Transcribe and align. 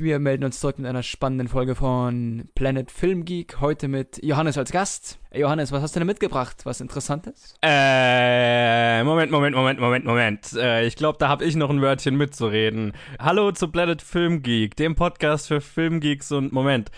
Und 0.00 0.06
wir 0.06 0.18
melden 0.18 0.44
uns 0.44 0.60
zurück 0.60 0.78
mit 0.78 0.88
einer 0.88 1.02
spannenden 1.02 1.46
Folge 1.46 1.74
von 1.74 2.48
Planet 2.54 2.90
Film 2.90 3.26
Geek. 3.26 3.60
Heute 3.60 3.86
mit 3.86 4.18
Johannes 4.24 4.56
als 4.56 4.72
Gast. 4.72 5.18
Johannes, 5.30 5.72
was 5.72 5.82
hast 5.82 5.94
du 5.94 6.00
denn 6.00 6.06
mitgebracht? 6.06 6.62
Was 6.64 6.80
Interessantes? 6.80 7.54
Äh, 7.60 9.04
Moment, 9.04 9.30
Moment, 9.30 9.54
Moment, 9.54 9.78
Moment, 9.78 10.06
Moment. 10.06 10.54
Äh, 10.54 10.86
ich 10.86 10.96
glaube, 10.96 11.18
da 11.18 11.28
habe 11.28 11.44
ich 11.44 11.54
noch 11.54 11.68
ein 11.68 11.82
Wörtchen 11.82 12.16
mitzureden. 12.16 12.94
Hallo 13.18 13.52
zu 13.52 13.68
Planet 13.68 14.00
Film 14.00 14.40
Geek, 14.40 14.74
dem 14.74 14.94
Podcast 14.94 15.48
für 15.48 15.60
Filmgeeks 15.60 16.32
und 16.32 16.50
Moment. 16.50 16.90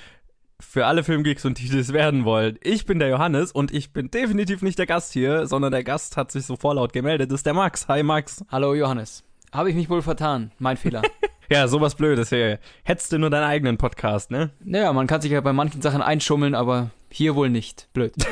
Für 0.61 0.87
alle 0.87 1.03
Filmgeeks 1.03 1.45
und 1.45 1.59
die 1.59 1.71
das 1.71 1.93
werden 1.93 2.25
wollen. 2.25 2.57
Ich 2.62 2.87
bin 2.87 3.01
der 3.01 3.09
Johannes 3.09 3.51
und 3.51 3.75
ich 3.75 3.93
bin 3.93 4.12
definitiv 4.12 4.62
nicht 4.62 4.79
der 4.79 4.87
Gast 4.87 5.12
hier, 5.12 5.48
sondern 5.48 5.73
der 5.73 5.83
Gast 5.83 6.17
hat 6.17 6.31
sich 6.31 6.47
so 6.47 6.55
vorlaut 6.55 6.93
gemeldet. 6.93 7.33
Das 7.33 7.41
ist 7.41 7.47
der 7.47 7.55
Max. 7.55 7.89
Hi 7.89 8.05
Max. 8.05 8.45
Hallo 8.48 8.75
Johannes. 8.75 9.25
Habe 9.52 9.69
ich 9.69 9.77
mich 9.77 9.91
wohl 9.91 10.02
vertan? 10.02 10.51
Mein 10.59 10.77
Fehler. 10.77 11.02
Ja, 11.51 11.69
sowas 11.69 11.97
Blödes 11.97 12.30
hier. 12.30 12.61
Hättest 12.83 13.12
du 13.12 13.19
nur 13.19 13.29
deinen 13.29 13.45
eigenen 13.45 13.77
Podcast, 13.77 14.30
ne? 14.30 14.52
naja, 14.65 14.91
man 14.95 15.06
kann 15.06 15.20
sich 15.20 15.33
ja 15.33 15.41
bei 15.42 15.52
manchen 15.52 15.83
Sachen 15.83 16.01
einschummeln, 16.01 16.55
aber 16.55 16.92
hier 17.11 17.34
wohl 17.34 17.51
nicht. 17.51 17.88
Blöd. 17.92 18.15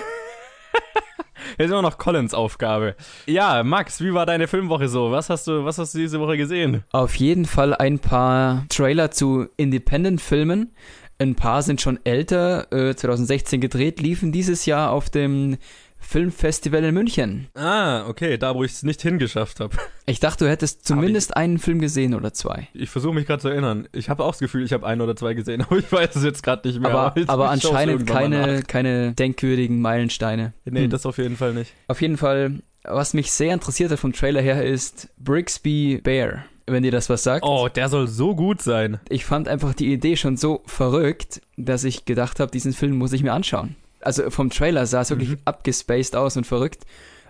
Das 1.59 1.67
ist 1.67 1.73
immer 1.73 1.83
noch 1.83 1.99
Collins 1.99 2.33
Aufgabe. 2.33 2.97
Ja, 3.27 3.63
Max, 3.65 4.01
wie 4.01 4.15
war 4.15 4.25
deine 4.25 4.47
Filmwoche 4.47 4.89
so? 4.89 5.11
Was 5.11 5.29
hast 5.29 5.47
du, 5.47 5.65
was 5.65 5.77
hast 5.77 5.95
du 5.95 5.99
diese 5.99 6.21
Woche 6.21 6.39
gesehen? 6.39 6.85
Auf 6.93 7.17
jeden 7.17 7.45
Fall 7.45 7.75
ein 7.75 7.99
paar 7.99 8.65
Trailer 8.71 9.11
zu 9.11 9.47
Independent-Filmen. 9.59 10.73
Ein 11.19 11.35
paar 11.35 11.63
sind 11.63 11.83
schon 11.83 11.99
älter, 12.05 12.73
äh, 12.73 12.95
2016 12.95 13.61
gedreht, 13.61 14.01
liefen 14.01 14.33
dieses 14.33 14.65
Jahr 14.65 14.91
auf 14.91 15.11
dem 15.11 15.59
Filmfestival 16.01 16.83
in 16.85 16.95
München. 16.95 17.49
Ah, 17.55 18.07
okay, 18.09 18.37
da 18.39 18.55
wo 18.55 18.65
ich 18.65 18.73
es 18.73 18.83
nicht 18.83 19.01
hingeschafft 19.03 19.61
habe. 19.61 19.77
Ich 20.07 20.19
dachte, 20.19 20.45
du 20.45 20.51
hättest 20.51 20.85
zumindest 20.89 21.37
einen 21.37 21.59
Film 21.61 21.79
gesehen 21.79 22.15
oder 22.15 22.33
zwei. 22.33 22.67
Ich 22.75 22.91
versuche 22.91 23.15
mich 23.15 23.27
gerade 23.29 23.41
zu 23.43 23.49
erinnern. 23.49 23.87
Ich 23.93 24.09
habe 24.11 24.25
auch 24.25 24.33
das 24.33 24.41
Gefühl, 24.41 24.65
ich 24.65 24.73
habe 24.73 24.85
ein 24.85 25.01
oder 25.01 25.15
zwei 25.15 25.35
gesehen, 25.35 25.61
aber 25.69 25.79
ich 25.79 25.93
weiß 25.93 26.17
es 26.17 26.25
jetzt 26.25 26.43
gerade 26.43 26.67
nicht 26.67 26.81
mehr. 26.81 26.91
Aber, 26.91 27.15
aber 27.29 27.45
schau's 27.47 27.67
anscheinend 27.67 28.09
keine, 28.09 28.63
keine 28.65 29.13
denkwürdigen 29.13 29.81
Meilensteine. 29.81 30.53
Nee, 30.65 30.85
Hm. 30.85 30.91
das 30.91 31.07
auf 31.07 31.19
jeden 31.19 31.37
Fall 31.37 31.55
nicht. 31.55 31.73
Auf 31.87 32.03
jeden 32.03 32.17
Fall, 32.17 32.55
was 32.83 33.15
mich 33.15 33.31
sehr 33.31 33.55
interessiert 33.55 33.93
hat 33.93 34.01
vom 34.01 34.13
Trailer 34.13 34.41
her, 34.43 34.65
ist 34.65 35.11
Brixby 35.19 36.01
Bear, 36.03 36.45
wenn 36.67 36.83
dir 36.83 36.91
das 36.91 37.09
was 37.09 37.23
sagt. 37.23 37.45
Oh, 37.45 37.69
der 37.69 37.89
soll 37.89 38.09
so 38.09 38.35
gut 38.35 38.61
sein. 38.61 38.99
Ich 39.09 39.25
fand 39.25 39.47
einfach 39.47 39.75
die 39.75 39.93
Idee 39.93 40.17
schon 40.17 40.37
so 40.37 40.63
verrückt, 40.67 41.41
dass 41.57 41.85
ich 41.85 42.05
gedacht 42.05 42.41
habe, 42.41 42.51
diesen 42.51 42.73
Film 42.73 42.97
muss 42.99 43.13
ich 43.13 43.23
mir 43.23 43.33
anschauen. 43.33 43.77
Also 44.01 44.31
vom 44.31 44.51
Trailer 44.51 44.87
sah 44.87 45.03
es 45.03 45.11
wirklich 45.11 45.31
Mhm. 45.31 45.39
abgespaced 45.45 46.17
aus 46.17 46.37
und 46.37 46.47
verrückt. 46.47 46.85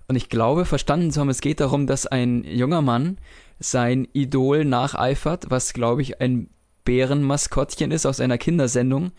Und 0.08 0.16
ich 0.16 0.28
glaube, 0.28 0.64
verstanden 0.64 1.10
zu 1.12 1.20
haben, 1.20 1.28
es 1.28 1.40
geht 1.40 1.60
darum, 1.60 1.86
dass 1.86 2.06
ein 2.06 2.44
junger 2.44 2.82
Mann 2.82 3.18
sein 3.60 4.08
Idol 4.12 4.64
nacheifert, 4.64 5.46
was, 5.50 5.72
glaube 5.72 6.02
ich, 6.02 6.20
ein 6.20 6.48
Bärenmaskottchen 6.84 7.90
ist 7.92 8.06
aus 8.06 8.20
einer 8.20 8.38
Kindersendung. 8.38 9.12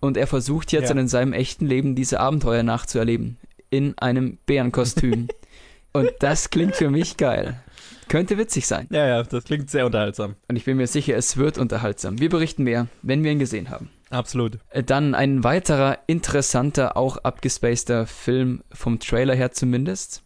Und 0.00 0.16
er 0.16 0.26
versucht 0.26 0.72
jetzt 0.72 0.90
Ja. 0.90 0.96
in 0.96 1.08
seinem 1.08 1.32
echten 1.32 1.66
Leben 1.66 1.94
diese 1.94 2.20
Abenteuer 2.20 2.62
nachzuerleben. 2.62 3.36
In 3.70 3.96
einem 3.98 4.38
Bärenkostüm. 4.46 5.28
und 5.92 6.10
das 6.20 6.50
klingt 6.50 6.76
für 6.76 6.90
mich 6.90 7.16
geil. 7.16 7.60
Könnte 8.08 8.38
witzig 8.38 8.66
sein. 8.66 8.86
Ja, 8.90 9.06
ja, 9.06 9.22
das 9.22 9.44
klingt 9.44 9.70
sehr 9.70 9.86
unterhaltsam. 9.86 10.34
Und 10.48 10.56
ich 10.56 10.64
bin 10.64 10.76
mir 10.76 10.86
sicher, 10.86 11.16
es 11.16 11.36
wird 11.36 11.58
unterhaltsam. 11.58 12.18
Wir 12.20 12.28
berichten 12.30 12.64
mehr, 12.64 12.88
wenn 13.02 13.22
wir 13.24 13.32
ihn 13.32 13.38
gesehen 13.38 13.70
haben. 13.70 13.90
Absolut. 14.10 14.58
Äh, 14.70 14.82
Dann 14.82 15.14
ein 15.14 15.44
weiterer 15.44 15.98
interessanter, 16.06 16.96
auch 16.96 17.18
abgespaceter 17.18 18.06
Film 18.06 18.62
vom 18.72 18.98
Trailer 19.00 19.34
her 19.34 19.52
zumindest, 19.52 20.22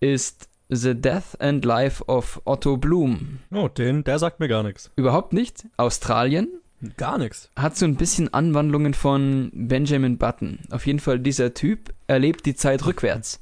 ist 0.00 0.48
The 0.68 0.94
Death 0.94 1.40
and 1.40 1.64
Life 1.64 2.04
of 2.06 2.40
Otto 2.44 2.76
Bloom. 2.76 3.40
Oh, 3.52 3.68
den, 3.68 4.04
der 4.04 4.18
sagt 4.18 4.40
mir 4.40 4.48
gar 4.48 4.62
nichts. 4.62 4.90
Überhaupt 4.96 5.32
nicht. 5.32 5.64
Australien 5.76 6.48
Gar 6.96 7.18
nichts. 7.18 7.50
hat 7.56 7.76
so 7.76 7.86
ein 7.86 7.96
bisschen 7.96 8.32
Anwandlungen 8.32 8.94
von 8.94 9.50
Benjamin 9.54 10.18
Button. 10.18 10.58
Auf 10.70 10.86
jeden 10.86 11.00
Fall, 11.00 11.18
dieser 11.18 11.54
Typ 11.54 11.92
erlebt 12.06 12.46
die 12.46 12.54
Zeit 12.54 12.84
rückwärts. 12.86 13.40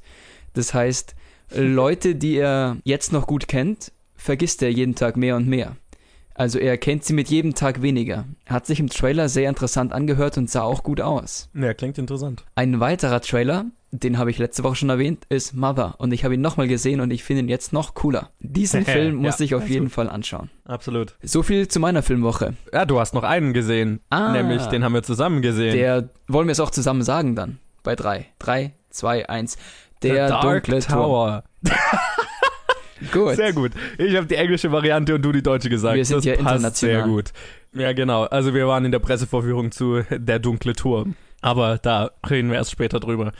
Das 0.53 0.73
heißt, 0.73 1.15
Leute, 1.55 2.15
die 2.15 2.35
er 2.37 2.77
jetzt 2.83 3.11
noch 3.13 3.27
gut 3.27 3.47
kennt, 3.47 3.91
vergisst 4.15 4.61
er 4.63 4.71
jeden 4.71 4.95
Tag 4.95 5.17
mehr 5.17 5.35
und 5.35 5.47
mehr. 5.47 5.75
Also 6.35 6.57
er 6.57 6.77
kennt 6.77 7.03
sie 7.03 7.13
mit 7.13 7.29
jedem 7.29 7.53
Tag 7.53 7.81
weniger. 7.83 8.25
Hat 8.47 8.65
sich 8.65 8.79
im 8.79 8.89
Trailer 8.89 9.29
sehr 9.29 9.49
interessant 9.49 9.93
angehört 9.93 10.37
und 10.37 10.49
sah 10.49 10.63
auch 10.63 10.81
gut 10.81 10.99
aus. 10.99 11.49
Ja, 11.53 11.73
klingt 11.75 11.99
interessant. 11.99 12.43
Ein 12.55 12.79
weiterer 12.79 13.21
Trailer, 13.21 13.65
den 13.91 14.17
habe 14.17 14.31
ich 14.31 14.39
letzte 14.39 14.63
Woche 14.63 14.75
schon 14.75 14.89
erwähnt, 14.89 15.25
ist 15.29 15.53
Mother. 15.53 15.93
Und 15.99 16.11
ich 16.11 16.23
habe 16.25 16.33
ihn 16.33 16.41
nochmal 16.41 16.67
gesehen 16.67 17.01
und 17.01 17.11
ich 17.11 17.23
finde 17.23 17.43
ihn 17.43 17.49
jetzt 17.49 17.71
noch 17.71 17.93
cooler. 17.93 18.31
Diesen 18.39 18.83
Film 18.85 19.17
Ja, 19.17 19.21
muss 19.29 19.39
ich 19.41 19.53
auf 19.53 19.69
jeden 19.69 19.85
gut. 19.85 19.93
Fall 19.93 20.09
anschauen. 20.09 20.49
Absolut. 20.65 21.13
So 21.21 21.43
viel 21.43 21.67
zu 21.67 21.79
meiner 21.79 22.01
Filmwoche. 22.01 22.55
Ja, 22.73 22.85
du 22.85 22.99
hast 22.99 23.13
noch 23.13 23.23
einen 23.23 23.53
gesehen. 23.53 23.99
Ah. 24.09 24.31
Nämlich, 24.31 24.65
den 24.65 24.83
haben 24.83 24.93
wir 24.93 25.03
zusammen 25.03 25.43
gesehen. 25.43 25.75
Der, 25.75 26.09
wollen 26.27 26.47
wir 26.47 26.53
es 26.53 26.59
auch 26.59 26.71
zusammen 26.71 27.03
sagen 27.03 27.35
dann? 27.35 27.59
Bei 27.83 27.95
drei. 27.95 28.25
Drei, 28.39 28.73
zwei, 28.89 29.29
eins. 29.29 29.57
Der 30.03 30.27
The 30.27 30.31
Dark 30.33 30.63
dunkle. 30.65 30.79
Tower. 30.79 31.43
Gut. 33.11 33.35
Sehr 33.35 33.51
gut. 33.53 33.71
Ich 33.97 34.15
habe 34.15 34.27
die 34.27 34.35
englische 34.35 34.71
Variante 34.71 35.15
und 35.15 35.21
du 35.23 35.31
die 35.31 35.43
deutsche 35.43 35.69
gesagt. 35.69 35.95
Wir 35.95 36.05
sind 36.05 36.19
das 36.19 36.25
ja 36.25 36.33
passt 36.35 36.55
international. 36.55 36.95
Sehr 36.95 37.03
gut. 37.03 37.31
Ja, 37.73 37.91
genau. 37.93 38.23
Also 38.23 38.53
wir 38.53 38.67
waren 38.67 38.85
in 38.85 38.91
der 38.91 38.99
Pressevorführung 38.99 39.71
zu 39.71 40.03
Der 40.09 40.39
dunkle 40.39 40.73
Turm. 40.73 41.15
Aber 41.41 41.77
da 41.77 42.11
reden 42.29 42.49
wir 42.49 42.55
erst 42.55 42.71
später 42.71 42.99
drüber. 42.99 43.33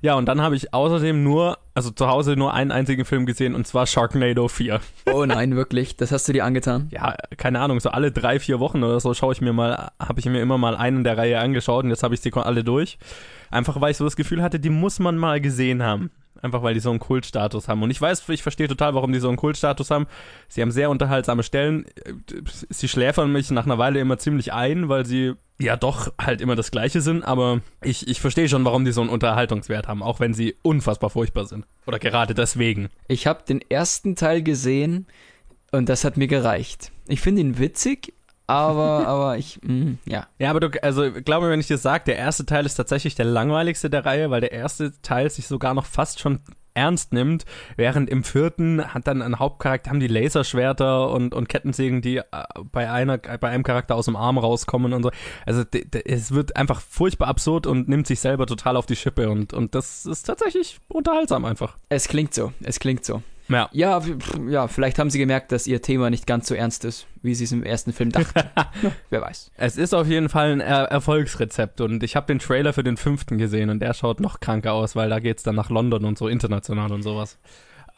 Ja, 0.00 0.14
und 0.14 0.26
dann 0.26 0.40
habe 0.40 0.54
ich 0.54 0.72
außerdem 0.72 1.22
nur, 1.24 1.58
also 1.78 1.92
zu 1.92 2.08
Hause 2.08 2.34
nur 2.34 2.52
einen 2.54 2.72
einzigen 2.72 3.04
Film 3.04 3.24
gesehen 3.24 3.54
und 3.54 3.64
zwar 3.64 3.86
Sharknado 3.86 4.48
4. 4.48 4.80
Oh 5.12 5.24
nein, 5.24 5.54
wirklich. 5.54 5.96
Das 5.96 6.10
hast 6.10 6.26
du 6.26 6.32
dir 6.32 6.44
angetan? 6.44 6.88
Ja, 6.90 7.14
keine 7.36 7.60
Ahnung, 7.60 7.78
so 7.78 7.90
alle 7.90 8.10
drei, 8.10 8.40
vier 8.40 8.58
Wochen 8.58 8.82
oder 8.82 8.98
so 8.98 9.14
schaue 9.14 9.32
ich 9.32 9.40
mir 9.40 9.52
mal, 9.52 9.92
habe 10.00 10.18
ich 10.18 10.26
mir 10.26 10.42
immer 10.42 10.58
mal 10.58 10.76
einen 10.76 11.04
der 11.04 11.16
Reihe 11.16 11.38
angeschaut 11.38 11.84
und 11.84 11.90
jetzt 11.90 12.02
habe 12.02 12.14
ich 12.14 12.20
sie 12.20 12.32
alle 12.34 12.64
durch. 12.64 12.98
Einfach 13.52 13.80
weil 13.80 13.92
ich 13.92 13.96
so 13.96 14.04
das 14.04 14.16
Gefühl 14.16 14.42
hatte, 14.42 14.58
die 14.58 14.70
muss 14.70 14.98
man 14.98 15.16
mal 15.16 15.40
gesehen 15.40 15.84
haben. 15.84 16.10
Einfach 16.42 16.64
weil 16.64 16.74
die 16.74 16.80
so 16.80 16.90
einen 16.90 16.98
Kultstatus 16.98 17.68
haben. 17.68 17.82
Und 17.84 17.90
ich 17.90 18.00
weiß, 18.00 18.28
ich 18.28 18.42
verstehe 18.42 18.66
total, 18.66 18.94
warum 18.94 19.12
die 19.12 19.20
so 19.20 19.28
einen 19.28 19.36
Kultstatus 19.36 19.92
haben. 19.92 20.06
Sie 20.48 20.62
haben 20.62 20.72
sehr 20.72 20.90
unterhaltsame 20.90 21.44
Stellen. 21.44 21.86
Sie 22.70 22.88
schläfern 22.88 23.32
mich 23.32 23.52
nach 23.52 23.66
einer 23.66 23.78
Weile 23.78 24.00
immer 24.00 24.18
ziemlich 24.18 24.52
ein, 24.52 24.88
weil 24.88 25.06
sie 25.06 25.34
ja 25.60 25.76
doch 25.76 26.12
halt 26.20 26.40
immer 26.40 26.56
das 26.56 26.70
Gleiche 26.70 27.00
sind. 27.00 27.24
Aber 27.24 27.60
ich, 27.82 28.08
ich 28.08 28.20
verstehe 28.20 28.48
schon, 28.48 28.64
warum 28.64 28.84
die 28.84 28.92
so 28.92 29.00
einen 29.00 29.10
Unterhaltungswert 29.10 29.88
haben, 29.88 30.02
auch 30.02 30.20
wenn 30.20 30.34
sie 30.34 30.56
unfassbar 30.62 31.10
furchtbar 31.10 31.46
sind. 31.46 31.66
Oder 31.86 31.98
gerade 31.98 32.34
deswegen. 32.34 32.88
Ich 33.08 33.26
habe 33.26 33.42
den 33.46 33.60
ersten 33.68 34.16
Teil 34.16 34.42
gesehen 34.42 35.06
und 35.72 35.88
das 35.88 36.04
hat 36.04 36.16
mir 36.16 36.28
gereicht. 36.28 36.92
Ich 37.08 37.20
finde 37.20 37.40
ihn 37.40 37.58
witzig, 37.58 38.12
aber, 38.46 38.82
aber 39.06 39.38
ich, 39.38 39.60
mm, 39.62 39.94
ja. 40.06 40.26
Ja, 40.38 40.50
aber 40.50 40.60
du, 40.60 40.82
also 40.82 41.10
glaub 41.12 41.42
mir, 41.42 41.50
wenn 41.50 41.60
ich 41.60 41.66
dir 41.66 41.78
sage, 41.78 42.04
der 42.06 42.16
erste 42.16 42.46
Teil 42.46 42.66
ist 42.66 42.74
tatsächlich 42.74 43.14
der 43.14 43.26
langweiligste 43.26 43.90
der 43.90 44.04
Reihe, 44.04 44.30
weil 44.30 44.40
der 44.40 44.52
erste 44.52 44.92
Teil 45.02 45.30
sich 45.30 45.46
sogar 45.46 45.74
noch 45.74 45.86
fast 45.86 46.20
schon 46.20 46.40
ernst 46.78 47.12
nimmt, 47.12 47.44
während 47.76 48.08
im 48.08 48.24
vierten 48.24 48.94
hat 48.94 49.06
dann 49.06 49.20
ein 49.20 49.38
Hauptcharakter, 49.38 49.90
haben 49.90 50.00
die 50.00 50.06
Laserschwerter 50.06 51.10
und, 51.10 51.34
und 51.34 51.48
Kettensägen, 51.48 52.00
die 52.00 52.18
äh, 52.18 52.24
bei 52.72 52.90
einer, 52.90 53.18
bei 53.18 53.48
einem 53.48 53.64
Charakter 53.64 53.96
aus 53.96 54.04
dem 54.04 54.16
Arm 54.16 54.38
rauskommen 54.38 54.92
und 54.92 55.02
so. 55.02 55.10
Also 55.44 55.64
es 56.04 56.32
wird 56.32 56.56
einfach 56.56 56.80
furchtbar 56.80 57.28
absurd 57.28 57.66
und 57.66 57.88
nimmt 57.88 58.06
sich 58.06 58.20
selber 58.20 58.46
total 58.46 58.76
auf 58.76 58.86
die 58.86 58.96
Schippe 58.96 59.28
und, 59.28 59.52
und 59.52 59.74
das 59.74 60.06
ist 60.06 60.22
tatsächlich 60.22 60.78
unterhaltsam 60.88 61.44
einfach. 61.44 61.76
Es 61.88 62.08
klingt 62.08 62.32
so, 62.32 62.52
es 62.62 62.78
klingt 62.78 63.04
so. 63.04 63.22
Ja. 63.48 63.68
Ja, 63.72 64.02
ja, 64.48 64.68
vielleicht 64.68 64.98
haben 64.98 65.10
sie 65.10 65.18
gemerkt, 65.18 65.52
dass 65.52 65.66
ihr 65.66 65.80
Thema 65.80 66.10
nicht 66.10 66.26
ganz 66.26 66.48
so 66.48 66.54
ernst 66.54 66.84
ist, 66.84 67.06
wie 67.22 67.34
sie 67.34 67.44
es 67.44 67.52
im 67.52 67.62
ersten 67.62 67.92
Film 67.92 68.12
dachten. 68.12 68.40
Wer 69.10 69.22
weiß. 69.22 69.50
Es 69.56 69.76
ist 69.76 69.94
auf 69.94 70.06
jeden 70.06 70.28
Fall 70.28 70.52
ein 70.52 70.60
er 70.60 70.84
Erfolgsrezept 70.84 71.80
und 71.80 72.02
ich 72.02 72.16
habe 72.16 72.26
den 72.26 72.38
Trailer 72.38 72.72
für 72.72 72.84
den 72.84 72.96
fünften 72.96 73.38
gesehen 73.38 73.70
und 73.70 73.80
der 73.80 73.94
schaut 73.94 74.20
noch 74.20 74.40
kranker 74.40 74.72
aus, 74.72 74.96
weil 74.96 75.08
da 75.08 75.18
geht's 75.18 75.42
dann 75.42 75.54
nach 75.54 75.70
London 75.70 76.04
und 76.04 76.18
so 76.18 76.28
international 76.28 76.92
und 76.92 77.02
sowas. 77.02 77.38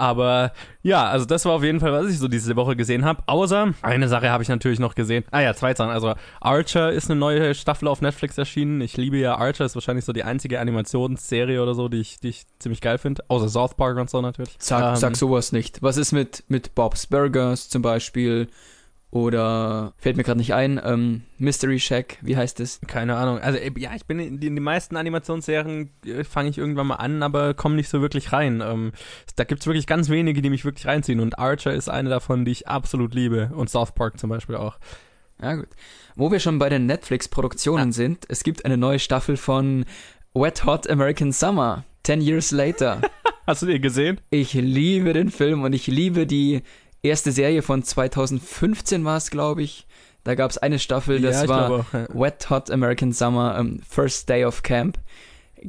Aber 0.00 0.52
ja, 0.82 1.04
also 1.08 1.26
das 1.26 1.44
war 1.44 1.52
auf 1.52 1.62
jeden 1.62 1.78
Fall, 1.78 1.92
was 1.92 2.08
ich 2.08 2.18
so 2.18 2.26
diese 2.26 2.56
Woche 2.56 2.74
gesehen 2.74 3.04
habe. 3.04 3.22
Außer 3.26 3.74
eine 3.82 4.08
Sache 4.08 4.30
habe 4.30 4.42
ich 4.42 4.48
natürlich 4.48 4.78
noch 4.78 4.94
gesehen. 4.94 5.24
Ah 5.30 5.40
ja, 5.40 5.54
zwei 5.54 5.74
Sachen. 5.74 5.90
Also 5.90 6.14
Archer 6.40 6.90
ist 6.90 7.10
eine 7.10 7.20
neue 7.20 7.54
Staffel 7.54 7.86
auf 7.86 8.00
Netflix 8.00 8.38
erschienen. 8.38 8.80
Ich 8.80 8.96
liebe 8.96 9.18
ja 9.18 9.36
Archer, 9.36 9.64
ist 9.66 9.74
wahrscheinlich 9.74 10.04
so 10.04 10.12
die 10.12 10.24
einzige 10.24 10.58
Animationsserie 10.60 11.62
oder 11.62 11.74
so, 11.74 11.88
die 11.88 11.98
ich, 12.00 12.18
die 12.20 12.28
ich 12.30 12.44
ziemlich 12.58 12.80
geil 12.80 12.98
finde. 12.98 13.22
Außer 13.28 13.48
South 13.48 13.74
Park 13.74 13.98
und 13.98 14.08
so 14.08 14.20
natürlich. 14.20 14.56
Sag, 14.58 14.82
Ähm, 14.94 14.96
sag 14.96 15.16
sowas 15.16 15.52
nicht. 15.52 15.82
Was 15.82 15.96
ist 15.96 16.12
mit, 16.12 16.44
mit 16.48 16.74
Bob's 16.74 17.06
Burgers 17.06 17.68
zum 17.68 17.82
Beispiel? 17.82 18.48
Oder 19.12 19.92
fällt 19.96 20.16
mir 20.16 20.22
gerade 20.22 20.38
nicht 20.38 20.54
ein, 20.54 20.80
ähm, 20.84 21.22
Mystery 21.38 21.80
Shack, 21.80 22.18
wie 22.22 22.36
heißt 22.36 22.60
es? 22.60 22.80
Keine 22.86 23.16
Ahnung. 23.16 23.40
Also 23.40 23.58
äh, 23.58 23.72
ja, 23.76 23.90
ich 23.96 24.06
bin 24.06 24.20
in 24.20 24.40
in 24.40 24.54
die 24.54 24.60
meisten 24.60 24.96
Animationsserien 24.96 25.90
äh, 26.06 26.22
fange 26.22 26.50
ich 26.50 26.58
irgendwann 26.58 26.86
mal 26.86 26.96
an, 26.96 27.24
aber 27.24 27.54
komme 27.54 27.74
nicht 27.74 27.88
so 27.88 28.00
wirklich 28.02 28.32
rein. 28.32 28.62
Ähm, 28.64 28.92
da 29.34 29.42
gibt's 29.42 29.66
wirklich 29.66 29.88
ganz 29.88 30.10
wenige, 30.10 30.42
die 30.42 30.50
mich 30.50 30.64
wirklich 30.64 30.86
reinziehen 30.86 31.18
und 31.18 31.40
Archer 31.40 31.74
ist 31.74 31.88
eine 31.88 32.08
davon, 32.08 32.44
die 32.44 32.52
ich 32.52 32.68
absolut 32.68 33.12
liebe 33.12 33.50
und 33.52 33.68
South 33.68 33.92
Park 33.92 34.20
zum 34.20 34.30
Beispiel 34.30 34.54
auch. 34.54 34.78
Ja, 35.42 35.54
gut. 35.54 35.68
Wo 36.14 36.30
wir 36.30 36.38
schon 36.38 36.60
bei 36.60 36.68
den 36.68 36.86
Netflix-Produktionen 36.86 37.92
sind, 37.92 38.26
es 38.28 38.44
gibt 38.44 38.64
eine 38.64 38.76
neue 38.76 38.98
Staffel 39.00 39.36
von 39.36 39.86
Wet 40.34 40.64
Hot 40.64 40.88
American 40.88 41.32
Summer. 41.32 41.84
Ten 42.04 42.20
Years 42.20 42.50
Later. 42.52 43.00
Hast 43.46 43.62
du 43.62 43.66
die 43.66 43.80
gesehen? 43.80 44.20
Ich 44.30 44.52
liebe 44.54 45.12
den 45.12 45.30
Film 45.30 45.62
und 45.62 45.72
ich 45.72 45.86
liebe 45.86 46.26
die 46.26 46.62
erste 47.02 47.32
Serie 47.32 47.62
von 47.62 47.82
2015 47.82 49.04
war 49.04 49.16
es, 49.16 49.30
glaube 49.30 49.62
ich. 49.62 49.86
Da 50.24 50.34
gab 50.34 50.50
es 50.50 50.58
eine 50.58 50.78
Staffel, 50.78 51.20
das 51.20 51.42
Ja, 51.42 51.48
war 51.48 51.66
glaube 51.68 51.84
auch, 51.88 51.94
ja. 51.94 52.08
Wet 52.12 52.50
Hot 52.50 52.70
American 52.70 53.12
Summer, 53.12 53.56
ähm, 53.58 53.80
First 53.88 54.28
Day 54.28 54.44
of 54.44 54.62
Camp. 54.62 54.98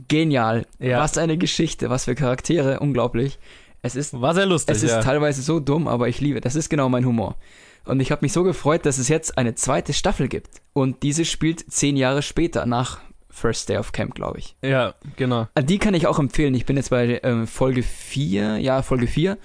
Genial. 0.08 0.66
Ja. 0.80 1.00
Was 1.00 1.18
eine 1.18 1.38
Geschichte, 1.38 1.90
was 1.90 2.06
für 2.06 2.16
Charaktere, 2.16 2.80
unglaublich. 2.80 3.40
Es 3.82 3.96
ist, 3.96 4.20
War 4.20 4.34
sehr 4.36 4.46
lustig, 4.46 4.76
es 4.76 4.84
ist 4.84 5.02
teilweise 5.02 5.42
so 5.42 5.60
dumm, 5.60 5.88
aber 5.88 6.08
ich 6.08 6.22
liebe, 6.22 6.40
das 6.40 6.56
ist 6.56 6.70
genau 6.70 6.88
mein 6.90 7.06
Humor. 7.06 7.36
Und 7.84 8.00
ich 8.00 8.12
habe 8.12 8.24
mich 8.24 8.32
so 8.32 8.44
gefreut, 8.44 8.86
dass 8.86 9.00
es 9.00 9.08
jetzt 9.08 9.38
eine 9.38 9.56
zweite 9.56 9.94
Staffel 9.94 10.28
gibt. 10.28 10.62
Und 10.74 11.02
diese 11.02 11.26
spielt 11.26 11.72
zehn 11.72 11.98
Jahre 11.98 12.22
später, 12.22 12.66
nach 12.68 13.00
First 13.32 13.70
Day 13.70 13.78
of 13.78 13.92
Camp, 13.92 14.14
glaube 14.14 14.38
ich. 14.38 14.56
Ja, 14.64 14.94
genau. 15.16 15.48
Die 15.60 15.80
kann 15.80 15.96
ich 15.96 16.06
auch 16.06 16.20
empfehlen. 16.20 16.54
Ich 16.54 16.66
bin 16.66 16.78
jetzt 16.78 16.92
bei 16.92 17.20
ähm, 17.24 17.48
Folge 17.48 17.82
4, 17.82 18.58
ja, 18.58 18.82
Folge 18.84 19.08
4. 19.08 19.38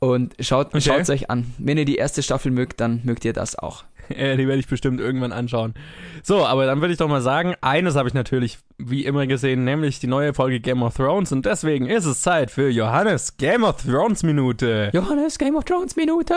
Und 0.00 0.34
schaut 0.40 0.68
Okay. 0.68 0.80
schaut's 0.80 1.10
euch 1.10 1.28
an. 1.30 1.52
Wenn 1.58 1.76
ihr 1.78 1.84
die 1.84 1.96
erste 1.96 2.22
Staffel 2.22 2.52
mögt, 2.52 2.80
dann 2.80 3.00
mögt 3.04 3.24
ihr 3.24 3.32
das 3.32 3.56
auch. 3.58 3.84
Äh, 4.10 4.38
die 4.38 4.48
werde 4.48 4.58
ich 4.58 4.66
bestimmt 4.66 5.00
irgendwann 5.00 5.32
anschauen. 5.32 5.74
So, 6.22 6.46
aber 6.46 6.64
dann 6.64 6.80
würde 6.80 6.92
ich 6.92 6.98
doch 6.98 7.08
mal 7.08 7.20
sagen, 7.20 7.54
eines 7.60 7.94
habe 7.94 8.08
ich 8.08 8.14
natürlich 8.14 8.56
wie 8.78 9.04
immer 9.04 9.26
gesehen, 9.26 9.64
nämlich 9.64 10.00
die 10.00 10.06
neue 10.06 10.32
Folge 10.32 10.60
Game 10.60 10.82
of 10.82 10.94
Thrones 10.96 11.30
und 11.30 11.44
deswegen 11.44 11.84
ist 11.84 12.06
es 12.06 12.22
Zeit 12.22 12.50
für 12.50 12.70
Johannes 12.70 13.36
Game 13.36 13.64
of 13.64 13.82
Thrones 13.82 14.22
Minute. 14.22 14.90
Johannes, 14.94 15.36
Game 15.36 15.56
of 15.56 15.64
Thrones 15.64 15.94
Minute! 15.94 16.32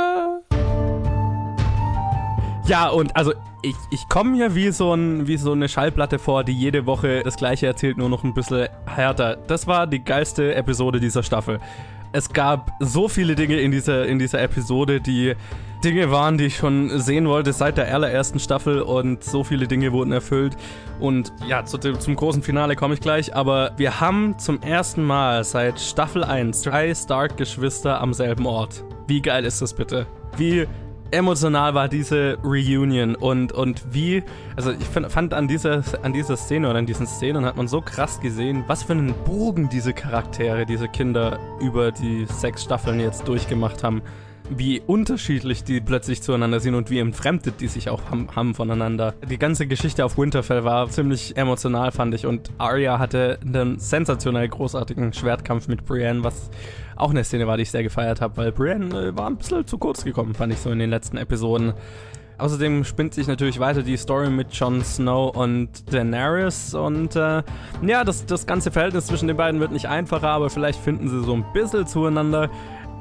Ja, 2.68 2.90
und 2.90 3.16
also 3.16 3.34
ich, 3.64 3.76
ich 3.92 4.08
komme 4.10 4.32
mir 4.32 4.54
wie 4.54 4.72
so, 4.72 4.94
ein, 4.94 5.28
wie 5.28 5.38
so 5.38 5.52
eine 5.54 5.70
Schallplatte 5.70 6.20
vor, 6.20 6.44
die 6.44 6.54
jede 6.54 6.86
Woche 6.86 7.22
das 7.24 7.38
gleiche 7.38 7.68
erzählt, 7.68 7.98
nur 7.98 8.10
noch 8.10 8.24
ein 8.24 8.34
bisschen 8.34 8.68
härter. 8.86 9.38
Das 9.48 9.66
war 9.68 9.88
die 9.88 10.04
geilste 10.04 10.56
Episode 10.56 11.00
dieser 11.00 11.24
Staffel. 11.24 11.60
Es 12.14 12.34
gab 12.34 12.74
so 12.80 13.08
viele 13.08 13.36
Dinge 13.36 13.60
in 13.60 13.72
dieser, 13.72 14.06
in 14.06 14.20
dieser 14.20 14.42
Episode, 14.42 15.00
die 15.00 15.34
Dinge 15.82 16.12
waren, 16.12 16.38
die 16.38 16.46
ich 16.46 16.58
schon 16.58 17.00
sehen 17.00 17.28
wollte 17.28 17.54
seit 17.54 17.78
der 17.78 17.92
allerersten 17.94 18.40
Staffel 18.40 18.82
und 18.82 19.24
so 19.24 19.44
viele 19.44 19.68
Dinge 19.68 19.94
wurden 19.94 20.12
erfüllt. 20.12 20.58
Und 21.00 21.32
ja, 21.48 21.64
zu, 21.64 21.78
zum 21.78 22.16
großen 22.16 22.44
Finale 22.44 22.76
komme 22.76 22.94
ich 22.94 23.00
gleich, 23.00 23.34
aber 23.36 23.72
wir 23.78 24.00
haben 24.02 24.38
zum 24.38 24.62
ersten 24.62 25.04
Mal 25.04 25.44
seit 25.44 25.80
Staffel 25.80 26.24
1 26.24 26.64
drei 26.64 26.94
Stark-Geschwister 26.94 28.00
am 28.00 28.14
selben 28.14 28.46
Ort. 28.46 28.84
Wie 29.08 29.22
geil 29.22 29.46
ist 29.46 29.62
das 29.62 29.74
bitte? 29.74 30.06
Wie 30.38 30.68
emotional 31.12 31.74
war 31.74 31.88
diese 31.88 32.38
Reunion 32.44 33.16
und, 33.16 33.52
und 33.52 33.84
wie, 33.94 34.24
also 34.56 34.72
ich 34.72 34.86
find, 34.86 35.12
fand 35.12 35.34
an 35.34 35.48
dieser, 35.48 35.84
an 36.02 36.14
dieser 36.14 36.38
Szene 36.38 36.70
oder 36.70 36.80
an 36.80 36.86
diesen 36.86 37.06
Szenen 37.06 37.46
hat 37.46 37.58
man 37.58 37.68
so 37.68 37.82
krass 37.82 38.20
gesehen, 38.20 38.64
was 38.68 38.84
für 38.84 38.94
einen 38.94 39.14
Bogen 39.26 39.70
diese 39.70 39.94
Charaktere, 39.94 40.66
diese 40.66 40.88
Kinder 40.88 41.40
über 41.60 41.92
die 41.92 42.26
sechs 42.26 42.64
Staffeln 42.64 43.00
jetzt 43.00 43.28
durchgemacht 43.28 43.84
haben. 43.84 44.02
Wie 44.54 44.82
unterschiedlich 44.86 45.64
die 45.64 45.80
plötzlich 45.80 46.22
zueinander 46.22 46.60
sind 46.60 46.76
und 46.76 46.90
wie 46.90 47.00
entfremdet 47.00 47.62
die 47.62 47.68
sich 47.68 47.90
auch 47.90 48.02
haben, 48.12 48.28
haben 48.36 48.54
voneinander. 48.54 49.14
Die 49.30 49.38
ganze 49.38 49.66
Geschichte 49.66 50.04
auf 50.04 50.18
Winterfell 50.18 50.66
war 50.66 50.90
ziemlich 50.90 51.38
emotional, 51.38 51.94
fand 51.94 52.14
ich. 52.16 52.26
Und 52.26 52.52
Arya 52.58 53.00
hatte 53.00 53.40
einen 53.46 53.80
sensationell 53.80 54.50
großartigen 54.50 55.14
Schwertkampf 55.14 55.70
mit 55.70 55.86
Brienne, 55.86 56.26
was 56.26 56.50
auch 56.98 57.12
eine 57.12 57.24
Szene 57.24 57.48
war, 57.48 57.56
die 57.56 57.64
ich 57.64 57.72
sehr 57.72 57.84
gefeiert 57.84 58.20
habe, 58.20 58.36
weil 58.36 58.52
Brienne 58.52 58.94
äh, 58.94 59.18
war 59.18 59.28
ein 59.28 59.38
bisschen 59.38 59.66
zu 59.66 59.78
kurz 59.78 60.04
gekommen, 60.04 60.34
fand 60.34 60.52
ich 60.52 60.60
so 60.60 60.70
in 60.70 60.80
den 60.80 60.90
letzten 60.90 61.16
Episoden. 61.16 61.74
Außerdem 62.38 62.84
spinnt 62.86 63.14
sich 63.14 63.28
natürlich 63.28 63.60
weiter 63.60 63.84
die 63.84 63.96
Story 63.96 64.30
mit 64.32 64.52
Jon 64.54 64.84
Snow 64.84 65.34
und 65.34 65.94
Daenerys 65.94 66.74
und 66.74 67.16
äh, 67.16 67.44
ja, 67.86 68.04
das, 68.04 68.26
das 68.26 68.48
ganze 68.48 68.72
Verhältnis 68.72 69.06
zwischen 69.06 69.28
den 69.28 69.38
beiden 69.38 69.62
wird 69.62 69.72
nicht 69.72 69.88
einfacher, 69.88 70.30
aber 70.30 70.50
vielleicht 70.50 70.80
finden 70.80 71.08
sie 71.08 71.24
so 71.24 71.36
ein 71.36 71.46
bisschen 71.54 71.86
zueinander. 71.86 72.50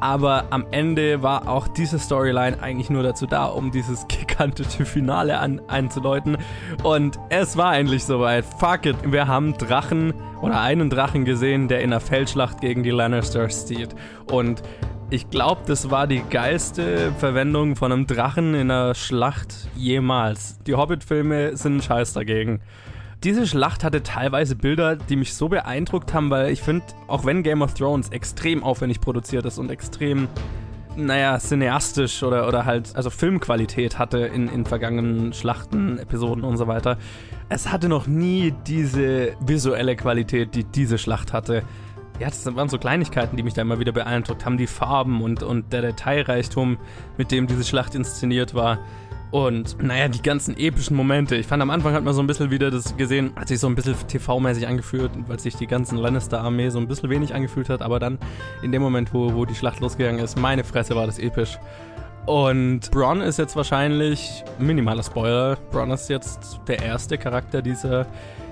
Aber 0.01 0.47
am 0.51 0.65
Ende 0.71 1.23
war 1.23 1.47
auch 1.47 1.69
diese 1.69 1.99
Storyline 1.99 2.63
eigentlich 2.63 2.89
nur 2.89 3.03
dazu 3.03 3.27
da, 3.27 3.45
um 3.45 3.71
dieses 3.71 4.07
gigantische 4.09 4.87
Finale 4.87 5.39
an, 5.39 5.61
einzuläuten. 5.69 6.39
Und 6.83 7.19
es 7.29 7.57
war 7.57 7.77
endlich 7.77 8.05
soweit. 8.05 8.45
Fuck 8.45 8.87
it. 8.87 8.97
Wir 9.05 9.29
haben 9.29 9.57
Drachen 9.59 10.15
oder 10.41 10.61
einen 10.61 10.89
Drachen 10.89 11.27
gesehen, 11.27 11.69
der 11.69 11.83
in 11.83 11.93
einer 11.93 12.01
Feldschlacht 12.01 12.61
gegen 12.61 12.83
die 12.83 12.91
Lannisters 12.91 13.63
steht. 13.67 13.95
Und 14.31 14.63
ich 15.11 15.29
glaube, 15.29 15.63
das 15.67 15.91
war 15.91 16.07
die 16.07 16.23
geilste 16.31 17.13
Verwendung 17.19 17.77
von 17.77 17.93
einem 17.93 18.07
Drachen 18.07 18.55
in 18.55 18.71
einer 18.71 18.95
Schlacht 18.95 19.69
jemals. 19.77 20.59
Die 20.67 20.75
Hobbit-Filme 20.75 21.57
sind 21.57 21.83
Scheiß 21.83 22.13
dagegen. 22.13 22.61
Diese 23.23 23.47
Schlacht 23.47 23.85
hatte 23.85 24.03
teilweise 24.03 24.57
Bilder, 24.57 24.97
die 24.97 25.17
mich 25.17 25.35
so 25.35 25.51
beeindruckt 25.51 26.15
haben, 26.15 26.31
weil 26.31 26.51
ich 26.51 26.63
finde, 26.63 26.87
auch 27.07 27.27
wenn 27.27 27.43
Game 27.43 27.61
of 27.61 27.75
Thrones 27.75 28.09
extrem 28.09 28.65
aufwendig 28.65 29.03
produziert 29.03 29.45
ist 29.45 29.59
und 29.59 29.71
extrem, 29.71 30.27
naja, 30.97 31.39
cineastisch 31.39 32.23
oder, 32.23 32.49
oder 32.49 32.65
halt, 32.65 32.97
also 32.97 33.11
Filmqualität 33.11 33.99
hatte 33.99 34.21
in, 34.21 34.49
in 34.49 34.65
vergangenen 34.65 35.35
Schlachten, 35.35 35.99
Episoden 35.99 36.45
und 36.45 36.57
so 36.57 36.67
weiter, 36.67 36.97
es 37.51 37.71
hatte 37.71 37.91
noch 37.91 38.07
nie 38.07 38.55
diese 38.67 39.35
visuelle 39.41 39.97
Qualität, 39.97 40.55
die 40.55 40.65
diese 40.65 40.97
Schlacht 40.97 41.35
hatte. 41.35 41.63
Ja, 42.21 42.29
das 42.29 42.47
waren 42.57 42.71
so 42.71 42.79
Kleinigkeiten, 42.79 43.37
die 43.37 43.43
mich 43.43 43.53
da 43.53 43.61
immer 43.61 43.79
wieder 43.79 43.93
beeindruckt 43.93 44.47
haben. 44.47 44.57
Die 44.57 44.67
Farben 44.67 45.21
und, 45.21 45.43
und 45.43 45.75
der 45.75 45.83
Detailreichtum, 45.83 46.79
mit 47.19 47.33
dem 47.33 47.47
diese 47.47 47.65
Schlacht 47.65 47.95
inszeniert 47.95 48.55
war. 48.55 48.79
Und 49.31 49.81
naja, 49.81 50.09
die 50.09 50.23
ganzen 50.23 50.57
epischen 50.57 50.97
Momente. 50.97 51.37
Ich 51.37 51.47
fand 51.47 51.63
am 51.63 51.71
Anfang 51.71 51.95
hat 51.95 52.03
man 52.03 52.15
so 52.15 52.21
ein 52.21 52.27
bisschen 52.27 52.51
wieder 52.51 52.71
das 52.71 52.97
gesehen, 52.97 53.33
hat 53.37 53.49
sich 53.49 53.61
so 53.61 53.69
ein 53.69 53.77
bisschen 53.77 53.95
TV-mäßig 53.95 54.67
angefühlt, 54.67 55.11
weil 55.29 55.39
sich 55.39 55.55
die 55.55 55.69
ganzen 55.69 55.99
Lannister-Armee 55.99 56.71
so 56.71 56.81
ein 56.81 56.89
bisschen 56.89 57.11
wenig 57.11 57.35
angefühlt 57.35 57.69
hat. 57.69 57.81
Aber 57.81 58.01
dann, 58.01 58.19
in 58.63 58.73
dem 58.73 58.83
Moment, 58.83 59.15
wo, 59.15 59.33
wo 59.35 59.45
die 59.45 59.55
Schlacht 59.55 59.81
losgegangen 59.81 60.21
ist, 60.21 60.37
meine 60.37 60.65
Fresse 60.65 60.97
war 60.97 61.07
das 61.07 61.19
episch. 61.19 61.59
Und 62.27 62.91
Bronn 62.91 63.21
ist 63.21 63.39
jetzt 63.39 63.57
wahrscheinlich, 63.57 64.45
minimaler 64.59 65.03
Spoiler, 65.03 65.57
Bronn 65.71 65.91
ist 65.91 66.09
jetzt 66.09 66.61
der 66.67 66.83
erste 66.83 67.17
Charakter 67.17 67.63
dieser 67.63 68.07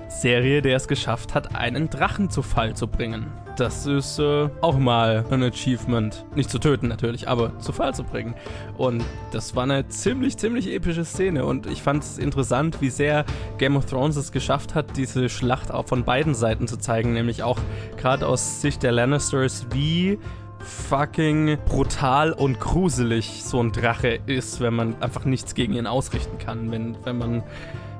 Serie, 0.07 0.61
der 0.61 0.77
es 0.77 0.87
geschafft 0.87 1.35
hat, 1.35 1.55
einen 1.55 1.89
Drachen 1.89 2.29
zu 2.29 2.41
Fall 2.41 2.73
zu 2.75 2.87
bringen. 2.87 3.27
Das 3.59 3.85
ist 3.85 4.19
äh, 4.19 4.47
auch 4.61 4.77
mal 4.77 5.25
ein 5.29 5.43
Achievement. 5.43 6.25
Nicht 6.33 6.49
zu 6.49 6.59
töten 6.59 6.87
natürlich, 6.87 7.27
aber 7.27 7.59
zu 7.59 7.73
Fall 7.73 7.93
zu 7.93 8.05
bringen. 8.05 8.33
Und 8.77 9.03
das 9.33 9.53
war 9.53 9.63
eine 9.63 9.85
ziemlich, 9.89 10.37
ziemlich 10.37 10.73
epische 10.73 11.03
Szene. 11.03 11.43
Und 11.43 11.65
ich 11.65 11.83
fand 11.83 12.01
es 12.01 12.17
interessant, 12.17 12.77
wie 12.79 12.89
sehr 12.89 13.25
Game 13.57 13.75
of 13.75 13.85
Thrones 13.85 14.15
es 14.15 14.31
geschafft 14.31 14.75
hat, 14.75 14.95
diese 14.95 15.27
Schlacht 15.27 15.71
auch 15.73 15.87
von 15.87 16.05
beiden 16.05 16.35
Seiten 16.35 16.69
zu 16.69 16.77
zeigen. 16.77 17.11
Nämlich 17.11 17.43
auch 17.43 17.59
gerade 17.97 18.27
aus 18.27 18.61
Sicht 18.61 18.81
der 18.81 18.93
Lannisters, 18.93 19.67
wie 19.71 20.19
fucking 20.59 21.57
brutal 21.65 22.31
und 22.31 22.61
gruselig 22.61 23.43
so 23.43 23.61
ein 23.61 23.73
Drache 23.73 24.19
ist, 24.25 24.61
wenn 24.61 24.73
man 24.73 25.01
einfach 25.01 25.25
nichts 25.25 25.53
gegen 25.53 25.73
ihn 25.73 25.85
ausrichten 25.85 26.37
kann. 26.37 26.71
Wenn, 26.71 26.95
wenn 27.03 27.17
man 27.17 27.43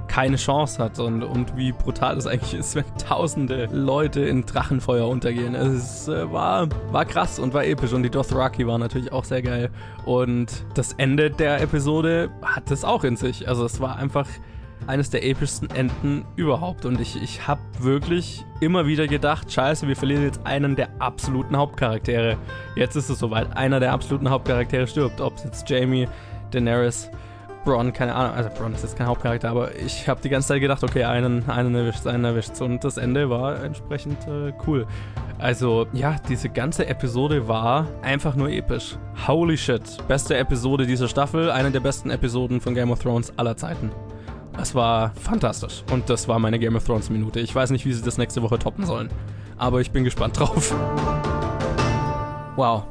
keine 0.10 0.36
Chance 0.36 0.84
hat 0.84 1.00
und, 1.00 1.24
und 1.24 1.56
wie 1.56 1.72
brutal 1.72 2.18
es 2.18 2.28
eigentlich 2.28 2.56
ist, 2.56 2.75
wenn 2.75 2.84
tausende 2.98 3.70
Leute 3.72 4.22
in 4.22 4.46
Drachenfeuer 4.46 5.08
untergehen. 5.08 5.56
Es 5.56 6.08
äh, 6.08 6.30
war, 6.32 6.68
war 6.92 7.06
krass 7.06 7.39
und 7.39 7.54
war 7.54 7.63
episch 7.63 7.94
und 7.94 8.04
die 8.04 8.10
Dothraki 8.10 8.68
war 8.68 8.78
natürlich 8.78 9.13
auch 9.13 9.24
sehr 9.24 9.42
geil. 9.42 9.70
Und 10.06 10.66
das 10.74 10.94
Ende 10.94 11.30
der 11.30 11.62
Episode 11.62 12.30
hat 12.42 12.72
es 12.72 12.84
auch 12.84 13.04
in 13.04 13.16
sich. 13.16 13.48
Also 13.48 13.63
es 13.63 13.80
war 13.80 13.98
einfach 13.98 14.28
eines 14.88 15.10
der 15.12 15.24
epischsten 15.24 15.70
Enden 15.70 16.25
überhaupt. 16.36 16.86
Und 16.86 17.00
ich, 17.00 17.22
ich 17.22 17.48
habe 17.48 17.62
wirklich 17.80 18.44
immer 18.62 18.88
wieder 18.88 19.08
gedacht, 19.08 19.51
scheiße, 19.51 19.88
wir 19.88 19.96
verlieren 19.96 20.24
jetzt 20.24 20.46
einen 20.46 20.75
der 20.75 20.89
absoluten 21.00 21.56
Hauptcharaktere. 21.56 22.38
Jetzt 22.75 22.96
ist 22.96 23.10
es 23.10 23.20
soweit, 23.20 23.56
einer 23.56 23.80
der 23.80 23.94
absoluten 23.94 24.30
Hauptcharaktere 24.30 24.88
stirbt. 24.88 25.22
Ob 25.22 25.36
es 25.36 25.44
jetzt 25.44 25.70
Jamie, 25.70 26.08
Daenerys, 26.51 27.12
Bronn, 27.70 27.94
keine 27.94 28.16
Ahnung, 28.16 28.36
also 28.36 28.50
Bronn 28.50 28.74
ist 28.74 28.82
jetzt 28.82 28.98
kein 28.98 29.06
Hauptcharakter, 29.06 29.48
aber 29.48 29.76
ich 29.76 30.10
habe 30.10 30.20
die 30.22 30.30
ganze 30.30 30.48
Zeit 30.48 30.62
gedacht, 30.62 30.84
okay, 30.84 31.04
einen, 31.04 31.48
einen 31.48 31.76
erwischt, 31.76 32.08
einen 32.08 32.26
erwischt 32.26 32.60
und 32.62 32.84
das 32.84 32.98
Ende 32.98 33.30
war 33.30 33.64
entsprechend 33.64 34.18
äh, 34.28 34.52
cool. 34.66 34.88
Also 35.38 35.86
ja, 35.94 36.16
diese 36.28 36.50
ganze 36.50 36.88
Episode 36.88 37.48
war 37.48 37.86
einfach 38.02 38.36
nur 38.36 38.50
episch. 38.50 38.98
Holy 39.28 39.56
shit, 39.56 39.84
beste 40.08 40.36
Episode 40.36 40.88
dieser 40.88 41.08
Staffel, 41.08 41.52
eine 41.52 41.70
der 41.70 41.80
besten 41.80 42.10
Episoden 42.10 42.60
von 42.60 42.74
Game 42.74 42.90
of 42.90 43.04
Thrones 43.04 43.32
aller 43.38 43.56
Zeiten. 43.56 43.92
Es 44.60 44.74
war 44.74 45.12
fantastisch 45.12 45.84
und 45.92 46.10
das 46.10 46.28
war 46.28 46.40
meine 46.40 46.58
Game 46.58 46.76
of 46.76 46.84
Thrones 46.84 47.12
Minute. 47.12 47.40
Ich 47.40 47.54
weiß 47.54 47.70
nicht, 47.70 47.86
wie 47.86 47.94
sie 47.94 48.02
das 48.02 48.18
nächste 48.18 48.42
Woche 48.42 48.58
toppen 48.58 48.88
sollen, 48.88 49.10
aber 49.58 49.80
ich 49.80 49.92
bin 49.92 50.04
gespannt 50.04 50.40
drauf. 50.40 50.74
Wow. 52.56 52.86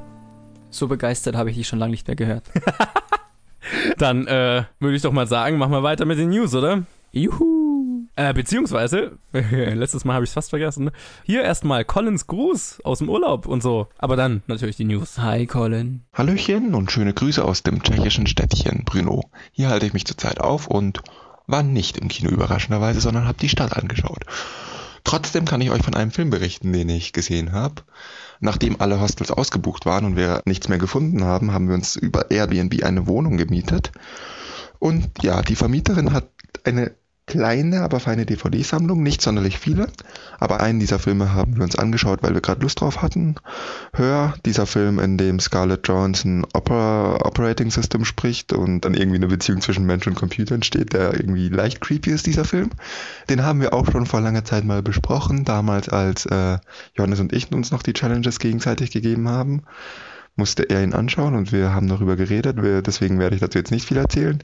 So 0.71 0.87
begeistert 0.87 1.35
habe 1.35 1.51
ich 1.51 1.57
dich 1.57 1.67
schon 1.67 1.81
lange 1.81 1.91
nicht 1.91 2.07
mehr 2.07 2.15
gehört. 2.15 2.45
Dann 3.99 4.27
äh, 4.27 4.65
würde 4.81 4.97
ich 4.97 5.03
doch 5.03 5.13
mal 5.13 5.27
sagen, 5.27 5.59
machen 5.59 5.73
wir 5.73 5.83
weiter 5.83 6.05
mit 6.05 6.19
den 6.19 6.31
News, 6.31 6.55
oder? 6.55 6.85
Juhu! 7.13 8.07
Äh, 8.17 8.35
beziehungsweise, 8.35 9.19
letztes 9.33 10.05
Mal 10.05 10.15
habe 10.15 10.25
ich 10.25 10.31
es 10.31 10.35
fast 10.35 10.51
vergessen. 10.51 10.91
Hier 11.25 11.43
erstmal 11.43 11.85
Collins 11.85 12.27
Gruß 12.27 12.81
aus 12.85 12.99
dem 12.99 13.09
Urlaub 13.09 13.47
und 13.47 13.63
so. 13.63 13.87
Aber 13.97 14.17
dann 14.17 14.43
natürlich 14.47 14.77
die 14.77 14.85
News. 14.85 15.19
Hi, 15.19 15.47
Colin. 15.47 16.03
Hallöchen 16.13 16.75
und 16.75 16.91
schöne 16.91 17.15
Grüße 17.15 17.45
aus 17.45 17.63
dem 17.63 17.83
tschechischen 17.83 18.27
Städtchen 18.27 18.85
Brno. 18.85 19.31
Hier 19.53 19.69
halte 19.69 19.87
ich 19.87 19.93
mich 19.93 20.05
zurzeit 20.05 20.41
auf 20.41 20.67
und 20.67 21.01
war 21.47 21.63
nicht 21.63 21.97
im 21.97 22.09
Kino 22.09 22.31
überraschenderweise, 22.31 23.01
sondern 23.01 23.27
habe 23.27 23.39
die 23.39 23.49
Stadt 23.49 23.77
angeschaut. 23.77 24.25
Trotzdem 25.05 25.45
kann 25.45 25.61
ich 25.61 25.71
euch 25.71 25.83
von 25.83 25.95
einem 25.95 26.11
Film 26.11 26.31
berichten, 26.31 26.73
den 26.73 26.89
ich 26.89 27.13
gesehen 27.13 27.53
habe. 27.53 27.83
Nachdem 28.40 28.80
alle 28.80 29.00
Hostels 29.00 29.30
ausgebucht 29.30 29.87
waren 29.87 30.04
und 30.04 30.16
wir 30.16 30.42
nichts 30.45 30.68
mehr 30.68 30.78
gefunden 30.78 31.25
haben, 31.25 31.52
haben 31.52 31.68
wir 31.68 31.75
uns 31.75 31.97
über 31.97 32.30
Airbnb 32.30 32.85
eine 32.85 33.07
Wohnung 33.07 33.37
gemietet. 33.37 33.92
Und 34.78 35.09
ja, 35.23 35.42
die 35.42 35.57
Vermieterin 35.57 36.12
hat 36.12 36.28
eine 36.64 36.92
kleine, 37.29 37.83
aber 37.83 38.01
feine 38.01 38.27
DVD-Sammlung, 38.27 39.03
nicht 39.03 39.23
sonderlich 39.23 39.59
viele, 39.59 39.87
aber 40.39 40.61
einen 40.61 40.81
dieser 40.81 40.99
Filme 40.99 41.33
haben 41.33 41.57
wir 41.57 41.63
uns 41.63 41.77
angeschaut, 41.77 42.23
weil 42.23 42.35
wir 42.35 42.41
gerade 42.41 42.63
Lust 42.63 42.81
drauf 42.81 43.03
hatten. 43.03 43.37
Hör, 43.93 44.35
dieser 44.45 44.67
Film, 44.67 44.99
in 44.99 45.17
dem 45.19 45.39
Scarlett 45.39 45.87
Johansson 45.87 46.45
Opera 46.55 47.19
Operating 47.25 47.71
System 47.71 48.05
spricht 48.05 48.53
und 48.53 48.81
dann 48.81 48.95
irgendwie 48.95 49.19
eine 49.19 49.29
Beziehung 49.29 49.61
zwischen 49.61 49.87
Mensch 49.87 50.07
und 50.07 50.17
Computer 50.17 50.55
entsteht, 50.55 50.93
der 50.93 51.15
irgendwie 51.15 51.49
leicht 51.49 51.81
creepy 51.81 52.11
ist, 52.11 52.27
dieser 52.27 52.45
Film. 52.45 52.71
Den 53.29 53.45
haben 53.45 53.61
wir 53.61 53.73
auch 53.75 53.91
schon 53.91 54.07
vor 54.07 54.21
langer 54.21 54.45
Zeit 54.45 54.65
mal 54.65 54.83
besprochen, 54.83 55.45
damals 55.45 55.89
als 55.89 56.27
äh, 56.27 56.59
Johannes 56.95 57.21
und 57.21 57.33
ich 57.33 57.53
uns 57.53 57.71
noch 57.71 57.83
die 57.83 57.93
Challenges 57.93 58.39
gegenseitig 58.39 58.91
gegeben 58.91 59.29
haben 59.29 59.63
musste 60.39 60.71
er 60.71 60.85
ihn 60.85 60.95
anschauen 60.95 61.35
und 61.35 61.53
wir 61.53 61.75
haben 61.75 61.89
darüber 61.89 62.15
geredet. 62.15 62.63
Wir, 62.63 62.81
deswegen 62.81 63.19
werde 63.19 63.35
ich 63.35 63.41
dazu 63.41 63.59
jetzt 63.59 63.73
nicht 63.73 63.87
viel 63.87 63.97
erzählen. 63.97 64.41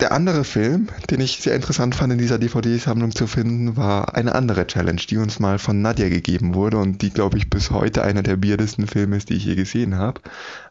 Der 0.00 0.10
andere 0.10 0.42
Film, 0.42 0.88
den 1.08 1.20
ich 1.20 1.38
sehr 1.40 1.54
interessant 1.54 1.94
fand 1.94 2.12
in 2.12 2.18
dieser 2.18 2.38
DVD-Sammlung 2.38 3.14
zu 3.14 3.28
finden, 3.28 3.76
war 3.76 4.16
eine 4.16 4.34
andere 4.34 4.66
Challenge, 4.66 5.00
die 5.08 5.18
uns 5.18 5.38
mal 5.38 5.60
von 5.60 5.82
Nadja 5.82 6.08
gegeben 6.08 6.54
wurde 6.54 6.78
und 6.78 7.00
die, 7.00 7.10
glaube 7.10 7.38
ich, 7.38 7.48
bis 7.48 7.70
heute 7.70 8.02
einer 8.02 8.24
der 8.24 8.42
weirdesten 8.42 8.88
Filme 8.88 9.16
ist, 9.16 9.30
die 9.30 9.34
ich 9.34 9.44
je 9.44 9.54
gesehen 9.54 9.96
habe. 9.96 10.20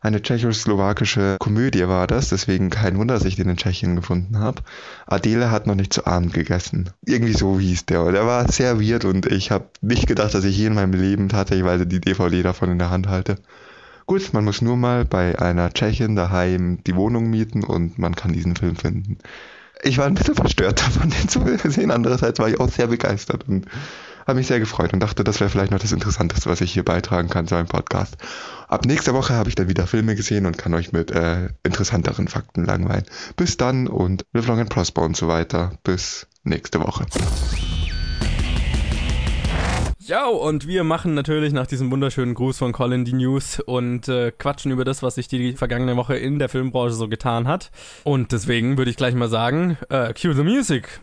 Eine 0.02 0.22
tschechoslowakische 0.22 1.38
Komödie 1.40 1.88
war 1.88 2.06
das, 2.06 2.30
deswegen 2.30 2.70
kein 2.70 2.98
Wunder, 2.98 3.14
dass 3.14 3.24
ich 3.24 3.38
den 3.38 3.48
in 3.48 3.56
Tschechien 3.56 3.96
gefunden 3.96 4.40
habe. 4.40 4.62
Adele 5.08 5.52
hat 5.52 5.68
noch 5.68 5.76
nicht 5.76 5.94
zu 5.94 6.06
Abend 6.06 6.34
gegessen. 6.34 6.90
Irgendwie 7.06 7.34
so 7.34 7.58
hieß 7.58 7.86
der. 7.86 8.12
Der 8.12 8.26
war 8.26 8.52
sehr 8.52 8.82
weird 8.82 9.06
und 9.06 9.26
ich 9.28 9.52
habe 9.52 9.70
nicht 9.82 10.06
gedacht, 10.06 10.34
dass 10.34 10.44
ich 10.44 10.58
je 10.58 10.68
in 10.68 10.74
meinem 10.74 10.94
Leben 10.94 11.30
tatsächlich 11.30 11.88
die 11.88 12.02
DVD 12.02 12.44
davon 12.44 12.72
in 12.72 12.80
der 12.80 12.90
Hand 12.90 13.08
halte. 13.08 13.38
Gut, 14.06 14.34
man 14.34 14.44
muss 14.44 14.62
nur 14.62 14.78
mal 14.78 15.06
bei 15.06 15.40
einer 15.40 15.72
Tschechin 15.74 16.16
daheim 16.16 16.80
die 16.86 16.96
Wohnung 16.96 17.30
mieten 17.30 17.64
und 17.64 17.98
man 17.98 18.16
kann 18.16 18.34
diesen 18.34 18.56
Film 18.56 18.76
finden. 18.76 19.18
Ich 19.82 19.98
war 19.98 20.06
ein 20.06 20.16
bisschen 20.16 20.36
verstört 20.36 20.82
davon, 20.82 21.10
den 21.10 21.28
zu 21.28 21.42
sehen. 21.70 21.92
Andererseits 21.92 22.40
war 22.40 22.50
ich 22.50 22.60
auch 22.60 22.70
sehr 22.70 22.88
begeistert 22.88 23.48
und 23.48 23.68
habe 24.26 24.38
mich 24.38 24.48
sehr 24.48 24.60
gefreut 24.60 24.94
und 24.94 25.02
dachte, 25.02 25.24
das 25.24 25.40
wäre 25.40 25.50
vielleicht 25.50 25.72
noch 25.72 25.80
das 25.80 25.92
Interessanteste, 25.92 26.50
was 26.50 26.62
ich 26.62 26.72
hier 26.72 26.84
beitragen 26.84 27.30
kann 27.30 27.48
zu 27.48 27.56
einem 27.56 27.68
Podcast. 27.68 28.16
Ab 28.68 28.86
nächster 28.86 29.14
Woche 29.14 29.34
habe 29.34 29.50
ich 29.50 29.56
dann 29.56 29.68
wieder 29.68 29.88
Filme 29.88 30.16
gesehen 30.16 30.46
und 30.46 30.58
kann 30.58 30.74
euch 30.74 30.92
mit 30.94 31.12
äh, 31.12 31.50
interessanteren 31.64 32.28
Fakten 32.28 32.64
langweilen. 32.64 33.04
Bis 33.36 33.58
dann 33.58 33.88
und 33.88 34.26
live 34.34 34.48
long 34.48 34.60
and 34.60 34.70
prosper 34.70 35.02
und 35.02 35.18
so 35.18 35.28
weiter. 35.28 35.72
Bis 35.84 36.28
nächste 36.44 36.80
Woche. 36.80 37.06
Ja, 40.06 40.28
und 40.28 40.68
wir 40.68 40.84
machen 40.84 41.14
natürlich 41.14 41.54
nach 41.54 41.66
diesem 41.66 41.90
wunderschönen 41.90 42.34
Gruß 42.34 42.58
von 42.58 42.74
Colin 42.74 43.06
die 43.06 43.14
News 43.14 43.62
und 43.62 44.10
äh, 44.10 44.32
quatschen 44.32 44.72
über 44.72 44.84
das, 44.84 45.02
was 45.02 45.16
sich 45.16 45.30
die 45.30 45.54
vergangene 45.54 45.96
Woche 45.96 46.18
in 46.18 46.40
der 46.40 46.50
Filmbranche 46.50 46.94
so 46.94 47.08
getan 47.08 47.48
hat. 47.48 47.72
Und 48.04 48.34
deswegen 48.34 48.78
würde 48.78 48.92
ich 48.92 48.98
gleich 48.98 49.16
mal 49.16 49.30
sagen, 49.30 49.78
äh, 49.88 50.14
cue 50.14 50.34
the 50.34 50.44
music. 50.44 51.00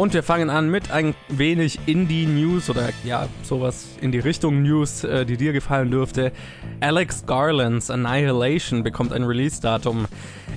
Und 0.00 0.14
wir 0.14 0.22
fangen 0.22 0.48
an 0.48 0.70
mit 0.70 0.90
ein 0.90 1.14
wenig 1.28 1.78
Indie-News 1.84 2.70
oder 2.70 2.88
ja, 3.04 3.28
sowas 3.42 3.86
in 4.00 4.12
die 4.12 4.18
Richtung 4.18 4.62
News, 4.62 5.04
äh, 5.04 5.26
die 5.26 5.36
dir 5.36 5.52
gefallen 5.52 5.90
dürfte. 5.90 6.32
Alex 6.80 7.26
Garlands 7.26 7.90
Annihilation 7.90 8.82
bekommt 8.82 9.12
ein 9.12 9.24
Release-Datum. 9.24 10.06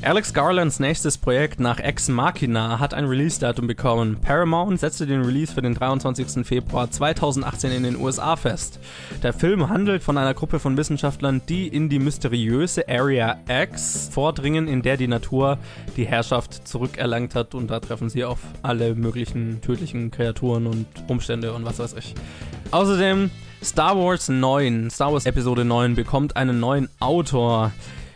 Alex 0.01 0.33
Garlands 0.33 0.79
nächstes 0.79 1.17
Projekt 1.17 1.59
nach 1.59 1.79
Ex 1.79 2.09
Machina 2.09 2.79
hat 2.79 2.93
ein 2.93 3.05
Release-Datum 3.05 3.67
bekommen. 3.67 4.17
Paramount 4.21 4.79
setzte 4.79 5.07
den 5.07 5.23
Release 5.23 5.53
für 5.53 5.62
den 5.62 5.73
23. 5.73 6.45
Februar 6.45 6.89
2018 6.89 7.71
in 7.71 7.83
den 7.83 7.97
USA 7.97 8.38
fest. 8.38 8.79
Der 9.23 9.33
Film 9.33 9.69
handelt 9.69 10.03
von 10.03 10.17
einer 10.17 10.33
Gruppe 10.33 10.59
von 10.59 10.77
Wissenschaftlern, 10.77 11.41
die 11.47 11.67
in 11.67 11.89
die 11.89 12.00
mysteriöse 12.00 12.88
Area 12.88 13.39
X 13.47 14.09
vordringen, 14.12 14.67
in 14.67 14.81
der 14.81 14.97
die 14.97 15.07
Natur 15.07 15.57
die 15.95 16.05
Herrschaft 16.05 16.67
zurückerlangt 16.67 17.35
hat 17.35 17.55
und 17.55 17.69
da 17.69 17.79
treffen 17.79 18.09
sie 18.09 18.25
auf 18.25 18.39
alle 18.62 18.95
möglichen 18.95 19.32
tödlichen 19.61 20.11
Kreaturen 20.11 20.67
und 20.67 20.85
Umstände 21.07 21.53
und 21.53 21.65
was 21.65 21.79
weiß 21.79 21.95
ich. 21.97 22.13
Außerdem 22.71 23.29
Star 23.63 23.97
Wars 23.97 24.29
9, 24.29 24.89
Star 24.89 25.13
Wars 25.13 25.25
Episode 25.25 25.63
9 25.63 25.95
bekommt 25.95 26.35
einen 26.35 26.59
neuen 26.59 26.89
Autor. 26.99 27.71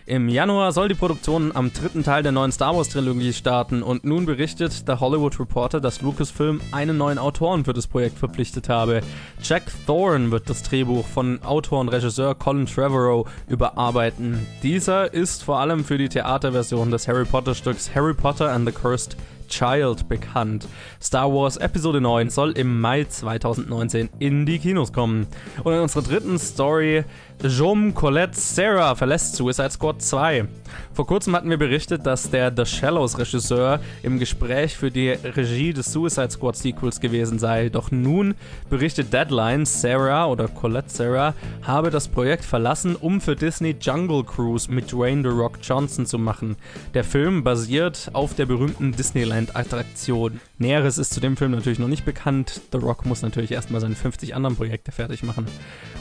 Im 0.07 0.29
Januar 0.29 0.71
soll 0.71 0.87
die 0.87 0.95
Produktion 0.95 1.51
am 1.53 1.73
dritten 1.73 2.01
Teil 2.01 2.23
der 2.23 2.31
neuen 2.31 2.53
Star 2.53 2.73
Wars 2.73 2.87
Trilogie 2.87 3.33
starten 3.33 3.83
und 3.83 4.05
nun 4.05 4.25
berichtet 4.25 4.87
der 4.87 5.01
Hollywood 5.01 5.37
Reporter, 5.37 5.81
dass 5.81 6.01
Lucasfilm 6.01 6.61
einen 6.71 6.97
neuen 6.97 7.17
Autoren 7.17 7.65
für 7.65 7.73
das 7.73 7.87
Projekt 7.87 8.17
verpflichtet 8.17 8.69
habe. 8.69 9.01
Jack 9.43 9.63
Thorne 9.85 10.31
wird 10.31 10.49
das 10.49 10.63
Drehbuch 10.63 11.05
von 11.05 11.43
Autor 11.43 11.81
und 11.81 11.89
Regisseur 11.89 12.35
Colin 12.35 12.67
Trevorrow 12.67 13.29
überarbeiten. 13.49 14.47
Dieser 14.63 15.13
ist 15.13 15.43
vor 15.43 15.59
allem 15.59 15.83
für 15.83 15.97
die 15.97 16.07
Theaterversion 16.07 16.89
des 16.89 17.05
Harry 17.09 17.25
Potter 17.25 17.53
Stücks 17.53 17.93
Harry 17.93 18.13
Potter 18.13 18.49
and 18.49 18.65
the 18.65 18.73
Cursed 18.73 19.17
Child 19.47 20.07
bekannt. 20.07 20.67
Star 21.01 21.31
Wars 21.31 21.57
Episode 21.57 22.01
9 22.01 22.29
soll 22.29 22.51
im 22.51 22.79
Mai 22.79 23.05
2019 23.05 24.09
in 24.19 24.45
die 24.45 24.59
Kinos 24.59 24.93
kommen. 24.93 25.27
Und 25.63 25.73
in 25.73 25.79
unserer 25.79 26.03
dritten 26.03 26.37
Story 26.39 27.03
Jom 27.43 27.93
Colette 27.93 28.35
Sarah 28.35 28.95
verlässt 28.95 29.35
Suicide 29.35 29.69
Squad 29.69 30.01
2. 30.01 30.47
Vor 30.93 31.05
kurzem 31.05 31.35
hatten 31.35 31.51
wir 31.51 31.57
berichtet, 31.57 32.03
dass 32.07 32.31
der 32.31 32.51
The 32.55 32.65
Shallows 32.65 33.19
Regisseur 33.19 33.79
im 34.01 34.17
Gespräch 34.17 34.75
für 34.75 34.89
die 34.89 35.11
Regie 35.11 35.71
des 35.71 35.93
Suicide 35.93 36.31
Squad 36.31 36.55
Sequels 36.55 36.99
gewesen 36.99 37.37
sei. 37.37 37.69
Doch 37.69 37.91
nun 37.91 38.33
berichtet 38.71 39.13
Deadline, 39.13 39.67
Sarah 39.67 40.25
oder 40.25 40.47
Colette 40.47 40.89
Sarah 40.89 41.35
habe 41.61 41.91
das 41.91 42.07
Projekt 42.07 42.43
verlassen, 42.43 42.95
um 42.95 43.21
für 43.21 43.35
Disney 43.35 43.75
Jungle 43.79 44.23
Cruise 44.23 44.71
mit 44.71 44.91
Dwayne 44.91 45.21
The 45.21 45.29
Rock 45.29 45.59
Johnson 45.61 46.07
zu 46.07 46.17
machen. 46.17 46.55
Der 46.95 47.03
Film 47.03 47.43
basiert 47.43 48.09
auf 48.13 48.33
der 48.33 48.47
berühmten 48.47 48.93
Disneyland-Attraktion. 48.93 50.41
Näheres 50.57 50.97
ist 50.97 51.13
zu 51.13 51.19
dem 51.19 51.37
Film 51.37 51.51
natürlich 51.51 51.77
noch 51.77 51.87
nicht 51.87 52.03
bekannt. 52.03 52.61
The 52.71 52.79
Rock 52.79 53.05
muss 53.05 53.21
natürlich 53.21 53.51
erstmal 53.51 53.79
seine 53.79 53.95
50 53.95 54.33
anderen 54.33 54.55
Projekte 54.55 54.91
fertig 54.91 55.21
machen. 55.21 55.45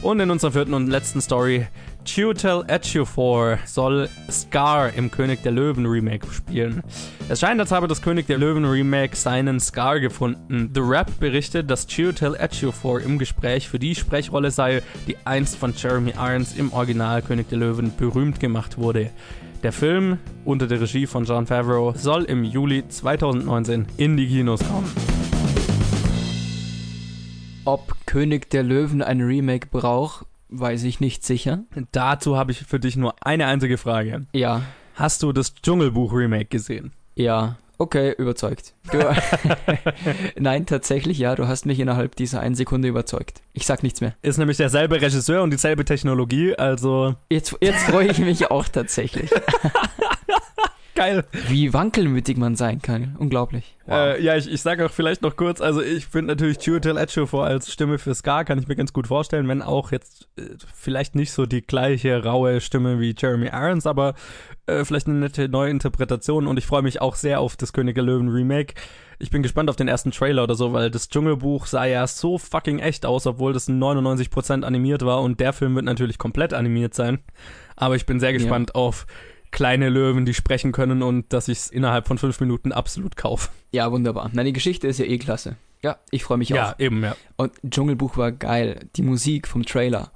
Und 0.01 0.21
in 0.21 0.31
unserer 0.31 0.53
vierten 0.53 0.73
und 0.73 0.87
letzten 0.87 1.21
Story, 1.27 1.67
Chiwetel 2.05 2.65
Ejiofor 2.69 3.59
soll 3.65 4.09
Scar 4.31 4.93
im 4.95 5.11
König 5.11 5.43
der 5.43 5.51
Löwen 5.51 5.85
Remake 5.85 6.25
spielen. 6.33 6.85
Es 7.29 7.41
scheint, 7.41 7.59
als 7.59 7.73
habe 7.73 7.89
das 7.89 8.01
König 8.01 8.29
der 8.29 8.39
Löwen 8.39 8.65
Remake 8.65 9.17
seinen 9.17 9.59
Scar 9.59 9.99
gefunden. 9.99 10.71
The 10.73 10.83
Rap 10.83 11.19
berichtet, 11.19 11.69
dass 11.69 11.89
Chiwetel 11.89 12.37
Ejiofor 12.37 13.01
im 13.01 13.19
Gespräch 13.19 13.69
für 13.69 13.81
die 13.81 13.97
Sprechrolle 13.97 14.53
sei, 14.53 14.85
die 15.09 15.17
einst 15.25 15.57
von 15.57 15.75
Jeremy 15.77 16.13
Irons 16.13 16.55
im 16.57 16.73
Original 16.73 17.23
König 17.23 17.49
der 17.49 17.59
Löwen 17.59 17.93
berühmt 17.97 18.39
gemacht 18.39 18.79
wurde. 18.79 19.11
Der 19.65 19.73
Film 19.73 20.19
unter 20.45 20.69
der 20.69 20.81
Regie 20.81 21.07
von 21.07 21.25
John 21.25 21.49
Favreau 21.49 21.93
soll 21.97 22.23
im 22.23 22.45
Juli 22.45 22.87
2019 22.87 23.87
in 23.97 24.17
die 24.17 24.29
Kinos 24.29 24.61
kommen. 24.61 24.93
Ob 27.65 27.97
König 28.07 28.49
der 28.51 28.63
Löwen 28.63 29.03
ein 29.03 29.21
Remake 29.21 29.67
braucht, 29.67 30.25
weiß 30.49 30.85
ich 30.85 31.01
nicht 31.01 31.25
sicher. 31.25 31.65
Dazu 31.93 32.37
habe 32.37 32.53
ich 32.53 32.65
für 32.65 32.81
dich 32.81 32.97
nur 32.97 33.15
eine 33.21 33.47
einzige 33.47 33.79
Frage. 33.79 34.27
Ja. 34.33 34.63
Hast 34.95 35.23
du 35.23 35.33
das 35.33 35.55
Dschungelbuch-Remake 35.55 36.47
gesehen? 36.47 36.93
Ja. 37.15 37.57
Okay, 37.79 38.15
überzeugt. 38.17 38.73
Du, 38.91 38.99
Nein, 40.39 40.65
tatsächlich, 40.65 41.19
ja, 41.19 41.35
du 41.35 41.47
hast 41.47 41.67
mich 41.67 41.79
innerhalb 41.79 42.17
dieser 42.17 42.41
einen 42.41 42.55
Sekunde 42.55 42.89
überzeugt. 42.89 43.43
Ich 43.53 43.67
sag 43.67 43.83
nichts 43.83 44.01
mehr. 44.01 44.15
Ist 44.23 44.39
nämlich 44.39 44.57
derselbe 44.57 45.01
Regisseur 45.01 45.43
und 45.43 45.51
dieselbe 45.51 45.85
Technologie, 45.85 46.55
also. 46.55 47.15
Jetzt, 47.29 47.55
jetzt 47.61 47.85
freue 47.85 48.09
ich 48.09 48.19
mich 48.19 48.51
auch 48.51 48.67
tatsächlich. 48.69 49.31
Geil. 50.97 51.25
Wie 51.49 51.75
wankelmütig 51.75 52.39
man 52.39 52.57
sein 52.57 52.81
kann. 52.81 53.17
Unglaublich. 53.19 53.77
Wow. 53.85 53.95
Äh, 53.95 54.23
ja, 54.23 54.35
ich, 54.35 54.51
ich 54.51 54.63
sage 54.63 54.87
auch 54.87 54.91
vielleicht 54.91 55.21
noch 55.21 55.37
kurz, 55.37 55.61
also 55.61 55.83
ich 55.83 56.07
finde 56.07 56.33
natürlich 56.33 56.59
Chiwetel 56.59 56.97
Ejiofor 56.97 57.45
als 57.45 57.71
Stimme 57.71 57.99
für 57.99 58.15
Scar 58.15 58.47
kann 58.47 58.59
ich 58.59 58.67
mir 58.67 58.77
ganz 58.77 58.95
gut 58.95 59.07
vorstellen, 59.07 59.47
wenn 59.47 59.61
auch 59.61 59.93
jetzt 59.93 60.27
äh, 60.39 60.43
vielleicht 60.75 61.15
nicht 61.15 61.33
so 61.33 61.45
die 61.45 61.61
gleiche 61.61 62.25
raue 62.25 62.63
Stimme 62.63 62.99
wie 62.99 63.15
Jeremy 63.17 63.49
Irons, 63.53 63.87
aber 63.87 64.15
äh, 64.65 64.87
vielleicht 64.87 65.07
eine 65.07 65.19
nette 65.19 65.51
neue 65.51 65.71
Interpretation 65.71 66.47
und 66.47 66.59
ich 66.59 66.67
freue 66.67 66.83
mich 66.83 67.03
auch 67.03 67.15
sehr 67.15 67.41
auf 67.41 67.57
das 67.57 67.75
König 67.75 67.95
der 67.95 68.05
Löwen 68.05 68.31
Remake. 68.31 68.75
Ich 69.19 69.31
bin 69.31 69.43
gespannt 69.43 69.69
auf 69.69 69.77
den 69.77 69.89
ersten 69.89 70.13
Trailer 70.13 70.45
oder 70.45 70.55
so, 70.55 70.73
weil 70.73 70.91
das 70.91 71.11
Dschungelbuch 71.11 71.67
sah 71.67 71.85
ja 71.85 72.07
so 72.07 72.39
fucking 72.39 72.79
echt 72.79 73.05
aus, 73.05 73.27
obwohl 73.27 73.53
das 73.53 73.69
99% 73.69 74.63
animiert 74.63 75.05
war 75.05 75.21
und 75.21 75.41
der 75.41 75.53
Film 75.53 75.75
wird 75.75 75.85
natürlich 75.85 76.17
komplett 76.17 76.55
animiert 76.55 76.95
sein. 76.95 77.19
Aber 77.77 77.97
ich 77.97 78.07
bin 78.07 78.19
sehr 78.19 78.33
gespannt 78.33 78.73
ja. 78.75 78.81
auf 78.81 79.07
kleine 79.51 79.89
Löwen, 79.89 80.27
die 80.27 80.35
sprechen 80.35 80.73
können 80.73 81.03
und 81.03 81.33
dass 81.33 81.49
ich 81.49 81.59
es 81.59 81.71
innerhalb 81.71 82.07
von 82.07 82.19
fünf 82.19 82.41
Minuten 82.41 82.73
absolut 82.73 83.17
kaufe. 83.17 83.51
Ja, 83.73 83.91
wunderbar. 83.91 84.31
Na, 84.33 84.45
die 84.45 84.53
Geschichte 84.53 84.87
ist 84.87 84.99
ja 84.99 85.07
eh 85.07 85.19
klasse. 85.19 85.57
Ja, 85.83 85.99
ich 86.11 86.25
freue 86.25 86.39
mich 86.39 86.49
ja, 86.49 86.57
auch. 86.57 86.69
Ja, 86.79 86.87
eben, 86.87 87.03
ja. 87.03 87.17
Und 87.37 87.53
Dschungelbuch 87.69 88.17
war 88.17 88.33
geil. 88.33 88.89
Die 88.97 89.03
Musik 89.03 89.47
vom 89.47 89.65
Trailer. 89.65 90.11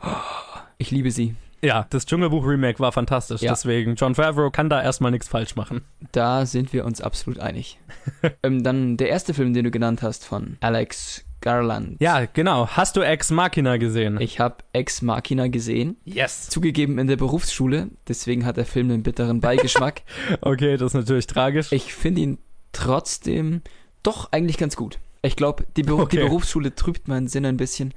Ich 0.79 0.91
liebe 0.91 1.11
sie. 1.11 1.35
Ja, 1.63 1.87
das 1.91 2.07
Dschungelbuch-Remake 2.07 2.81
war 2.81 2.93
fantastisch. 2.93 3.43
Ja. 3.43 3.53
Deswegen, 3.53 3.95
John 3.95 4.15
Favreau 4.15 4.51
kann 4.51 4.71
da 4.71 4.83
erstmal 4.83 5.11
nichts 5.11 5.29
falsch 5.29 5.57
machen. 5.57 5.83
Da 6.13 6.47
sind 6.47 6.73
wir 6.73 6.87
uns 6.87 7.01
absolut 7.01 7.39
einig. 7.39 7.79
ähm, 8.43 8.63
dann 8.63 8.97
der 8.97 9.11
erste 9.11 9.35
Film, 9.35 9.53
den 9.53 9.65
du 9.65 9.71
genannt 9.71 10.03
hast 10.03 10.25
von 10.25 10.57
Alex 10.61 11.25
Garland. 11.41 11.97
Ja, 12.01 12.27
genau. 12.27 12.67
Hast 12.69 12.97
du 12.97 13.01
Ex 13.01 13.31
Machina 13.31 13.77
gesehen? 13.77 14.21
Ich 14.21 14.41
habe 14.41 14.57
Ex 14.73 15.03
Machina 15.03 15.49
gesehen. 15.49 15.97
yes. 16.05 16.49
Zugegeben 16.49 16.99
in 16.99 17.07
der 17.07 17.17
Berufsschule, 17.17 17.89
deswegen 18.09 18.45
hat 18.47 18.57
der 18.57 18.67
Film 18.67 18.91
einen 18.91 19.03
bitteren 19.03 19.41
Beigeschmack. 19.41 20.03
Okay, 20.43 20.77
das 20.77 20.89
ist 20.93 20.95
natürlich 20.95 21.27
tragisch. 21.27 21.73
ich 21.73 21.95
finde 21.95 22.21
ihn 22.23 22.39
trotzdem 22.73 23.63
doch 24.03 24.33
eigentlich 24.33 24.59
ganz 24.59 24.77
gut. 24.77 24.99
Ich 25.23 25.37
glaube, 25.37 25.65
die, 25.77 25.83
Beru 25.83 26.03
Okay. 26.03 26.17
die 26.17 26.23
Berufsschule 26.25 26.75
trübt 26.75 27.09
meinen 27.09 27.29
Sinn 27.29 27.45
ein 27.45 27.57
bisschen. 27.57 27.93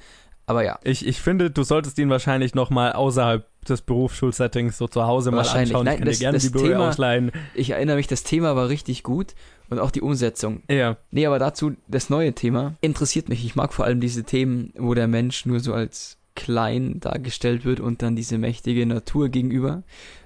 Aber 0.46 0.64
ja, 0.64 0.78
Ich, 0.84 1.06
ich 1.08 1.22
finde, 1.22 1.50
du 1.52 1.64
solltest 1.64 1.98
ihn 2.00 2.10
wahrscheinlich 2.10 2.54
nochmal 2.54 2.92
außerhalb 2.94 3.48
des 3.64 3.82
Berufsschulsettings 3.82 4.78
so 4.78 4.88
zu 4.88 5.04
Hause 5.06 5.32
mal 5.32 5.38
Wahrscheinlich. 5.38 5.70
anschauen. 5.76 5.86
Nein, 5.86 5.94
ich 5.96 6.00
kann 6.00 6.08
das- 6.08 6.18
dir 6.18 6.24
gerne 6.24 6.36
das 6.38 6.44
die 6.44 6.50
Blu-ray 6.50 6.76
ausleihen. 6.76 7.32
ich 7.56 7.70
erinnere 7.72 7.96
mich, 7.98 8.08
das 8.08 8.24
Thema 8.24 8.56
war 8.56 8.70
richtig 8.70 9.04
gut 9.04 9.36
und 9.70 9.80
auch 9.80 9.92
die 9.92 10.02
Umsetzung. 10.02 10.64
Ja, 10.70 10.98
Nee, 11.12 11.26
aber 11.26 11.40
dazu 11.40 11.74
das 11.88 12.10
neue 12.10 12.34
Thema 12.34 12.76
interessiert 12.82 13.30
mich. 13.30 13.44
Ich 13.46 13.56
mag 13.56 13.74
vor 13.74 13.86
allem 13.86 14.00
diese 14.02 14.24
Themen, 14.24 14.72
wo 14.78 14.94
der 14.94 15.08
Mensch 15.08 15.46
nur 15.46 15.60
so 15.60 15.74
als 15.74 16.18
klein 16.36 17.00
dargestellt 17.00 17.64
wird 17.66 17.80
und 17.80 18.02
dann 18.02 18.16
diese 18.16 18.38
mächtige 18.38 18.86
Natur 18.86 19.30
gegenüber. 19.30 19.84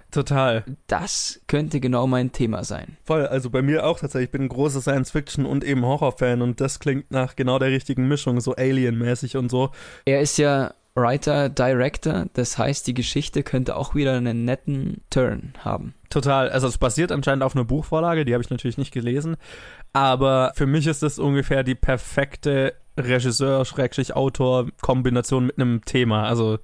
total. 0.10 0.64
Das 0.88 1.42
könnte 1.48 1.82
genau 1.82 2.08
mein 2.08 2.32
Thema 2.32 2.64
sein. 2.64 2.96
Voll, 3.04 3.28
also 3.28 3.50
bei 3.50 3.62
mir 3.62 3.86
auch 3.86 4.00
tatsächlich. 4.00 4.28
Ich 4.28 4.32
bin 4.32 4.44
ein 4.44 4.48
großer 4.50 4.80
Science-Fiction- 4.80 5.46
und 5.46 5.66
eben 5.66 5.86
Horror-Fan 5.86 6.42
und 6.42 6.62
das 6.62 6.80
klingt 6.80 7.12
nach 7.12 7.36
genau 7.36 7.60
der 7.60 7.70
richtigen 7.72 8.08
Mischung, 8.08 8.40
so 8.40 8.56
Alien-mäßig 8.56 9.36
und 9.36 9.52
so. 9.52 9.72
Er 10.06 10.22
ist 10.22 10.38
ja 10.38 10.74
Writer, 10.98 11.50
Director, 11.50 12.26
das 12.34 12.58
heißt, 12.58 12.88
die 12.88 12.96
Geschichte 12.96 13.44
könnte 13.44 13.76
auch 13.76 13.94
wieder 13.94 14.18
einen 14.18 14.46
netten 14.46 15.02
Turn 15.12 15.54
haben. 15.60 15.94
Total, 16.10 16.50
also 16.50 16.66
es 16.68 16.80
basiert 16.80 17.12
anscheinend 17.12 17.44
auf 17.44 17.56
einer 17.56 17.66
Buchvorlage, 17.66 18.26
die 18.26 18.34
habe 18.34 18.44
ich 18.44 18.50
natürlich 18.50 18.80
nicht 18.80 18.92
gelesen, 18.92 19.38
aber 19.94 20.54
für 20.56 20.66
mich 20.66 20.88
ist 20.88 21.04
das 21.04 21.20
ungefähr 21.20 21.64
die 21.64 21.76
perfekte 21.76 22.74
Regisseur-Autor-Kombination 22.98 25.46
mit 25.46 25.60
einem 25.60 25.86
Thema. 25.86 26.24
Also 26.24 26.58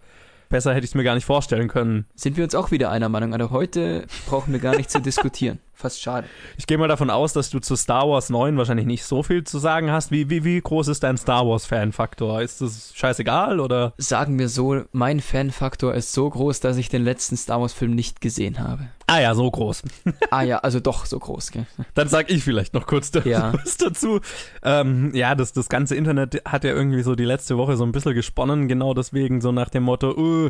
besser 0.49 0.73
hätte 0.73 0.85
ich 0.85 0.91
es 0.91 0.95
mir 0.95 1.03
gar 1.03 1.13
nicht 1.13 1.25
vorstellen 1.25 1.67
können. 1.67 2.07
Sind 2.15 2.37
wir 2.37 2.43
uns 2.43 2.55
auch 2.55 2.71
wieder 2.71 2.89
einer 2.89 3.09
Meinung? 3.09 3.33
Also 3.33 3.51
heute 3.51 4.07
brauchen 4.27 4.51
wir 4.51 4.59
gar 4.59 4.75
nicht 4.75 4.89
zu 4.89 4.99
diskutieren. 4.99 5.59
Fast 5.83 6.01
schade. 6.01 6.29
Ich 6.57 6.65
gehe 6.65 6.77
mal 6.77 6.87
davon 6.87 7.09
aus, 7.09 7.33
dass 7.33 7.49
du 7.49 7.59
zu 7.59 7.75
Star 7.75 8.07
Wars 8.07 8.29
9 8.29 8.55
wahrscheinlich 8.55 8.85
nicht 8.85 9.03
so 9.03 9.21
viel 9.21 9.43
zu 9.43 9.59
sagen 9.59 9.91
hast. 9.91 10.11
Wie, 10.11 10.29
wie, 10.29 10.45
wie 10.45 10.61
groß 10.61 10.87
ist 10.87 11.03
dein 11.03 11.17
Star 11.17 11.45
Wars-Fan-Faktor? 11.45 12.41
Ist 12.41 12.61
das 12.61 12.93
scheißegal 12.95 13.59
oder? 13.59 13.91
Sagen 13.97 14.39
wir 14.39 14.47
so, 14.47 14.83
mein 14.93 15.19
Fanfaktor 15.19 15.93
ist 15.93 16.13
so 16.13 16.29
groß, 16.29 16.61
dass 16.61 16.77
ich 16.77 16.87
den 16.87 17.03
letzten 17.03 17.35
Star 17.35 17.59
Wars-Film 17.59 17.91
nicht 17.91 18.21
gesehen 18.21 18.59
habe. 18.59 18.87
Ah 19.07 19.19
ja, 19.19 19.35
so 19.35 19.51
groß. 19.51 19.83
Ah 20.31 20.41
ja, 20.41 20.59
also 20.59 20.79
doch 20.79 21.05
so 21.05 21.19
groß, 21.19 21.51
gell? 21.51 21.67
Dann 21.93 22.07
sag 22.07 22.31
ich 22.31 22.43
vielleicht 22.43 22.73
noch 22.73 22.87
kurz 22.87 23.11
Ja. 23.25 23.53
was 23.63 23.77
dazu. 23.77 24.21
Ähm, 24.63 25.13
ja, 25.13 25.35
das, 25.35 25.53
das 25.53 25.69
ganze 25.69 25.95
Internet 25.95 26.41
hat 26.45 26.63
ja 26.63 26.71
irgendwie 26.71 27.03
so 27.03 27.13
die 27.13 27.25
letzte 27.25 27.57
Woche 27.57 27.75
so 27.75 27.83
ein 27.83 27.91
bisschen 27.91 28.15
gesponnen, 28.15 28.67
genau 28.67 28.93
deswegen, 28.93 29.41
so 29.41 29.51
nach 29.51 29.69
dem 29.69 29.83
Motto, 29.83 30.17
uh, 30.17 30.49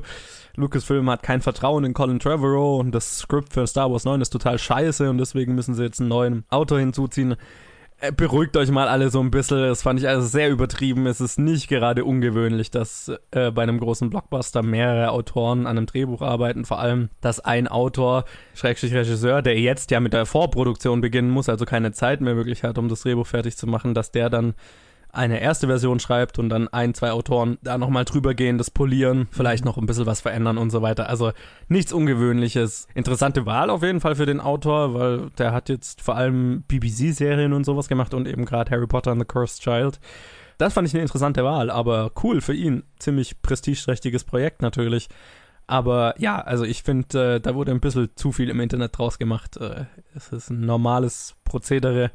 Lucasfilm 0.55 1.09
hat 1.09 1.23
kein 1.23 1.41
Vertrauen 1.41 1.83
in 1.83 1.93
Colin 1.93 2.19
Trevorrow 2.19 2.79
und 2.79 2.91
das 2.91 3.19
Skript 3.19 3.53
für 3.53 3.65
Star 3.65 3.91
Wars 3.91 4.05
9 4.05 4.21
ist 4.21 4.29
total 4.29 4.59
scheiße 4.59 5.09
und 5.09 5.17
deswegen 5.23 5.55
müssen 5.55 5.73
sie 5.73 5.83
jetzt 5.83 5.99
einen 5.99 6.09
neuen 6.09 6.43
Autor 6.49 6.79
hinzuziehen. 6.79 7.35
Äh, 8.03 8.11
Beruhigt 8.11 8.57
euch 8.57 8.69
mal 8.69 8.89
alle 8.89 9.09
so 9.09 9.21
ein 9.21 9.31
bisschen. 9.31 9.59
Das 9.59 9.81
fand 9.81 9.99
ich 9.99 10.07
also 10.07 10.27
sehr 10.27 10.49
übertrieben. 10.49 11.07
Es 11.07 11.21
ist 11.21 11.39
nicht 11.39 11.69
gerade 11.69 12.03
ungewöhnlich, 12.03 12.69
dass 12.69 13.11
äh, 13.31 13.49
bei 13.51 13.63
einem 13.63 13.79
großen 13.79 14.09
Blockbuster 14.09 14.61
mehrere 14.61 15.11
Autoren 15.11 15.65
an 15.65 15.77
einem 15.77 15.85
Drehbuch 15.85 16.21
arbeiten. 16.21 16.65
Vor 16.65 16.79
allem, 16.79 17.09
dass 17.21 17.39
ein 17.39 17.69
Autor, 17.69 18.25
Schrägstrich 18.55 18.93
Regisseur, 18.93 19.41
der 19.41 19.57
jetzt 19.57 19.89
ja 19.91 20.01
mit 20.01 20.11
der 20.11 20.25
Vorproduktion 20.25 20.99
beginnen 20.99 21.29
muss, 21.29 21.47
also 21.47 21.63
keine 21.63 21.93
Zeit 21.93 22.19
mehr 22.19 22.35
wirklich 22.35 22.63
hat, 22.63 22.77
um 22.77 22.89
das 22.89 23.01
Drehbuch 23.01 23.27
fertig 23.27 23.55
zu 23.55 23.67
machen, 23.67 23.93
dass 23.93 24.11
der 24.11 24.29
dann 24.29 24.53
eine 25.13 25.39
erste 25.39 25.67
Version 25.67 25.99
schreibt 25.99 26.39
und 26.39 26.49
dann 26.49 26.67
ein, 26.67 26.95
zwei 26.95 27.11
Autoren 27.11 27.59
da 27.61 27.77
nochmal 27.77 28.03
drüber 28.03 28.33
gehen, 28.33 28.57
das 28.57 28.71
polieren, 28.71 29.27
vielleicht 29.31 29.63
noch 29.63 29.77
ein 29.77 29.85
bisschen 29.85 30.07
was 30.07 30.21
verändern 30.21 30.57
und 30.57 30.71
so 30.71 30.81
weiter. 30.81 31.07
Also 31.07 31.31
nichts 31.67 31.93
Ungewöhnliches. 31.93 32.87
Interessante 32.95 33.45
Wahl 33.45 33.69
auf 33.69 33.83
jeden 33.83 34.01
Fall 34.01 34.15
für 34.15 34.25
den 34.25 34.41
Autor, 34.41 34.95
weil 34.95 35.29
der 35.37 35.53
hat 35.53 35.69
jetzt 35.69 36.01
vor 36.01 36.15
allem 36.15 36.63
BBC-Serien 36.67 37.53
und 37.53 37.63
sowas 37.63 37.87
gemacht 37.87 38.15
und 38.15 38.27
eben 38.27 38.43
gerade 38.43 38.71
Harry 38.71 38.87
Potter 38.87 39.11
and 39.11 39.21
the 39.21 39.27
Cursed 39.27 39.61
Child. 39.61 39.99
Das 40.57 40.73
fand 40.73 40.87
ich 40.87 40.95
eine 40.95 41.03
interessante 41.03 41.43
Wahl, 41.43 41.69
aber 41.69 42.11
cool 42.23 42.41
für 42.41 42.53
ihn. 42.53 42.83
Ziemlich 42.97 43.41
prestigeträchtiges 43.43 44.23
Projekt 44.23 44.63
natürlich. 44.63 45.09
Aber 45.67 46.15
ja, 46.17 46.41
also 46.41 46.63
ich 46.63 46.81
finde, 46.81 47.35
äh, 47.35 47.39
da 47.39 47.53
wurde 47.53 47.71
ein 47.71 47.79
bisschen 47.79 48.09
zu 48.15 48.31
viel 48.31 48.49
im 48.49 48.59
Internet 48.59 48.97
draus 48.97 49.19
gemacht. 49.19 49.57
Äh, 49.57 49.85
es 50.15 50.29
ist 50.29 50.49
ein 50.49 50.61
normales 50.61 51.35
Prozedere. 51.43 52.11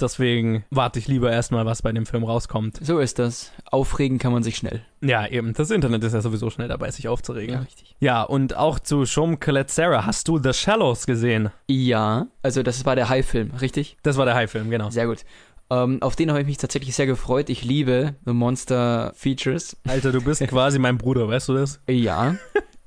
Deswegen 0.00 0.64
warte 0.70 0.98
ich 0.98 1.06
lieber 1.08 1.30
erstmal, 1.30 1.66
was 1.66 1.82
bei 1.82 1.92
dem 1.92 2.06
Film 2.06 2.24
rauskommt. 2.24 2.78
So 2.82 2.98
ist 2.98 3.18
das. 3.18 3.52
Aufregen 3.70 4.18
kann 4.18 4.32
man 4.32 4.42
sich 4.42 4.56
schnell. 4.56 4.82
Ja, 5.00 5.26
eben. 5.26 5.52
Das 5.54 5.70
Internet 5.70 6.02
ist 6.04 6.12
ja 6.12 6.20
sowieso 6.20 6.50
schnell 6.50 6.68
dabei, 6.68 6.90
sich 6.90 7.08
aufzuregen. 7.08 7.54
Ja, 7.54 7.60
richtig. 7.60 7.96
und 8.28 8.56
auch 8.56 8.78
zu 8.78 9.06
Shom 9.06 9.38
Sarah. 9.66 10.06
Hast 10.06 10.28
du 10.28 10.38
The 10.42 10.52
Shallows 10.52 11.06
gesehen? 11.06 11.50
Ja, 11.68 12.26
also 12.42 12.62
das 12.62 12.84
war 12.84 12.96
der 12.96 13.08
High-Film, 13.08 13.52
richtig? 13.60 13.96
Das 14.02 14.16
war 14.16 14.24
der 14.24 14.34
High-Film, 14.34 14.70
genau. 14.70 14.90
Sehr 14.90 15.06
gut. 15.06 15.24
Ähm, 15.70 16.02
auf 16.02 16.16
den 16.16 16.30
habe 16.30 16.40
ich 16.40 16.46
mich 16.46 16.58
tatsächlich 16.58 16.94
sehr 16.94 17.06
gefreut. 17.06 17.48
Ich 17.48 17.64
liebe 17.64 18.14
The 18.26 18.32
Monster 18.32 19.12
Features. 19.16 19.76
Alter, 19.88 20.12
du 20.12 20.20
bist 20.20 20.40
quasi 20.48 20.78
mein 20.78 20.98
Bruder, 20.98 21.28
weißt 21.28 21.48
du 21.48 21.54
das? 21.54 21.80
Ja, 21.88 22.36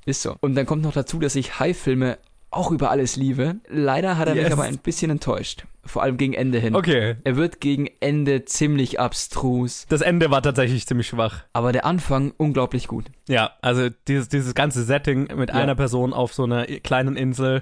ist 0.05 0.21
so. 0.21 0.35
Und 0.41 0.55
dann 0.55 0.65
kommt 0.65 0.83
noch 0.83 0.93
dazu, 0.93 1.19
dass 1.19 1.35
ich 1.35 1.59
High-Filme 1.59 2.17
auch 2.51 2.71
über 2.71 2.89
alles 2.91 3.15
liebe. 3.15 3.55
Leider 3.67 4.17
hat 4.17 4.27
er 4.27 4.35
Yes. 4.35 4.43
mich 4.45 4.53
aber 4.53 4.63
ein 4.63 4.77
bisschen 4.77 5.11
enttäuscht. 5.11 5.65
Vor 5.87 6.01
allem 6.01 6.17
gegen 6.17 6.33
Ende 6.33 6.57
hin. 6.57 6.75
Okay. 6.75 7.17
Er 7.23 7.35
wird 7.35 7.61
gegen 7.61 7.87
Ende 7.99 8.45
ziemlich 8.45 8.99
abstrus, 8.99 9.85
Das 9.89 10.01
Ende 10.01 10.31
war 10.31 10.41
tatsächlich 10.41 10.87
ziemlich 10.87 11.07
schwach. 11.07 11.43
aber 11.53 11.71
der 11.71 11.85
Anfang 11.85 12.33
unglaublich 12.37 12.87
gut. 12.87 13.05
Ja, 13.27 13.51
also 13.61 13.89
dieses, 14.07 14.27
dieses 14.29 14.55
ganze 14.55 14.83
Setting 14.83 15.27
mit 15.35 15.49
Ja. 15.49 15.55
einer 15.55 15.75
Person 15.75 16.11
auf 16.13 16.33
so 16.33 16.43
einer 16.43 16.65
kleinen 16.65 17.15
Insel. 17.15 17.61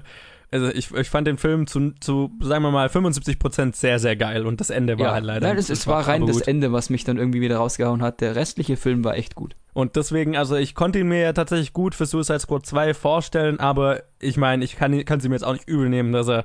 Also 0.54 0.68
ich, 0.68 0.94
ich 0.94 1.10
fand 1.10 1.26
den 1.26 1.36
Film 1.36 1.66
zu, 1.66 1.90
zu, 1.98 2.30
sagen 2.40 2.62
wir 2.62 2.70
mal, 2.70 2.86
75% 2.86 3.74
sehr, 3.74 3.98
sehr 3.98 4.14
geil 4.14 4.46
und 4.46 4.60
das 4.60 4.70
Ende 4.70 4.96
war 5.00 5.10
halt 5.10 5.24
leider. 5.24 5.48
Nein, 5.48 5.58
es, 5.58 5.68
es 5.68 5.88
war 5.88 6.06
rein 6.06 6.28
das. 6.28 6.42
Ende, 6.42 6.70
was 6.70 6.90
mich 6.90 7.02
dann 7.02 7.18
irgendwie 7.18 7.40
wieder 7.40 7.56
rausgehauen 7.56 8.02
hat. 8.02 8.20
Der 8.20 8.36
restliche 8.36 8.76
Film 8.76 9.02
war 9.02 9.16
echt 9.16 9.34
gut. 9.34 9.56
Und 9.72 9.96
deswegen, 9.96 10.36
also 10.36 10.54
ich 10.54 10.76
konnte 10.76 11.00
ihn 11.00 11.08
mir 11.08 11.20
ja 11.20 11.32
tatsächlich 11.32 11.72
gut 11.72 11.96
für 11.96 12.06
Suicide 12.06 12.38
Squad 12.38 12.66
2 12.66 12.94
vorstellen, 12.94 13.58
aber 13.58 14.04
ich 14.20 14.36
meine, 14.36 14.64
ich 14.64 14.76
kann, 14.76 15.04
kann 15.04 15.18
sie 15.18 15.28
mir 15.28 15.34
jetzt 15.34 15.42
auch 15.42 15.54
nicht 15.54 15.68
übel 15.68 15.88
nehmen, 15.88 16.12
dass 16.12 16.28
er 16.28 16.44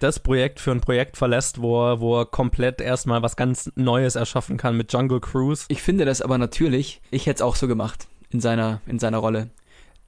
das 0.00 0.20
Projekt 0.20 0.60
für 0.60 0.72
ein 0.72 0.82
Projekt 0.82 1.16
verlässt, 1.16 1.62
wo 1.62 1.82
er, 1.82 2.00
wo 2.00 2.20
er 2.20 2.26
komplett 2.26 2.82
erstmal 2.82 3.22
was 3.22 3.36
ganz 3.36 3.72
Neues 3.74 4.16
erschaffen 4.16 4.58
kann 4.58 4.76
mit 4.76 4.92
Jungle 4.92 5.20
Cruise. 5.20 5.64
Ich 5.68 5.80
finde 5.80 6.04
das 6.04 6.20
aber 6.20 6.36
natürlich, 6.36 7.00
ich 7.10 7.24
hätte 7.24 7.36
es 7.36 7.42
auch 7.42 7.56
so 7.56 7.68
gemacht 7.68 8.06
in 8.28 8.42
seiner, 8.42 8.82
in 8.86 8.98
seiner 8.98 9.16
Rolle. 9.16 9.48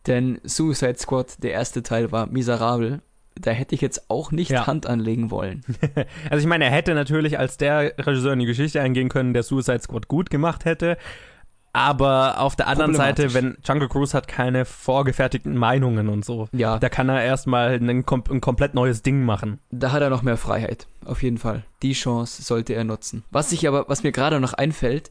Denn 0.06 0.38
Suicide 0.44 0.98
Squad, 0.98 1.42
der 1.42 1.52
erste 1.52 1.82
Teil, 1.82 2.12
war 2.12 2.26
miserabel. 2.26 3.00
Da 3.40 3.50
hätte 3.52 3.74
ich 3.74 3.80
jetzt 3.80 4.10
auch 4.10 4.30
nicht 4.32 4.50
Ja. 4.50 4.66
Hand 4.66 4.86
anlegen 4.86 5.30
wollen. 5.30 5.62
Also 6.30 6.40
ich 6.42 6.46
meine, 6.46 6.64
er 6.66 6.70
hätte 6.70 6.94
natürlich 6.94 7.38
als 7.38 7.56
der 7.56 7.92
Regisseur 7.98 8.32
in 8.32 8.38
die 8.40 8.46
Geschichte 8.46 8.80
eingehen 8.80 9.08
können, 9.08 9.32
der 9.34 9.42
Suicide 9.42 9.80
Squad 9.80 10.08
gut 10.08 10.30
gemacht 10.30 10.64
hätte. 10.64 10.96
Aber 11.72 12.40
auf 12.40 12.56
der 12.56 12.66
anderen 12.66 12.94
Seite, 12.94 13.34
wenn 13.34 13.58
Jungle 13.64 13.88
Cruise 13.88 14.16
hat 14.16 14.26
keine 14.26 14.64
vorgefertigten 14.64 15.56
Meinungen 15.56 16.08
und 16.08 16.24
so, 16.24 16.48
Ja, 16.52 16.78
da 16.78 16.88
kann 16.88 17.08
er 17.08 17.22
erstmal 17.22 17.74
ein, 17.74 18.04
kom 18.06 18.24
ein 18.30 18.40
komplett 18.40 18.74
neues 18.74 19.02
Ding 19.02 19.24
machen. 19.24 19.60
da 19.70 19.92
hat 19.92 20.02
er 20.02 20.10
noch 20.10 20.22
mehr 20.22 20.36
Freiheit. 20.38 20.86
Auf 21.04 21.22
jeden 21.22 21.38
Fall. 21.38 21.64
Die 21.82 21.92
Chance 21.92 22.42
sollte 22.42 22.72
er 22.74 22.84
nutzen. 22.84 23.22
Was 23.30 23.50
sich 23.50 23.68
aber, 23.68 23.84
was 23.88 24.02
mir 24.02 24.12
gerade 24.12 24.40
noch 24.40 24.54
einfällt, 24.54 25.10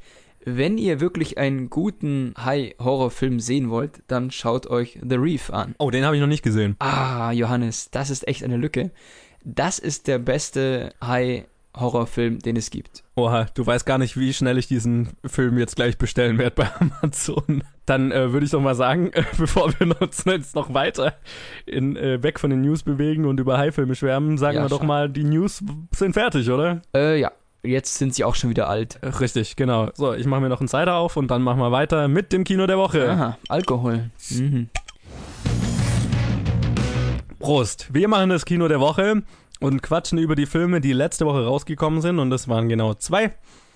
wenn 0.49 0.77
ihr 0.77 1.01
wirklich 1.01 1.37
einen 1.37 1.69
guten 1.69 2.33
High-Horror-Film 2.37 3.41
sehen 3.41 3.69
wollt, 3.69 4.01
dann 4.07 4.31
schaut 4.31 4.67
euch 4.67 4.97
The 5.07 5.15
Reef 5.15 5.49
an. 5.49 5.75
Oh, 5.77 5.91
den 5.91 6.05
habe 6.05 6.15
ich 6.15 6.21
noch 6.21 6.27
nicht 6.27 6.41
gesehen. 6.43 6.77
Ah, 6.79 7.31
Johannes, 7.33 7.89
das 7.91 8.09
ist 8.09 8.25
echt 8.29 8.45
eine 8.45 8.55
Lücke. 8.55 8.91
Das 9.43 9.77
ist 9.77 10.07
der 10.07 10.19
beste 10.19 10.93
High-Horror-Film, 11.03 12.39
den 12.39 12.55
es 12.55 12.69
gibt. 12.69 13.03
Oha, 13.15 13.47
du 13.55 13.65
weißt 13.65 13.85
gar 13.85 13.97
nicht, 13.97 14.17
wie 14.17 14.31
schnell 14.31 14.57
ich 14.57 14.67
diesen 14.67 15.09
Film 15.25 15.57
jetzt 15.57 15.75
gleich 15.75 15.97
bestellen 15.97 16.37
werde 16.37 16.55
bei 16.55 16.69
Amazon. 17.01 17.63
Dann 17.85 18.11
äh, 18.13 18.31
würde 18.31 18.45
ich 18.45 18.51
doch 18.51 18.61
mal 18.61 18.75
sagen, 18.75 19.11
äh, 19.13 19.23
bevor 19.37 19.73
wir 19.77 20.01
uns 20.01 20.23
jetzt 20.25 20.55
noch 20.55 20.73
weiter 20.73 21.13
in, 21.65 21.97
äh, 21.97 22.23
weg 22.23 22.39
von 22.39 22.49
den 22.51 22.61
News 22.61 22.83
bewegen 22.83 23.25
und 23.25 23.39
über 23.41 23.57
High-Filme 23.57 23.95
schwärmen, 23.95 24.37
sagen 24.37 24.57
Ja, 24.57 24.63
wir 24.63 24.69
doch 24.69 24.83
mal, 24.83 25.09
die 25.09 25.23
News 25.25 25.61
sind 25.93 26.13
fertig, 26.13 26.49
oder? 26.49 26.81
Äh, 26.95 27.19
ja. 27.19 27.31
Jetzt 27.67 27.97
sind 27.97 28.15
sie 28.15 28.23
auch 28.23 28.35
schon 28.35 28.49
wieder 28.49 28.69
alt. 28.69 28.99
Richtig, 29.19 29.57
genau. 29.57 29.89
So, 29.93 30.13
ich 30.13 30.25
mache 30.25 30.39
mir 30.39 30.47
noch 30.47 30.61
einen 30.61 30.69
Cider 30.69 30.95
auf 30.95 31.17
und 31.17 31.29
dann 31.29 31.41
machen 31.41 31.59
wir 31.59 31.71
weiter 31.71 32.07
mit 32.07 32.31
dem 32.31 32.45
Kino 32.45 32.65
der 32.65 32.77
Woche. 32.77 33.09
Aha, 33.11 33.37
Alkohol. 33.49 34.09
Mhm. 34.29 34.69
Prost. 37.39 37.93
Wir 37.93 38.07
machen 38.07 38.29
das 38.29 38.45
Kino 38.45 38.69
der 38.69 38.79
Woche 38.79 39.21
und 39.59 39.83
quatschen 39.83 40.17
über 40.17 40.35
die 40.35 40.45
Filme, 40.45 40.79
die 40.79 40.93
letzte 40.93 41.25
Woche 41.25 41.45
rausgekommen 41.45 42.01
sind 42.01 42.19
und 42.19 42.29
das 42.29 42.47
waren 42.47 42.69
genau 42.69 42.93
zwei. 42.93 43.33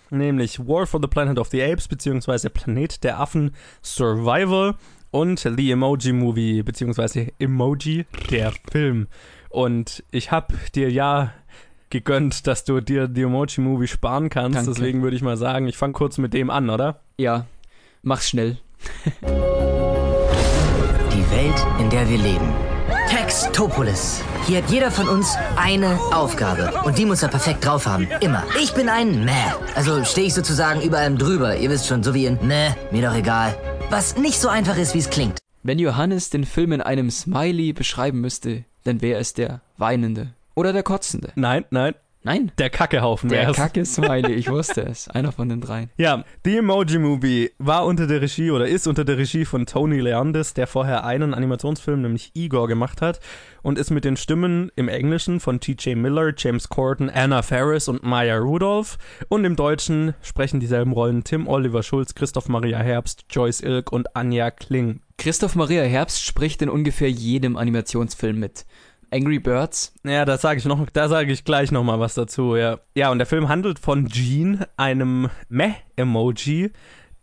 Nämlich 0.10 0.60
War 0.60 0.88
for 0.88 1.02
the 1.02 1.08
Planet 1.08 1.38
of 1.38 1.50
the 1.50 1.62
Apes 1.62 1.90
beziehungsweise 1.90 2.50
Planet 2.50 3.04
der 3.04 3.20
Affen 3.20 3.52
Survival 3.82 4.76
und 5.12 5.40
The 5.40 5.72
Emoji 5.72 6.14
Movie 6.14 6.64
beziehungsweise 6.64 7.28
Emoji 7.40 8.06
der 8.30 8.54
Film. 8.72 9.08
Und 9.50 10.04
ich 10.12 10.32
habe 10.32 10.54
dir 10.76 10.90
ja 10.90 11.34
gegönnt, 11.92 12.48
dass 12.48 12.64
du 12.64 12.82
dir 12.82 13.08
die 13.08 13.22
Emoji-Movie 13.22 13.88
sparen 13.88 14.30
kannst. 14.30 14.58
Danke. 14.58 14.72
Deswegen 14.72 15.04
würde 15.04 15.16
ich 15.16 15.22
mal 15.22 15.38
sagen, 15.38 15.68
ich 15.68 15.78
fange 15.78 15.94
kurz 15.94 16.18
mit 16.18 16.34
dem 16.34 16.50
an, 16.50 16.70
oder? 16.70 17.02
Ja, 17.18 17.46
mach's 18.02 18.30
schnell. 18.30 18.58
Die 21.14 21.32
Welt, 21.32 21.68
in 21.80 21.90
der 21.90 22.10
wir 22.10 22.18
leben. 22.18 22.54
Textopolis. 23.10 24.22
Hier 24.48 24.60
hat 24.60 24.70
jeder 24.70 24.90
von 24.90 25.08
uns 25.10 25.36
eine 25.58 26.00
Aufgabe. 26.14 26.72
Und 26.86 26.98
die 26.98 27.06
muss 27.06 27.22
er 27.22 27.30
perfekt 27.30 27.66
drauf 27.66 27.86
haben. 27.86 28.08
Immer. 28.22 28.44
Ich 28.62 28.74
bin 28.74 28.88
ein 28.88 29.26
Meh. 29.26 29.32
Also 29.76 30.04
stehe 30.06 30.28
ich 30.28 30.34
sozusagen 30.34 30.82
über 30.82 31.00
allem 31.00 31.18
drüber. 31.18 31.58
Ihr 31.58 31.70
wisst 31.70 31.88
schon, 31.88 32.04
so 32.04 32.14
wie 32.14 32.26
in 32.26 32.40
Meh, 32.42 32.72
mir 32.92 33.02
doch 33.02 33.16
egal. 33.16 33.56
Was 33.90 34.16
nicht 34.18 34.40
so 34.40 34.48
einfach 34.48 34.78
ist, 34.78 34.96
wie 34.96 35.00
es 35.00 35.10
klingt. 35.10 35.40
Wenn 35.64 35.78
Johannes 35.78 36.30
den 36.30 36.46
Film 36.46 36.72
in 36.72 36.82
einem 36.82 37.12
Smiley 37.12 37.74
beschreiben 37.74 38.22
müsste, 38.22 38.64
dann 38.84 39.02
wäre 39.02 39.20
es 39.20 39.34
der 39.34 39.62
Weinende. 39.78 40.34
Oder 40.56 40.74
der 40.74 40.84
Kotzende. 40.84 41.32
Nein, 41.36 41.66
nein, 41.70 41.96
Nein, 42.24 42.52
der 42.60 42.70
Kackehaufen 42.70 43.30
der 43.30 43.48
wär's. 43.48 43.58
kacke 43.58 43.84
Smiley, 43.84 44.34
ich 44.34 44.48
wusste 44.52 44.82
es. 44.82 45.08
Einer 45.08 45.32
von 45.32 45.50
den 45.50 45.60
dreien. 45.60 45.90
Ja, 45.98 46.24
The 46.46 46.58
Emoji 46.58 47.00
Movie 47.00 47.50
war 47.58 47.86
unter 47.88 48.06
der 48.06 48.22
Regie 48.22 48.52
oder 48.52 48.68
ist 48.68 48.86
unter 48.86 49.04
der 49.04 49.18
Regie 49.18 49.44
von 49.44 49.66
Tony 49.66 50.00
Leandis, 50.00 50.54
der 50.54 50.68
vorher 50.68 51.04
einen 51.04 51.34
Animationsfilm, 51.34 52.04
nämlich 52.04 52.32
Igor, 52.36 52.68
gemacht 52.68 53.02
hat 53.02 53.20
und 53.64 53.80
ist 53.80 53.90
mit 53.90 54.06
den 54.06 54.18
Stimmen 54.18 54.72
im 54.76 54.88
Englischen 54.88 55.40
von 55.40 55.60
T.J. 55.60 55.98
Miller, 55.98 56.32
James 56.38 56.70
Corden, 56.70 57.10
Anna 57.10 57.42
Faris 57.42 57.88
und 57.88 58.04
Maya 58.04 58.38
Rudolph 58.38 59.00
und 59.28 59.44
im 59.44 59.56
Deutschen 59.56 60.14
sprechen 60.22 60.60
dieselben 60.60 60.92
Rollen 60.92 61.24
Tim 61.24 61.48
Oliver 61.48 61.82
Schulz, 61.82 62.14
Christoph 62.14 62.50
Maria 62.50 62.78
Herbst, 62.78 63.26
Joyce 63.32 63.62
Ilk 63.62 63.92
und 63.92 64.16
Anja 64.16 64.52
Kling. 64.52 65.02
Christoph 65.18 65.56
Maria 65.56 65.84
Herbst 65.84 66.24
spricht 66.24 66.62
in 66.62 66.70
ungefähr 66.70 67.10
jedem 67.10 67.58
Animationsfilm 67.58 68.40
mit. 68.40 68.66
Angry 69.12 69.40
Birds, 69.40 69.94
Ja, 70.06 70.24
da 70.24 70.38
sage 70.38 70.60
ich 70.60 70.66
noch, 70.66 70.90
da 70.92 71.10
sage 71.10 71.32
ich 71.34 71.44
gleich 71.44 71.72
noch 71.72 71.84
mal 71.84 72.00
was 72.00 72.14
dazu. 72.14 72.56
Ja, 72.56 72.80
ja, 72.96 73.12
und 73.12 73.18
der 73.18 73.28
Film 73.28 73.50
handelt 73.50 73.78
von 73.78 74.06
Gene, 74.06 74.68
einem 74.78 75.30
Meh-Emoji, 75.50 76.72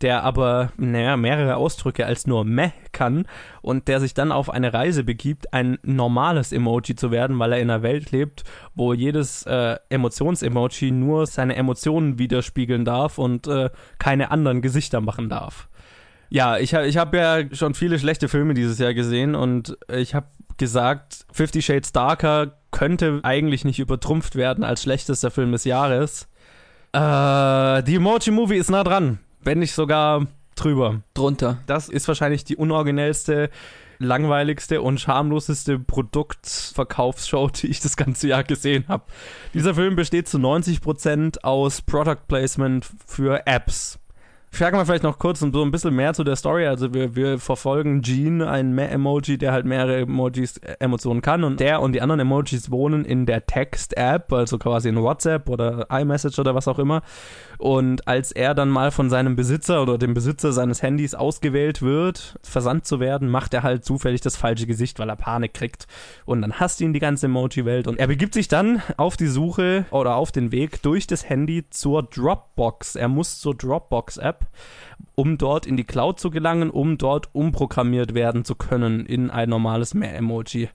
der 0.01 0.23
aber 0.23 0.71
naja, 0.77 1.17
mehrere 1.17 1.55
Ausdrücke 1.55 2.05
als 2.05 2.27
nur 2.27 2.45
Meh 2.45 2.71
kann 2.91 3.25
und 3.61 3.87
der 3.87 3.99
sich 3.99 4.13
dann 4.13 4.31
auf 4.31 4.49
eine 4.49 4.71
Reise 4.71 5.03
begibt, 5.03 5.51
ein 5.53 5.79
normales 5.81 6.53
Emoji 6.53 6.95
zu 6.95 7.11
werden, 7.11 7.37
weil 7.39 7.53
er 7.53 7.59
in 7.59 7.69
einer 7.69 7.81
Welt 7.81 8.11
lebt, 8.11 8.43
wo 8.75 8.93
jedes 8.93 9.43
äh, 9.47 9.77
Emotions-Emoji 9.89 10.91
nur 10.91 11.25
seine 11.25 11.55
Emotionen 11.55 12.19
widerspiegeln 12.19 12.85
darf 12.85 13.17
und 13.17 13.47
äh, 13.47 13.71
keine 13.97 14.31
anderen 14.31 14.61
Gesichter 14.61 15.01
machen 15.01 15.27
darf. 15.27 15.67
Ja, 16.29 16.59
ich, 16.59 16.73
ich 16.73 16.97
habe 16.97 17.17
ja 17.17 17.55
schon 17.55 17.73
viele 17.73 17.97
schlechte 17.97 18.27
Filme 18.27 18.53
dieses 18.53 18.77
Jahr 18.77 18.93
gesehen 18.93 19.33
und 19.33 19.75
ich 19.91 20.13
habe 20.13 20.27
gesagt, 20.59 21.25
Fifty 21.31 21.61
Shades 21.61 21.91
Darker 21.91 22.53
könnte 22.71 23.19
eigentlich 23.23 23.65
nicht 23.65 23.79
übertrumpft 23.79 24.35
werden 24.35 24.63
als 24.63 24.83
schlechtester 24.83 25.31
Film 25.31 25.51
des 25.51 25.63
Jahres. 25.63 26.27
Äh, 26.93 27.83
die 27.83 27.95
Emoji 27.95 28.31
Movie 28.31 28.57
ist 28.57 28.69
nah 28.69 28.83
dran, 28.83 29.19
wenn 29.41 29.59
nicht 29.59 29.73
sogar 29.73 30.27
drüber. 30.55 31.01
drunter. 31.13 31.59
Das 31.65 31.89
ist 31.89 32.07
wahrscheinlich 32.07 32.43
die 32.43 32.55
unoriginellste, 32.55 33.49
langweiligste 33.99 34.81
und 34.81 34.99
schamloseste 34.99 35.79
Produktverkaufsshow, 35.79 37.49
die 37.49 37.67
ich 37.67 37.79
das 37.79 37.97
ganze 37.97 38.27
Jahr 38.27 38.43
gesehen 38.43 38.85
habe. 38.87 39.03
Dieser 39.53 39.75
Film 39.75 39.95
besteht 39.95 40.27
zu 40.27 40.37
90% 40.37 41.43
aus 41.43 41.81
Product 41.81 42.27
Placement 42.27 42.87
für 43.05 43.45
Apps. 43.45 43.99
Sagen 44.51 44.77
wir 44.77 44.85
vielleicht 44.85 45.03
noch 45.03 45.19
kurz 45.19 45.39
so 45.39 45.61
ein 45.63 45.71
bisschen 45.71 45.95
mehr 45.95 46.13
zu 46.13 46.23
der 46.23 46.35
Story. 46.35 46.67
Also 46.67 46.93
wir, 46.93 47.15
wir 47.15 47.39
verfolgen 47.39 48.01
Gene, 48.01 48.49
einen 48.49 48.73
Meh-Emoji, 48.73 49.37
der 49.37 49.53
halt 49.53 49.65
mehrere 49.65 49.99
Emojis, 50.01 50.57
äh, 50.57 50.75
Emotionen 50.79 51.21
kann 51.21 51.43
und 51.43 51.59
der 51.59 51.81
und 51.81 51.93
die 51.93 52.01
anderen 52.01 52.19
Emojis 52.19 52.69
wohnen 52.69 53.05
in 53.05 53.25
der 53.25 53.45
Text-App, 53.45 54.33
also 54.33 54.57
quasi 54.57 54.89
in 54.89 55.01
WhatsApp 55.01 55.47
oder 55.49 55.87
iMessage 55.89 56.39
oder 56.39 56.55
was 56.55 56.67
auch 56.67 56.79
immer. 56.79 57.03
Und 57.57 58.07
als 58.07 58.31
er 58.31 58.55
dann 58.55 58.69
mal 58.69 58.91
von 58.91 59.09
seinem 59.09 59.35
Besitzer 59.35 59.81
oder 59.81 59.97
dem 59.97 60.13
Besitzer 60.13 60.53
seines 60.53 60.81
Handys 60.81 61.13
ausgewählt 61.13 61.81
wird, 61.81 62.39
versandt 62.41 62.85
zu 62.85 62.99
werden, 62.99 63.29
macht 63.29 63.53
er 63.53 63.63
halt 63.63 63.83
zufällig 63.83 64.21
das 64.21 64.37
falsche 64.37 64.65
Gesicht, 64.65 64.97
weil 64.97 65.09
er 65.09 65.17
Panik 65.17 65.53
kriegt. 65.53 65.85
Und 66.25 66.41
dann 66.41 66.59
hasst 66.59 66.79
ihn 66.79 66.93
die 66.93 66.99
ganze 66.99 67.25
Emoji-Welt. 67.25 67.87
Und 67.87 67.99
er 67.99 68.07
begibt 68.07 68.33
sich 68.33 68.47
dann 68.47 68.81
auf 68.95 69.17
die 69.17 69.27
Suche 69.27 69.85
oder 69.91 70.15
auf 70.15 70.31
den 70.31 70.53
Weg 70.53 70.81
durch 70.81 71.05
das 71.05 71.27
Handy 71.27 71.65
zur 71.69 72.03
Dropbox. 72.03 72.95
Er 72.95 73.09
muss 73.09 73.39
zur 73.39 73.55
Dropbox-App, 73.55 74.38
um 75.15 75.37
dort 75.37 75.65
in 75.65 75.77
die 75.77 75.83
Cloud 75.83 76.19
zu 76.19 76.29
gelangen, 76.29 76.69
um 76.69 76.97
dort 76.97 77.33
umprogrammiert 77.33 78.13
werden 78.13 78.45
zu 78.45 78.55
können 78.55 79.05
in 79.05 79.29
ein 79.29 79.49
normales 79.49 79.93
Mehr-Emoji. 79.93 80.69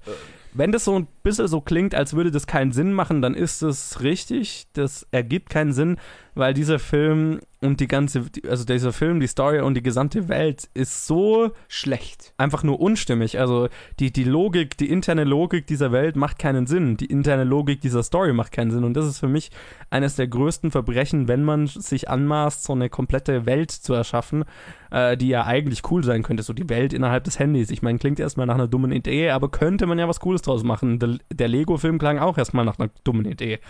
Wenn 0.53 0.71
das 0.71 0.85
so 0.85 0.97
ein 0.97 1.09
bisschen 1.23 1.49
so 1.49 1.61
klingt, 1.61 1.95
als 1.95 2.15
würde 2.15 2.31
das 2.31 2.47
keinen 2.47 2.71
Sinn 2.71 2.93
machen, 2.93 3.23
dann 3.23 3.35
ist 3.35 3.63
es 3.63 4.03
richtig. 4.03 4.69
Das 4.73 5.07
ergibt 5.11 5.51
keinen 5.51 5.73
Sinn, 5.73 5.99
weil 6.35 6.55
dieser 6.55 6.79
Film 6.79 7.41
und 7.65 7.81
die 7.81 7.89
ganze, 7.89 8.25
also 8.49 8.65
dieser 8.65 8.93
Film, 8.93 9.21
die 9.21 9.27
Story 9.27 9.61
und 9.61 9.75
die 9.75 9.83
gesamte 9.83 10.29
Welt 10.29 10.69
ist 10.75 11.07
so 11.07 11.53
Schlecht. 11.69 12.35
einfach 12.37 12.63
nur 12.63 12.81
unstimmig. 12.81 13.41
Also 13.41 13.69
die, 13.99 14.13
die 14.13 14.25
Logik, 14.25 14.77
die 14.77 14.91
interne 14.91 15.25
Logik 15.25 15.67
dieser 15.67 15.91
Welt 15.91 16.15
macht 16.17 16.39
keinen 16.39 16.67
Sinn. 16.67 16.97
Die 16.97 17.07
interne 17.07 17.45
Logik 17.45 17.81
dieser 17.81 18.03
Story 18.03 18.33
macht 18.33 18.53
keinen 18.53 18.71
Sinn. 18.71 18.85
Und 18.85 18.95
das 18.95 19.07
ist 19.07 19.19
für 19.19 19.29
mich 19.29 19.51
eines 19.91 20.17
der 20.17 20.29
größten 20.29 20.71
Verbrechen, 20.71 21.27
wenn 21.27 21.43
man 21.43 21.67
sich 21.67 22.11
anmaßt, 22.11 22.65
so 22.65 22.75
eine 22.75 22.91
komplette 22.91 23.47
Welt 23.47 23.71
zu 23.71 23.95
erschaffen, 23.95 24.45
äh, 24.91 25.17
die 25.17 25.29
ja 25.29 25.45
eigentlich 25.45 25.91
cool 25.91 26.05
sein 26.05 26.23
könnte. 26.23 26.43
So 26.43 26.53
die 26.53 26.69
Welt 26.69 26.93
innerhalb 26.93 27.25
des 27.25 27.39
Handys. 27.39 27.71
Ich 27.71 27.83
meine, 27.83 27.99
klingt 27.99 28.21
erstmal 28.21 28.47
nach 28.47 28.57
einer 28.57 28.69
dummen 28.69 28.93
Idee, 28.93 29.31
aber 29.31 29.51
könnte 29.51 29.87
man 29.87 29.99
ja 29.99 30.09
was 30.09 30.21
Cooles 30.21 30.43
draus 30.43 30.65
machen. 30.65 30.99
Der, 30.99 31.17
der 31.33 31.49
Lego-Film 31.49 31.99
klang 31.99 32.19
auch 32.19 32.37
erstmal 32.37 32.65
nach 32.67 32.79
einer 32.79 32.91
dummen 33.05 33.25
Idee. 33.25 33.61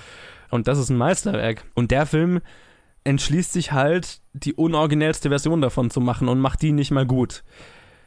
Und 0.55 0.69
das 0.69 0.79
ist 0.79 0.89
ein 0.89 0.97
Meisterwerk. 0.97 1.65
Und 1.75 1.91
der 1.91 2.07
Film 2.07 2.41
entschließt 3.03 3.53
sich 3.53 3.73
halt, 3.73 4.21
die 4.35 4.55
unoriginellste 4.55 5.29
Version 5.29 5.61
davon 5.61 5.91
zu 5.91 6.01
machen 6.01 6.29
und 6.29 6.39
macht 6.39 6.63
die 6.63 6.71
nicht 6.71 6.93
mal 6.93 7.05
gut. 7.05 7.43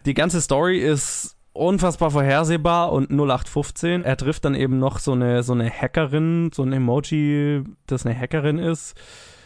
Die 0.06 0.14
ganze 0.14 0.40
Story 0.40 0.80
ist 0.80 1.36
unfassbar 1.52 2.10
vorhersehbar 2.10 2.94
und 2.94 3.12
0815. 3.12 4.06
Er 4.06 4.16
trifft 4.16 4.46
dann 4.46 4.56
eben 4.56 4.80
noch 4.80 5.00
so 5.00 5.12
eine, 5.12 5.44
so 5.44 5.52
eine 5.52 5.70
Hackerin, 5.70 6.52
so 6.54 6.64
ein 6.64 6.72
Emoji, 6.72 7.66
das 7.86 8.06
eine 8.06 8.18
Hackerin 8.18 8.60
ist, 8.60 8.96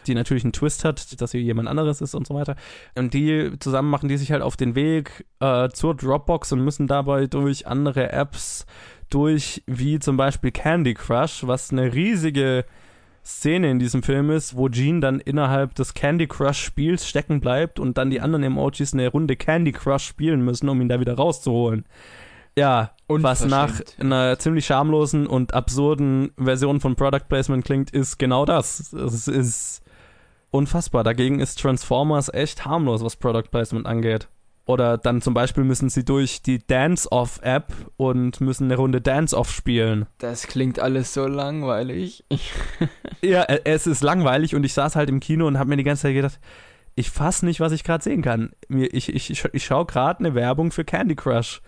die 0.06 0.14
natürlich 0.14 0.44
einen 0.44 0.52
Twist 0.52 0.84
hat, 0.84 1.20
dass 1.20 1.32
sie 1.32 1.38
jemand 1.38 1.68
anderes 1.68 2.02
ist 2.02 2.14
und 2.14 2.24
so 2.24 2.36
weiter. 2.36 2.54
Und 2.94 3.14
die 3.14 3.50
zusammen 3.58 3.90
machen 3.90 4.08
die 4.08 4.16
sich 4.16 4.30
halt 4.30 4.42
auf 4.42 4.56
den 4.56 4.76
Weg 4.76 5.26
äh, 5.40 5.68
zur 5.70 5.96
Dropbox 5.96 6.52
und 6.52 6.62
müssen 6.62 6.86
dabei 6.86 7.26
durch 7.26 7.66
andere 7.66 8.12
Apps 8.12 8.64
durch, 9.10 9.64
wie 9.66 9.98
zum 9.98 10.16
Beispiel 10.16 10.52
Candy 10.52 10.94
Crush, 10.94 11.44
was 11.48 11.72
eine 11.72 11.92
riesige 11.92 12.64
Szene 13.24 13.70
in 13.70 13.78
diesem 13.78 14.02
Film 14.02 14.30
ist, 14.30 14.56
wo 14.56 14.68
Gene 14.68 15.00
dann 15.00 15.20
innerhalb 15.20 15.74
des 15.74 15.94
Candy 15.94 16.26
Crush 16.26 16.58
Spiels 16.58 17.08
stecken 17.08 17.40
bleibt 17.40 17.78
und 17.78 17.96
dann 17.96 18.10
die 18.10 18.20
anderen 18.20 18.42
Emojis 18.42 18.92
eine 18.92 19.08
Runde 19.08 19.36
Candy 19.36 19.72
Crush 19.72 20.04
spielen 20.04 20.44
müssen, 20.44 20.68
um 20.68 20.80
ihn 20.80 20.88
da 20.88 20.98
wieder 20.98 21.14
rauszuholen. 21.14 21.84
Ja, 22.56 22.90
was 23.08 23.44
nach 23.46 23.80
einer 23.98 24.38
ziemlich 24.38 24.66
schamlosen 24.66 25.26
und 25.26 25.54
absurden 25.54 26.32
Version 26.36 26.80
von 26.80 26.96
Product 26.96 27.28
Placement 27.28 27.64
klingt, 27.64 27.90
ist 27.90 28.18
genau 28.18 28.44
das. 28.44 28.92
Es 28.92 29.28
ist 29.28 29.82
unfassbar. 30.50 31.04
Dagegen 31.04 31.40
ist 31.40 31.60
Transformers 31.60 32.28
echt 32.32 32.64
harmlos, 32.64 33.02
was 33.02 33.16
Product 33.16 33.50
Placement 33.50 33.86
angeht. 33.86 34.28
Oder 34.64 34.96
dann 34.96 35.20
zum 35.20 35.34
Beispiel 35.34 35.64
müssen 35.64 35.88
sie 35.88 36.04
durch 36.04 36.40
die 36.40 36.64
Dance-Off-App 36.64 37.72
und 37.96 38.40
müssen 38.40 38.64
eine 38.64 38.76
Runde 38.76 39.00
Dance-Off 39.00 39.50
spielen. 39.50 40.06
Das 40.18 40.46
klingt 40.46 40.78
alles 40.78 41.14
so 41.14 41.26
langweilig. 41.26 42.24
Ja, 43.24 43.42
äh, 43.44 43.60
es 43.62 43.86
ist 43.86 44.02
langweilig 44.02 44.56
und 44.56 44.64
ich 44.64 44.72
saß 44.72 44.96
halt 44.96 45.08
im 45.08 45.20
Kino 45.20 45.46
und 45.46 45.56
habe 45.56 45.68
mir 45.68 45.76
die 45.76 45.84
ganze 45.84 46.02
Zeit 46.02 46.14
gedacht, 46.14 46.40
ich 46.96 47.08
fass 47.08 47.44
nicht, 47.44 47.60
was 47.60 47.70
ich 47.70 47.84
gerade 47.84 48.02
sehen 48.02 48.20
kann. 48.20 48.50
Ich, 48.68 49.08
ich, 49.14 49.30
ich, 49.30 49.44
ich 49.52 49.64
schaue 49.64 49.86
gerade 49.86 50.18
eine 50.18 50.34
Werbung 50.34 50.72
für 50.72 50.84
Candy 50.84 51.14
Crush. 51.14 51.62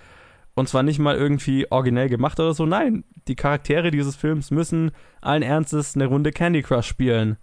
Und 0.54 0.68
zwar 0.68 0.82
nicht 0.82 0.98
mal 0.98 1.16
irgendwie 1.16 1.70
originell 1.70 2.08
gemacht 2.08 2.40
oder 2.40 2.54
so. 2.54 2.66
Nein, 2.66 3.04
die 3.28 3.36
Charaktere 3.36 3.92
dieses 3.92 4.16
Films 4.16 4.50
müssen 4.50 4.90
allen 5.20 5.42
Ernstes 5.42 5.94
eine 5.94 6.06
Runde 6.06 6.32
Candy 6.32 6.62
Crush 6.62 6.88
spielen. 6.88 7.36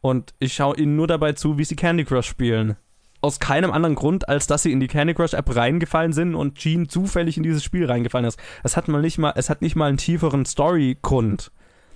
Und 0.00 0.34
ich 0.38 0.54
schaue 0.54 0.76
ihnen 0.76 0.96
nur 0.96 1.06
dabei 1.06 1.32
zu, 1.32 1.58
wie 1.58 1.64
sie 1.64 1.76
Candy 1.76 2.04
Crush 2.04 2.26
spielen. 2.26 2.76
Aus 3.20 3.40
keinem 3.40 3.72
anderen 3.72 3.96
Grund, 3.96 4.28
als 4.28 4.46
dass 4.46 4.62
sie 4.62 4.72
in 4.72 4.80
die 4.80 4.86
Candy 4.86 5.14
Crush 5.14 5.34
App 5.34 5.54
reingefallen 5.54 6.12
sind 6.12 6.34
und 6.34 6.56
Gene 6.56 6.86
zufällig 6.86 7.36
in 7.36 7.42
dieses 7.42 7.64
Spiel 7.64 7.86
reingefallen 7.86 8.26
ist. 8.26 8.38
Es 8.62 8.76
hat 8.76 8.86
mal 8.88 9.02
nicht 9.02 9.18
mal, 9.18 9.32
es 9.34 9.50
hat 9.50 9.60
nicht 9.60 9.74
mal 9.74 9.86
einen 9.86 9.98
tieferen 9.98 10.44
Story-Grund. 10.44 11.50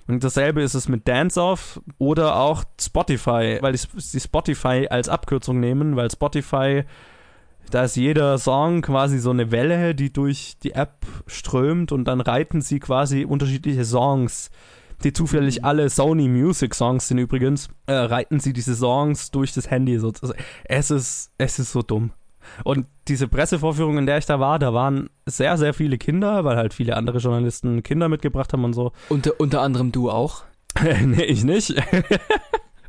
Und 0.07 0.23
dasselbe 0.23 0.61
ist 0.61 0.73
es 0.73 0.89
mit 0.89 1.07
Dance 1.07 1.41
Off 1.41 1.81
oder 1.97 2.35
auch 2.35 2.63
Spotify, 2.79 3.59
weil 3.61 3.73
die 3.73 4.19
Spotify 4.19 4.87
als 4.89 5.07
Abkürzung 5.07 5.59
nehmen, 5.59 5.95
weil 5.95 6.11
Spotify, 6.11 6.83
da 7.71 7.85
ist 7.85 7.95
jeder 7.95 8.37
Song 8.37 8.81
quasi 8.81 9.19
so 9.19 9.29
eine 9.29 9.51
Welle, 9.51 9.95
die 9.95 10.11
durch 10.11 10.57
die 10.61 10.73
App 10.73 11.05
strömt 11.25 11.93
und 11.93 12.05
dann 12.05 12.19
reiten 12.19 12.61
sie 12.61 12.79
quasi 12.79 13.23
unterschiedliche 13.23 13.85
Songs, 13.85 14.51
die 15.03 15.13
zufällig 15.13 15.63
alle 15.63 15.89
Sony 15.89 16.27
Music 16.27 16.75
Songs 16.75 17.07
sind 17.07 17.17
übrigens, 17.17 17.69
äh, 17.87 17.93
reiten 17.93 18.39
sie 18.39 18.53
diese 18.53 18.75
Songs 18.75 19.31
durch 19.31 19.53
das 19.53 19.69
Handy 19.69 19.99
sozusagen. 19.99 20.39
Es 20.65 20.91
ist, 20.91 21.31
es 21.37 21.59
ist 21.59 21.71
so 21.71 21.81
dumm. 21.81 22.11
Und 22.63 22.87
diese 23.07 23.27
Pressevorführung, 23.27 23.97
in 23.97 24.05
der 24.05 24.17
ich 24.17 24.25
da 24.25 24.39
war, 24.39 24.59
da 24.59 24.73
waren 24.73 25.09
sehr, 25.25 25.57
sehr 25.57 25.73
viele 25.73 25.97
Kinder, 25.97 26.43
weil 26.43 26.57
halt 26.57 26.73
viele 26.73 26.95
andere 26.97 27.19
Journalisten 27.19 27.83
Kinder 27.83 28.09
mitgebracht 28.09 28.51
haben 28.53 28.65
und 28.65 28.73
so. 28.73 28.91
Unter, 29.09 29.39
unter 29.39 29.61
anderem 29.61 29.91
du 29.91 30.09
auch. 30.09 30.43
nee, 31.03 31.23
ich 31.23 31.43
nicht. 31.43 31.73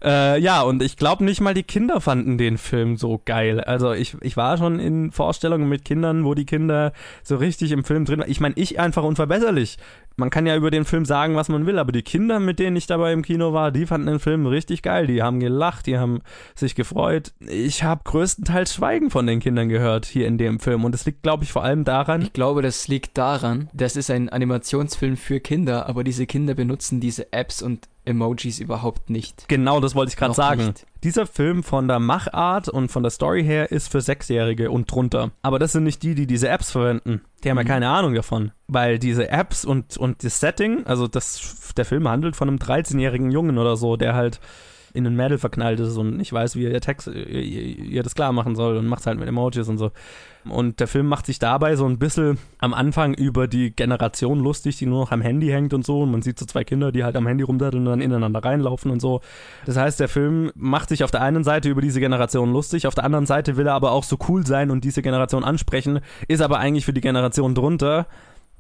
Äh, 0.05 0.39
ja, 0.39 0.61
und 0.61 0.83
ich 0.83 0.99
glaube 0.99 1.25
nicht 1.25 1.41
mal 1.41 1.55
die 1.55 1.63
Kinder 1.63 1.99
fanden 1.99 2.37
den 2.37 2.59
Film 2.59 2.99
so 2.99 3.23
geil. 3.25 3.63
Also 3.63 3.93
ich, 3.93 4.15
ich 4.21 4.37
war 4.37 4.59
schon 4.59 4.79
in 4.79 5.11
Vorstellungen 5.13 5.67
mit 5.67 5.83
Kindern, 5.87 6.27
wo 6.27 6.35
die 6.35 6.45
Kinder 6.45 6.93
so 7.23 7.37
richtig 7.37 7.73
im 7.73 7.85
Film 7.85 8.05
drin 8.05 8.21
waren. 8.21 8.31
Ich 8.31 8.39
meine, 8.39 8.55
ich 8.59 8.79
einfach 8.79 9.03
unverbesserlich. 9.03 9.79
Man 10.17 10.31
kann 10.31 10.47
ja 10.47 10.57
über 10.57 10.71
den 10.71 10.85
Film 10.85 11.05
sagen, 11.05 11.35
was 11.35 11.49
man 11.49 11.67
will, 11.67 11.79
aber 11.79 11.93
die 11.93 12.03
Kinder, 12.03 12.39
mit 12.41 12.59
denen 12.59 12.77
ich 12.77 12.87
dabei 12.87 13.13
im 13.13 13.23
Kino 13.23 13.53
war, 13.53 13.73
die 13.73 13.87
fanden 13.87 14.07
den 14.07 14.21
Film 14.21 14.47
richtig 14.47 14.83
geil. 14.83 15.07
Die 15.07 15.23
haben 15.23 15.41
gelacht, 15.41 15.87
die 15.87 15.99
haben 15.99 16.21
sich 16.55 16.75
gefreut. 16.75 17.33
Ich 17.41 17.83
habe 17.83 18.03
größtenteils 18.05 18.75
Schweigen 18.75 19.11
von 19.11 19.27
den 19.27 19.41
Kindern 19.41 19.69
gehört 19.69 20.07
hier 20.07 20.27
in 20.27 20.39
dem 20.39 20.61
Film. 20.61 20.85
Und 20.85 20.95
es 20.95 21.05
liegt, 21.05 21.23
glaube 21.23 21.45
ich, 21.45 21.53
vor 21.53 21.65
allem 21.65 21.85
daran. 21.85 22.23
Ich 22.23 22.33
glaube, 22.33 22.63
das 22.63 22.87
liegt 22.89 23.19
daran, 23.19 23.69
das 23.73 23.97
ist 23.97 24.11
ein 24.11 24.29
Animationsfilm 24.29 25.17
für 25.17 25.41
Kinder, 25.41 25.89
aber 25.89 26.05
diese 26.05 26.27
Kinder 26.27 26.55
benutzen 26.55 27.01
diese 27.01 27.33
Apps 27.33 27.63
und 27.63 27.89
Emojis 28.05 28.61
überhaupt 28.61 29.11
nicht. 29.11 29.49
Genau, 29.49 29.81
das 29.81 29.95
wollte 29.95 30.11
ich 30.11 30.17
gerade 30.17 30.35
sagen. 30.35 30.67
nicht. 30.67 30.87
Dieser 31.05 31.27
Film 31.27 31.63
von 31.63 31.87
der 31.87 31.99
Machart 32.01 32.69
und 32.69 32.91
von 32.91 33.03
der 33.03 33.11
Story 33.11 33.45
her 33.45 33.71
ist 33.71 33.93
für 33.93 34.01
Sechsjährige 34.01 34.71
und 34.71 34.91
drunter. 34.91 35.31
Aber 35.43 35.59
das 35.59 35.73
sind 35.73 35.85
nicht 35.85 36.03
die, 36.03 36.15
die 36.15 36.27
diese 36.27 36.49
Apps 36.49 36.71
verwenden. 36.71 37.21
Die 37.45 37.51
haben 37.51 37.59
ja 37.59 37.63
Mhm. 37.63 37.69
keine 37.69 37.89
Ahnung 37.91 38.15
davon. 38.15 38.53
Weil 38.69 38.99
diese 38.99 39.29
Apps 39.29 39.65
und, 39.67 39.97
und 39.99 40.25
das 40.25 40.41
Setting, 40.41 40.87
also 40.87 41.07
das, 41.07 41.73
der 41.77 41.85
Film 41.85 42.09
handelt 42.09 42.37
von 42.37 42.49
einem 42.49 42.59
13-jährigen 42.59 43.31
Jungen 43.31 43.59
oder 43.59 43.77
so, 43.77 43.97
der 43.97 44.15
halt 44.15 44.41
in 44.95 45.07
ein 45.07 45.17
Mädel 45.17 45.39
verknallt 45.39 45.81
ist 45.81 45.97
und 45.97 46.17
nicht 46.17 46.33
weiß, 46.33 46.55
wie 46.55 46.67
er 46.67 46.81
Text, 46.81 47.09
ihr, 47.09 47.43
ihr 47.43 48.03
das 48.05 48.15
klar 48.15 48.33
machen 48.33 48.55
soll 48.55 48.77
und 48.77 48.87
macht 48.87 49.07
halt 49.07 49.19
mit 49.19 49.29
Emojis 49.29 49.69
und 49.69 49.77
so. 49.77 49.91
Und 50.49 50.79
der 50.79 50.87
Film 50.87 51.07
macht 51.07 51.27
sich 51.27 51.39
dabei 51.39 51.75
so 51.75 51.85
ein 51.87 51.99
bisschen 51.99 52.39
am 52.59 52.75
Anfang 52.75 53.15
über 53.15 53.49
die 53.49 53.75
Generation 53.75 54.39
lustig, 54.39 54.77
die 54.77 54.87
nur 54.87 55.01
noch 55.01 55.11
am 55.11 55.21
Handy 55.21 55.49
hängt 55.49 55.75
und 55.75 55.85
so. 55.85 56.03
Und 56.03 56.13
man 56.13 56.23
sieht 56.23 56.39
so 56.39 56.47
zwei 56.47 56.63
Kinder, 56.63 56.93
die 56.93 57.03
halt 57.03 57.17
am 57.17 57.27
Handy 57.27 57.43
rumdatteln 57.43 57.85
und 57.85 57.91
dann 57.91 58.01
ineinander 58.01 58.45
reinlaufen 58.45 58.93
und 58.93 59.01
so. 59.01 59.21
Das 59.67 59.77
heißt, 59.77 59.99
der 59.99 60.09
Film 60.09 60.53
macht 60.55 60.91
sich 60.91 61.03
auf 61.03 61.11
der 61.11 61.23
einen 61.23 61.43
Seite 61.43 61.69
über 61.69 61.81
diese 61.81 61.99
Generation 61.99 62.53
lustig, 62.53 62.87
auf 62.87 62.95
der 62.95 63.05
anderen 63.05 63.27
Seite 63.27 63.57
will 63.57 63.67
er 63.67 63.75
aber 63.75 63.91
auch 63.91 64.05
so 64.05 64.17
cool 64.29 64.47
sein 64.47 64.71
und 64.71 64.85
diese 64.85 65.03
Generation 65.03 65.43
ansprechen, 65.43 66.01
ist 66.29 66.41
aber 66.41 66.59
eigentlich 66.59 66.85
für 66.85 66.93
die 66.93 67.01
Generation 67.01 67.55
drunter, 67.55 68.07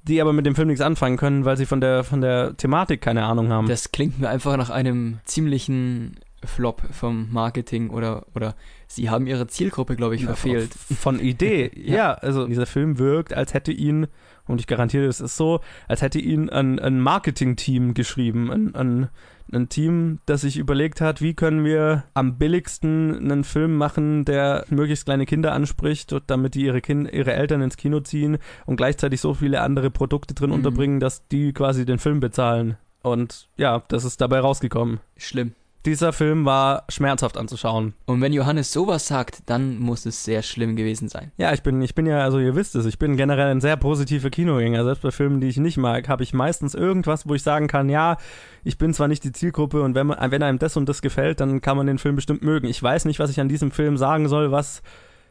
die 0.07 0.21
aber 0.21 0.33
mit 0.33 0.47
dem 0.47 0.55
Film 0.55 0.69
nichts 0.69 0.83
anfangen 0.83 1.17
können, 1.17 1.45
weil 1.45 1.57
sie 1.57 1.67
von 1.67 1.81
der, 1.81 2.05
von 2.05 2.21
der 2.21 2.57
Thematik 2.57 3.01
keine 3.01 3.25
Ahnung 3.25 3.49
haben. 3.51 3.69
Das 3.69 3.90
klingt 3.93 4.21
mir 4.21 4.29
einfach 4.29 4.57
nach 4.57 4.71
einem 4.71 5.19
ziemlichen 5.25 6.17
Flop 6.45 6.83
vom 6.90 7.33
Marketing 7.33 7.90
oder, 7.90 8.27
oder 8.35 8.55
sie 8.87 9.11
haben 9.11 9.27
ihre 9.27 9.47
Zielgruppe, 9.47 9.97
glaube 9.97 10.14
ich, 10.14 10.25
verfehlt. 10.25 10.75
Von 10.75 11.19
Idee, 11.19 11.71
ja. 11.77 11.95
Ja. 11.95 12.12
Also 12.14 12.47
dieser 12.47 12.67
Film 12.67 12.99
wirkt, 12.99 13.33
als 13.33 13.55
hätte 13.55 13.73
ihn, 13.73 14.07
und 14.47 14.61
ich 14.61 14.67
garantiere, 14.67 15.07
es 15.07 15.21
ist 15.21 15.37
so, 15.37 15.61
als 15.88 16.03
hätte 16.03 16.19
ihn 16.19 16.51
ein, 16.51 16.79
ein 16.79 17.01
Marketing-Team 17.01 17.95
geschrieben. 17.95 18.51
Ein, 18.51 18.75
ein, 18.75 19.09
ein 19.52 19.68
Team, 19.68 20.18
das 20.26 20.40
sich 20.40 20.57
überlegt 20.57 21.00
hat, 21.00 21.20
wie 21.20 21.35
können 21.35 21.64
wir 21.64 22.04
am 22.14 22.38
billigsten 22.38 23.16
einen 23.16 23.44
Film 23.44 23.76
machen, 23.76 24.24
der 24.24 24.64
möglichst 24.70 25.04
kleine 25.04 25.26
Kinder 25.26 25.52
anspricht, 25.52 26.12
und 26.12 26.24
damit 26.28 26.54
die 26.54 26.64
ihre, 26.64 26.80
kind, 26.80 27.12
ihre 27.12 27.33
Eltern 27.35 27.61
ins 27.62 27.76
Kino 27.76 28.00
ziehen 28.00 28.38
und 28.66 28.76
gleichzeitig 28.76 29.20
so 29.20 29.35
viele 29.35 29.61
andere 29.61 29.90
Produkte 29.90 30.35
drin 30.35 30.50
Mhm. 30.50 30.57
unterbringen, 30.57 31.00
dass 31.00 31.26
die 31.28 31.52
quasi 31.52 31.85
den 31.85 31.98
Film 31.98 32.20
bezahlen. 32.20 32.76
Und 33.02 33.48
ja, 33.57 33.83
das 33.88 34.04
ist 34.04 34.20
dabei 34.20 34.40
rausgekommen. 34.40 35.00
Schlimm. 35.16 35.52
Dieser 35.87 36.14
Film 36.14 36.47
war 36.47 36.85
schmerzhaft 36.88 37.37
anzuschauen. 37.37 37.92
Und 38.07 38.23
wenn 38.23 38.33
Johannes 38.33 38.73
sowas 38.73 39.07
sagt, 39.07 39.42
dann 39.47 39.79
muss 39.79 40.07
es 40.07 40.25
sehr 40.25 40.42
schlimm 40.42 40.77
gewesen 40.77 41.11
sein. 41.11 41.31
Ja, 41.37 41.53
ich 41.53 41.62
bin, 41.62 41.83
ich 41.83 41.94
bin 41.94 42.07
ja, 42.07 42.20
also 42.20 42.38
ihr 42.38 42.57
wisst 42.57 42.75
es, 42.75 42.87
ich 42.87 42.99
bin 42.99 43.18
generell 43.18 43.51
ein 43.51 43.61
sehr 43.61 43.77
positiver 43.77 44.31
Kinogänger. 44.31 44.83
Selbst 44.83 45.03
bei 45.03 45.11
Filmen, 45.11 45.42
die 45.42 45.49
ich 45.49 45.59
nicht 45.59 45.77
mag, 45.77 46.09
habe 46.09 46.23
ich 46.23 46.33
meistens 46.33 46.75
irgendwas, 46.75 47.29
wo 47.29 47.35
ich 47.35 47.42
sagen 47.42 47.66
kann, 47.66 47.90
ja, 47.90 48.16
ich 48.62 48.79
bin 48.79 48.94
zwar 48.94 49.09
nicht 49.09 49.25
die 49.25 49.33
Zielgruppe 49.33 49.83
und 49.83 49.94
wenn, 49.94 50.07
man, 50.07 50.31
wenn 50.31 50.42
einem 50.42 50.59
das 50.59 50.79
und 50.79 50.88
das 50.88 51.03
gefällt, 51.03 51.40
dann 51.40 51.61
kann 51.61 51.77
man 51.77 51.87
den 51.87 51.99
Film 51.99 52.16
bestimmt 52.16 52.42
mögen. 52.42 52.66
Ich 52.66 52.83
weiß 52.83 53.05
nicht, 53.05 53.18
was 53.18 53.31
ich 53.31 53.40
an 53.40 53.51
diesem 53.51 53.70
Film 53.70 53.99
sagen 53.99 54.27
soll, 54.29 54.51
was, 54.53 54.83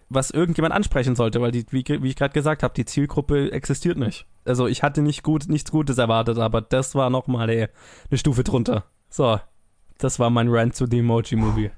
was 0.10 0.30
irgendjemand 0.30 0.76
ansprechen 0.76 1.16
sollte, 1.16 1.42
weil 1.42 1.52
die, 1.52 1.66
wie, 1.72 1.84
wie 1.84 2.10
ich 2.10 2.16
gerade 2.16 2.34
gesagt 2.34 2.62
habe, 2.62 2.76
die 2.76 2.86
Zielgruppe 2.86 3.52
existiert 3.52 3.98
nicht. 3.98 4.28
Also 4.46 4.68
ich 4.68 4.84
hatte 4.84 5.02
nicht 5.02 5.24
gut, 5.24 5.46
nichts 5.48 5.72
Gutes 5.72 5.98
erwartet, 5.98 6.38
aber 6.38 6.62
das 6.62 6.94
war 6.94 7.10
nochmal 7.10 7.50
eine 7.50 7.70
Stufe 8.20 8.44
drunter. 8.44 8.84
So, 9.10 9.40
das 10.04 10.20
war 10.20 10.30
mein 10.30 10.50
Rant 10.50 10.76
zu 10.76 10.86
The 10.86 11.00
Emoji 11.00 11.36
Movie. 11.36 11.72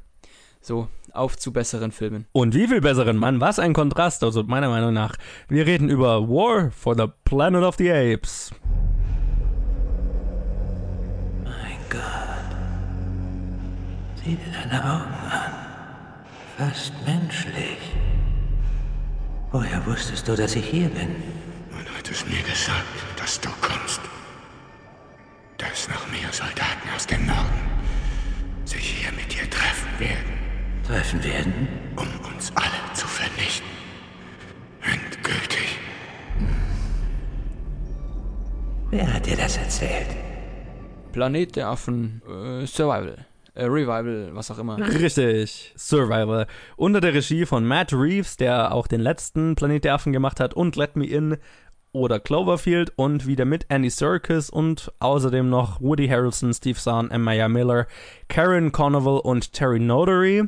So, 0.61 0.87
auf 1.13 1.37
zu 1.37 1.53
besseren 1.53 1.91
Filmen. 1.91 2.25
Und 2.31 2.55
wie 2.55 2.67
viel 2.67 2.81
besseren, 2.81 3.17
Mann, 3.17 3.39
was 3.39 3.59
ein 3.59 3.73
Kontrast, 3.73 4.23
also 4.23 4.43
meiner 4.43 4.69
Meinung 4.69 4.93
nach. 4.93 5.15
Wir 5.47 5.67
reden 5.67 5.89
über 5.89 6.27
War 6.27 6.71
for 6.71 6.95
the 6.95 7.05
Planet 7.23 7.63
of 7.63 7.75
the 7.75 7.91
Apes. 7.91 8.51
Mein 11.43 11.77
Gott. 11.89 12.01
Sieh 14.23 14.35
dir 14.35 14.51
deine 14.51 14.83
Augen 14.83 15.13
an. 15.29 15.51
Fast 16.57 16.93
menschlich. 17.05 17.77
Woher 19.51 19.85
wusstest 19.85 20.27
du, 20.27 20.35
dass 20.35 20.55
ich 20.55 20.65
hier 20.65 20.89
bin? 20.89 21.15
Man 21.71 21.85
hat 21.95 22.09
es 22.09 22.25
mir 22.25 22.41
gesagt, 22.41 22.85
dass 23.17 23.39
du 23.39 23.49
kommst. 23.61 24.01
Dass 25.57 25.87
noch 25.87 26.09
mehr 26.11 26.31
Soldaten 26.31 26.89
aus 26.95 27.05
dem 27.05 27.25
Norden 27.25 27.74
sich 28.75 28.89
hier 28.89 29.11
mit 29.11 29.31
dir 29.31 29.49
treffen 29.49 29.99
werden, 29.99 30.83
Treffen 30.85 31.23
werden? 31.23 31.67
um 31.95 32.33
uns 32.33 32.51
alle 32.55 32.93
zu 32.93 33.07
vernichten. 33.07 33.67
Endgültig. 34.81 35.79
Wer 38.91 39.13
hat 39.13 39.25
dir 39.25 39.37
das 39.37 39.57
erzählt? 39.57 40.07
Planet 41.13 41.55
der 41.55 41.69
Affen, 41.69 42.21
äh, 42.27 42.65
Survival. 42.65 43.25
Äh, 43.53 43.65
Revival, 43.65 44.31
was 44.33 44.51
auch 44.51 44.59
immer. 44.59 44.77
Richtig, 44.77 45.73
Survival. 45.77 46.45
Unter 46.75 46.99
der 46.99 47.13
Regie 47.13 47.45
von 47.45 47.65
Matt 47.65 47.93
Reeves, 47.93 48.35
der 48.35 48.73
auch 48.73 48.87
den 48.87 48.99
letzten 48.99 49.55
Planet 49.55 49.85
der 49.85 49.93
Affen 49.93 50.11
gemacht 50.11 50.41
hat 50.41 50.53
und 50.53 50.75
Let 50.75 50.97
Me 50.97 51.05
In 51.05 51.37
oder 51.95 52.19
Cloverfield 52.19 52.91
und 52.97 53.25
wieder 53.25 53.45
mit 53.45 53.65
Andy 53.69 53.89
Serkis 53.89 54.49
und 54.49 54.91
außerdem 54.99 55.49
noch 55.49 55.81
Woody 55.81 56.07
Harrelson, 56.07 56.53
Steve 56.53 56.77
Zahn, 56.77 57.09
Maya 57.21 57.47
Miller, 57.47 57.87
Karen 58.27 58.71
Conoval 58.71 59.19
und 59.19 59.53
Terry 59.53 59.79
Notary. 59.79 60.43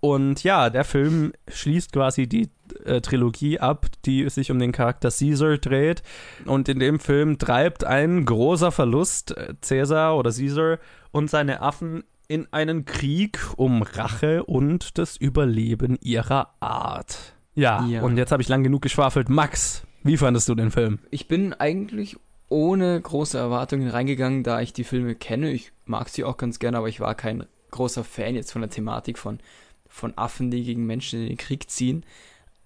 Und 0.00 0.42
ja, 0.44 0.70
der 0.70 0.84
Film 0.84 1.32
schließt 1.48 1.92
quasi 1.92 2.26
die 2.28 2.48
äh, 2.84 3.00
Trilogie 3.00 3.58
ab, 3.58 3.86
die 4.04 4.28
sich 4.30 4.50
um 4.50 4.58
den 4.58 4.72
Charakter 4.72 5.10
Caesar 5.10 5.58
dreht. 5.58 6.02
Und 6.46 6.68
in 6.68 6.78
dem 6.78 7.00
Film 7.00 7.38
treibt 7.38 7.84
ein 7.84 8.24
großer 8.24 8.70
Verlust 8.72 9.36
äh, 9.36 9.54
Caesar 9.66 10.16
oder 10.16 10.30
Caesar 10.30 10.78
und 11.10 11.28
seine 11.28 11.60
Affen 11.60 12.04
in 12.28 12.46
einen 12.52 12.84
Krieg 12.84 13.38
um 13.56 13.82
Rache 13.82 14.44
und 14.44 14.96
das 14.98 15.16
Überleben 15.16 15.98
ihrer 16.00 16.54
Art. 16.60 17.34
Ja, 17.54 17.84
Ja. 17.86 18.02
und 18.02 18.16
jetzt 18.16 18.32
habe 18.32 18.42
ich 18.42 18.48
lang 18.48 18.62
genug 18.64 18.82
geschwafelt. 18.82 19.28
Max, 19.28 19.84
wie 20.04 20.16
fandest 20.16 20.48
du 20.48 20.54
den 20.54 20.70
Film? 20.70 20.98
Ich 21.10 21.28
bin 21.28 21.52
eigentlich 21.54 22.16
ohne 22.48 23.00
große 23.00 23.38
Erwartungen 23.38 23.88
reingegangen, 23.88 24.42
da 24.42 24.60
ich 24.60 24.72
die 24.72 24.84
Filme 24.84 25.14
kenne. 25.14 25.50
Ich 25.50 25.72
mag 25.86 26.08
sie 26.08 26.24
auch 26.24 26.36
ganz 26.36 26.58
gerne, 26.58 26.78
aber 26.78 26.88
ich 26.88 27.00
war 27.00 27.14
kein 27.14 27.46
großer 27.70 28.04
Fan 28.04 28.34
jetzt 28.34 28.52
von 28.52 28.62
der 28.62 28.70
Thematik 28.70 29.18
von, 29.18 29.40
von 29.88 30.16
Affen, 30.16 30.50
die 30.50 30.62
gegen 30.62 30.86
Menschen 30.86 31.22
in 31.22 31.28
den 31.28 31.36
Krieg 31.36 31.70
ziehen. 31.70 32.04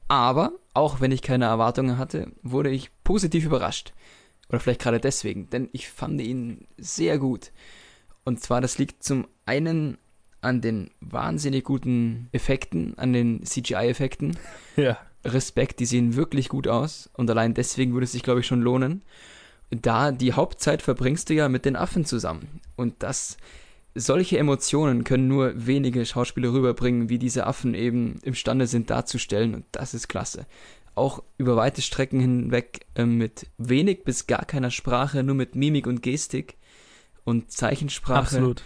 Aber, 0.09 0.53
auch 0.75 1.01
wenn 1.01 1.13
ich 1.13 1.23
keine 1.23 1.45
Erwartungen 1.45 1.97
hatte, 1.97 2.33
wurde 2.43 2.71
ich 2.71 2.91
positiv 3.05 3.45
überrascht. 3.45 3.93
Oder 4.49 4.61
vielleicht 4.61 4.81
gerade 4.81 5.01
deswegen, 5.01 5.49
denn 5.51 5.69
ich 5.73 5.89
fand 5.89 6.21
ihn 6.21 6.67
sehr 6.77 7.19
gut. 7.19 7.53
Und 8.25 8.41
zwar, 8.41 8.61
das 8.61 8.79
liegt 8.79 9.03
zum 9.03 9.29
einen 9.47 9.99
an 10.41 10.61
den 10.61 10.91
wahnsinnig 11.01 11.65
guten 11.65 12.29
Effekten, 12.33 12.97
an 12.99 13.13
den 13.13 13.45
CGI-Effekten. 13.45 14.37
Ja. 14.77 14.99
Respekt, 15.25 15.81
die 15.81 15.87
sehen 15.87 16.17
wirklich 16.17 16.49
gut 16.49 16.69
aus 16.69 17.11
und 17.15 17.31
allein 17.31 17.55
deswegen 17.55 17.93
würde 17.93 18.05
es 18.05 18.13
sich, 18.13 18.23
glaube 18.23 18.41
ich, 18.41 18.47
schon 18.47 18.63
lohnen. 18.63 19.03
Da 19.71 20.13
die 20.13 20.33
Hauptzeit 20.33 20.81
verbringst 20.81 21.29
du 21.29 21.35
ja 21.35 21.49
mit 21.49 21.65
den 21.65 21.77
Affen 21.77 22.05
zusammen 22.05 22.61
und 22.77 22.95
das 23.03 23.37
solche 23.95 24.39
Emotionen 24.39 25.05
können 25.05 25.29
nur 25.29 25.53
wenige 25.67 26.07
Schauspieler 26.07 26.53
rüberbringen, 26.53 27.09
wie 27.09 27.19
diese 27.19 27.47
Affen 27.47 27.75
eben 27.75 28.19
imstande 28.23 28.67
sind 28.67 28.91
darzustellen 28.91 29.55
und 29.55 29.65
das 29.73 29.95
ist 29.95 30.09
klasse. 30.09 30.47
Auch 30.95 31.23
über 31.37 31.57
weite 31.57 31.83
Strecken 31.83 32.21
hinweg 32.21 32.87
äh, 32.95 33.05
mit 33.05 33.47
wenig 33.57 34.05
bis 34.05 34.27
gar 34.27 34.45
keiner 34.45 34.71
Sprache, 34.71 35.23
nur 35.23 35.35
mit 35.35 35.55
Mimik 35.55 35.87
und 35.87 36.03
Gestik 36.03 36.57
und 37.25 37.51
Zeichensprache 37.51 38.19
Absolut. 38.21 38.63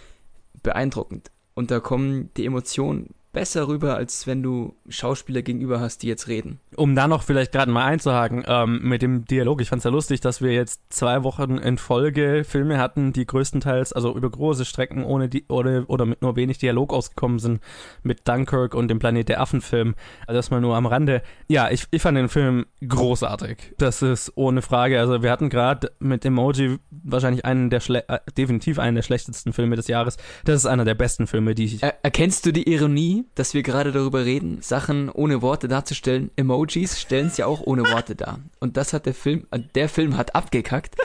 beeindruckend. 0.61 1.31
Und 1.53 1.69
da 1.69 1.79
kommen 1.79 2.31
die 2.37 2.45
Emotionen 2.45 3.13
besser 3.33 3.67
rüber, 3.67 3.95
als 3.95 4.27
wenn 4.27 4.41
du 4.41 4.75
Schauspieler 4.87 5.41
gegenüber 5.41 5.79
hast, 5.79 6.03
die 6.03 6.07
jetzt 6.07 6.27
reden. 6.27 6.59
Um 6.75 6.95
da 6.95 7.07
noch 7.07 7.23
vielleicht 7.23 7.51
gerade 7.51 7.71
mal 7.71 7.85
einzuhaken, 7.85 8.43
ähm, 8.47 8.79
mit 8.83 9.01
dem 9.01 9.25
Dialog, 9.25 9.59
ich 9.61 9.69
fand 9.69 9.79
es 9.79 9.83
ja 9.83 9.91
lustig, 9.91 10.21
dass 10.21 10.41
wir 10.41 10.53
jetzt 10.53 10.81
zwei 10.89 11.23
Wochen 11.23 11.57
in 11.57 11.77
Folge 11.77 12.43
Filme 12.45 12.77
hatten, 12.77 13.11
die 13.11 13.25
größtenteils, 13.25 13.91
also 13.91 14.15
über 14.15 14.29
große 14.29 14.65
Strecken 14.65 15.03
ohne 15.03 15.27
die, 15.27 15.45
oder, 15.49 15.83
oder 15.87 16.05
mit 16.05 16.21
nur 16.21 16.35
wenig 16.35 16.59
Dialog 16.59 16.93
ausgekommen 16.93 17.39
sind, 17.39 17.61
mit 18.03 18.27
Dunkirk 18.27 18.75
und 18.75 18.87
dem 18.87 18.99
Planet 18.99 19.27
der 19.27 19.41
Affen-Film. 19.41 19.95
Also 20.27 20.37
das 20.37 20.51
mal 20.51 20.61
nur 20.61 20.75
am 20.75 20.85
Rande. 20.85 21.21
Ja, 21.49 21.69
ich, 21.69 21.85
ich 21.91 22.01
fand 22.01 22.17
den 22.17 22.29
Film 22.29 22.65
großartig. 22.87 23.73
Das 23.77 24.01
ist 24.01 24.31
ohne 24.35 24.61
Frage. 24.61 24.99
Also 24.99 25.23
wir 25.23 25.31
hatten 25.31 25.49
gerade 25.49 25.91
mit 25.99 26.23
Emoji 26.23 26.77
wahrscheinlich 26.91 27.45
einen 27.45 27.69
der 27.69 27.79
schle 27.79 28.07
äh, 28.07 28.19
definitiv 28.37 28.79
einen 28.79 28.95
der 28.95 29.01
schlechtesten 29.01 29.53
Filme 29.53 29.75
des 29.75 29.87
Jahres. 29.87 30.17
Das 30.45 30.55
ist 30.57 30.65
einer 30.65 30.85
der 30.85 30.95
besten 30.95 31.27
Filme, 31.27 31.55
die 31.55 31.65
ich. 31.65 31.83
Er 31.83 31.95
erkennst 32.03 32.45
du 32.45 32.53
die 32.53 32.71
Ironie, 32.71 33.22
dass 33.35 33.53
wir 33.53 33.63
gerade 33.63 33.91
darüber 33.91 34.25
reden, 34.25 34.61
Sachen 34.61 35.09
ohne 35.09 35.41
Worte 35.41 35.67
darzustellen? 35.67 36.31
Emojis 36.35 36.99
stellen 36.99 37.27
es 37.27 37.37
ja 37.37 37.45
auch 37.45 37.61
ohne 37.61 37.83
Worte 37.83 38.15
dar. 38.15 38.39
Und 38.59 38.77
das 38.77 38.93
hat 38.93 39.05
der 39.05 39.13
Film, 39.13 39.47
äh, 39.51 39.59
der 39.75 39.89
Film 39.89 40.17
hat 40.17 40.35
abgekackt. 40.35 40.95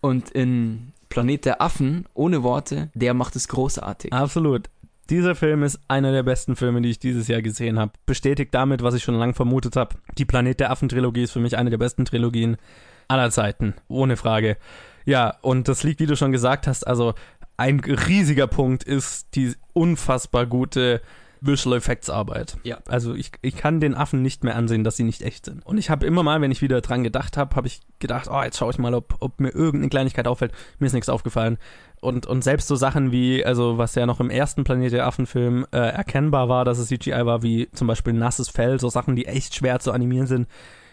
Und 0.00 0.30
in 0.30 0.92
Planet 1.08 1.44
der 1.44 1.62
Affen 1.62 2.06
ohne 2.14 2.42
Worte, 2.42 2.90
der 2.94 3.14
macht 3.14 3.36
es 3.36 3.48
großartig. 3.48 4.12
Absolut. 4.12 4.68
Dieser 5.10 5.34
Film 5.34 5.62
ist 5.62 5.78
einer 5.88 6.12
der 6.12 6.22
besten 6.22 6.56
Filme, 6.56 6.80
die 6.80 6.90
ich 6.90 6.98
dieses 6.98 7.28
Jahr 7.28 7.42
gesehen 7.42 7.78
habe. 7.78 7.92
Bestätigt 8.06 8.54
damit, 8.54 8.82
was 8.82 8.94
ich 8.94 9.02
schon 9.02 9.16
lange 9.16 9.34
vermutet 9.34 9.76
habe. 9.76 9.96
Die 10.16 10.24
Planet 10.24 10.60
der 10.60 10.70
Affen-Trilogie 10.70 11.24
ist 11.24 11.32
für 11.32 11.40
mich 11.40 11.58
eine 11.58 11.70
der 11.70 11.78
besten 11.78 12.04
Trilogien 12.04 12.56
aller 13.08 13.30
Zeiten. 13.30 13.74
Ohne 13.88 14.16
Frage. 14.16 14.56
Ja, 15.04 15.36
und 15.42 15.68
das 15.68 15.82
liegt, 15.82 16.00
wie 16.00 16.06
du 16.06 16.16
schon 16.16 16.32
gesagt 16.32 16.66
hast, 16.66 16.86
also 16.86 17.14
ein 17.56 17.80
riesiger 17.80 18.46
Punkt 18.46 18.84
ist 18.84 19.34
die 19.34 19.54
unfassbar 19.72 20.46
gute 20.46 21.02
Visual 21.44 21.76
Effects 21.76 22.08
Arbeit. 22.08 22.56
Ja. 22.62 22.78
Also 22.86 23.14
ich, 23.14 23.32
ich 23.42 23.56
kann 23.56 23.80
den 23.80 23.94
Affen 23.94 24.22
nicht 24.22 24.44
mehr 24.44 24.54
ansehen, 24.54 24.84
dass 24.84 24.96
sie 24.96 25.02
nicht 25.02 25.22
echt 25.22 25.44
sind. 25.44 25.66
Und 25.66 25.76
ich 25.76 25.90
habe 25.90 26.06
immer 26.06 26.22
mal, 26.22 26.40
wenn 26.40 26.52
ich 26.52 26.62
wieder 26.62 26.80
dran 26.80 27.02
gedacht 27.02 27.36
habe, 27.36 27.56
habe 27.56 27.66
ich 27.66 27.80
gedacht, 27.98 28.28
oh, 28.30 28.42
jetzt 28.42 28.58
schaue 28.58 28.70
ich 28.70 28.78
mal, 28.78 28.94
ob, 28.94 29.16
ob 29.18 29.40
mir 29.40 29.50
irgendeine 29.50 29.90
Kleinigkeit 29.90 30.28
auffällt. 30.28 30.52
Mir 30.78 30.86
ist 30.86 30.92
nichts 30.92 31.08
aufgefallen. 31.08 31.58
Und, 32.00 32.26
und 32.26 32.42
selbst 32.42 32.68
so 32.68 32.76
Sachen 32.76 33.10
wie, 33.10 33.44
also 33.44 33.76
was 33.76 33.94
ja 33.96 34.06
noch 34.06 34.20
im 34.20 34.30
ersten 34.30 34.64
Planet 34.64 34.92
der 34.92 35.06
Affen-Film 35.06 35.66
äh, 35.72 35.78
erkennbar 35.78 36.48
war, 36.48 36.64
dass 36.64 36.78
es 36.78 36.88
CGI 36.88 37.26
war, 37.26 37.42
wie 37.42 37.68
zum 37.72 37.88
Beispiel 37.88 38.12
nasses 38.12 38.48
Fell, 38.48 38.78
so 38.78 38.88
Sachen, 38.88 39.16
die 39.16 39.26
echt 39.26 39.54
schwer 39.54 39.80
zu 39.80 39.92
animieren 39.92 40.26
sind, 40.26 40.48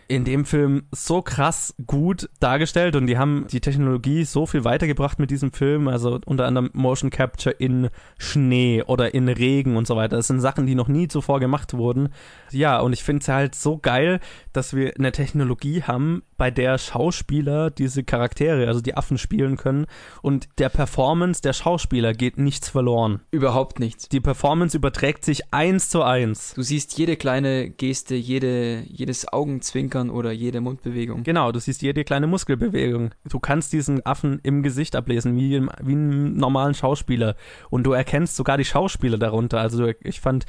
in 0.09 0.25
dem 0.25 0.43
Film 0.43 0.83
so 0.91 1.21
krass 1.21 1.75
gut 1.85 2.29
dargestellt 2.39 2.95
und 2.95 3.05
die 3.05 3.19
haben 3.19 3.45
die 3.51 3.61
Technologie 3.61 4.25
so 4.25 4.47
viel 4.47 4.63
weitergebracht 4.63 5.19
mit 5.19 5.29
diesem 5.29 5.53
Film, 5.53 5.87
also 5.87 6.19
unter 6.25 6.45
anderem 6.45 6.71
Motion 6.73 7.11
Capture 7.11 7.55
in 7.55 7.89
Schnee 8.17 8.83
oder 8.83 9.13
in 9.13 9.29
Regen 9.29 9.77
und 9.77 9.85
so 9.85 9.95
weiter. 9.95 10.17
Das 10.17 10.25
sind 10.25 10.41
Sachen, 10.41 10.65
die 10.65 10.73
noch 10.73 10.87
nie 10.87 11.07
zuvor 11.07 11.39
gemacht 11.39 11.73
wurden. 11.73 12.09
Ja, 12.51 12.79
und 12.79 12.93
ich 12.93 13.03
finde 13.03 13.21
es 13.21 13.27
halt 13.27 13.53
so 13.53 13.77
geil, 13.77 14.19
dass 14.51 14.75
wir 14.75 14.93
eine 14.97 15.11
Technologie 15.11 15.83
haben, 15.83 16.23
bei 16.37 16.49
der 16.49 16.79
Schauspieler 16.79 17.69
diese 17.69 18.03
Charaktere, 18.03 18.67
also 18.67 18.81
die 18.81 18.95
Affen 18.95 19.19
spielen 19.19 19.57
können 19.57 19.85
und 20.23 20.47
der 20.57 20.69
Performance 20.69 21.41
der 21.41 21.53
Schauspieler 21.53 22.13
geht 22.13 22.39
nichts 22.39 22.69
verloren. 22.69 23.19
Überhaupt 23.29 23.79
nichts. 23.79 24.09
Die 24.09 24.21
Performance 24.21 24.75
überträgt 24.75 25.23
sich 25.23 25.53
eins 25.53 25.89
zu 25.89 26.01
eins. 26.01 26.53
Du 26.55 26.63
siehst 26.63 26.97
jede 26.97 27.17
kleine 27.17 27.69
Geste, 27.69 28.15
jede, 28.15 28.83
jedes 28.87 29.27
Augenzwinkern 29.27 29.98
oder 30.07 30.31
jede 30.31 30.61
Mundbewegung. 30.61 31.23
Genau, 31.23 31.51
du 31.51 31.59
siehst 31.59 31.81
jede 31.81 32.03
kleine 32.03 32.27
Muskelbewegung. 32.27 33.11
Du 33.25 33.39
kannst 33.39 33.73
diesen 33.73 34.05
Affen 34.05 34.39
im 34.43 34.63
Gesicht 34.63 34.95
ablesen, 34.95 35.35
wie, 35.35 35.55
im, 35.55 35.69
wie 35.81 35.93
einen 35.93 36.37
normalen 36.37 36.75
Schauspieler. 36.75 37.35
Und 37.69 37.83
du 37.83 37.91
erkennst 37.93 38.35
sogar 38.35 38.57
die 38.57 38.65
Schauspieler 38.65 39.17
darunter. 39.17 39.59
Also 39.59 39.91
ich 40.01 40.19
fand 40.21 40.45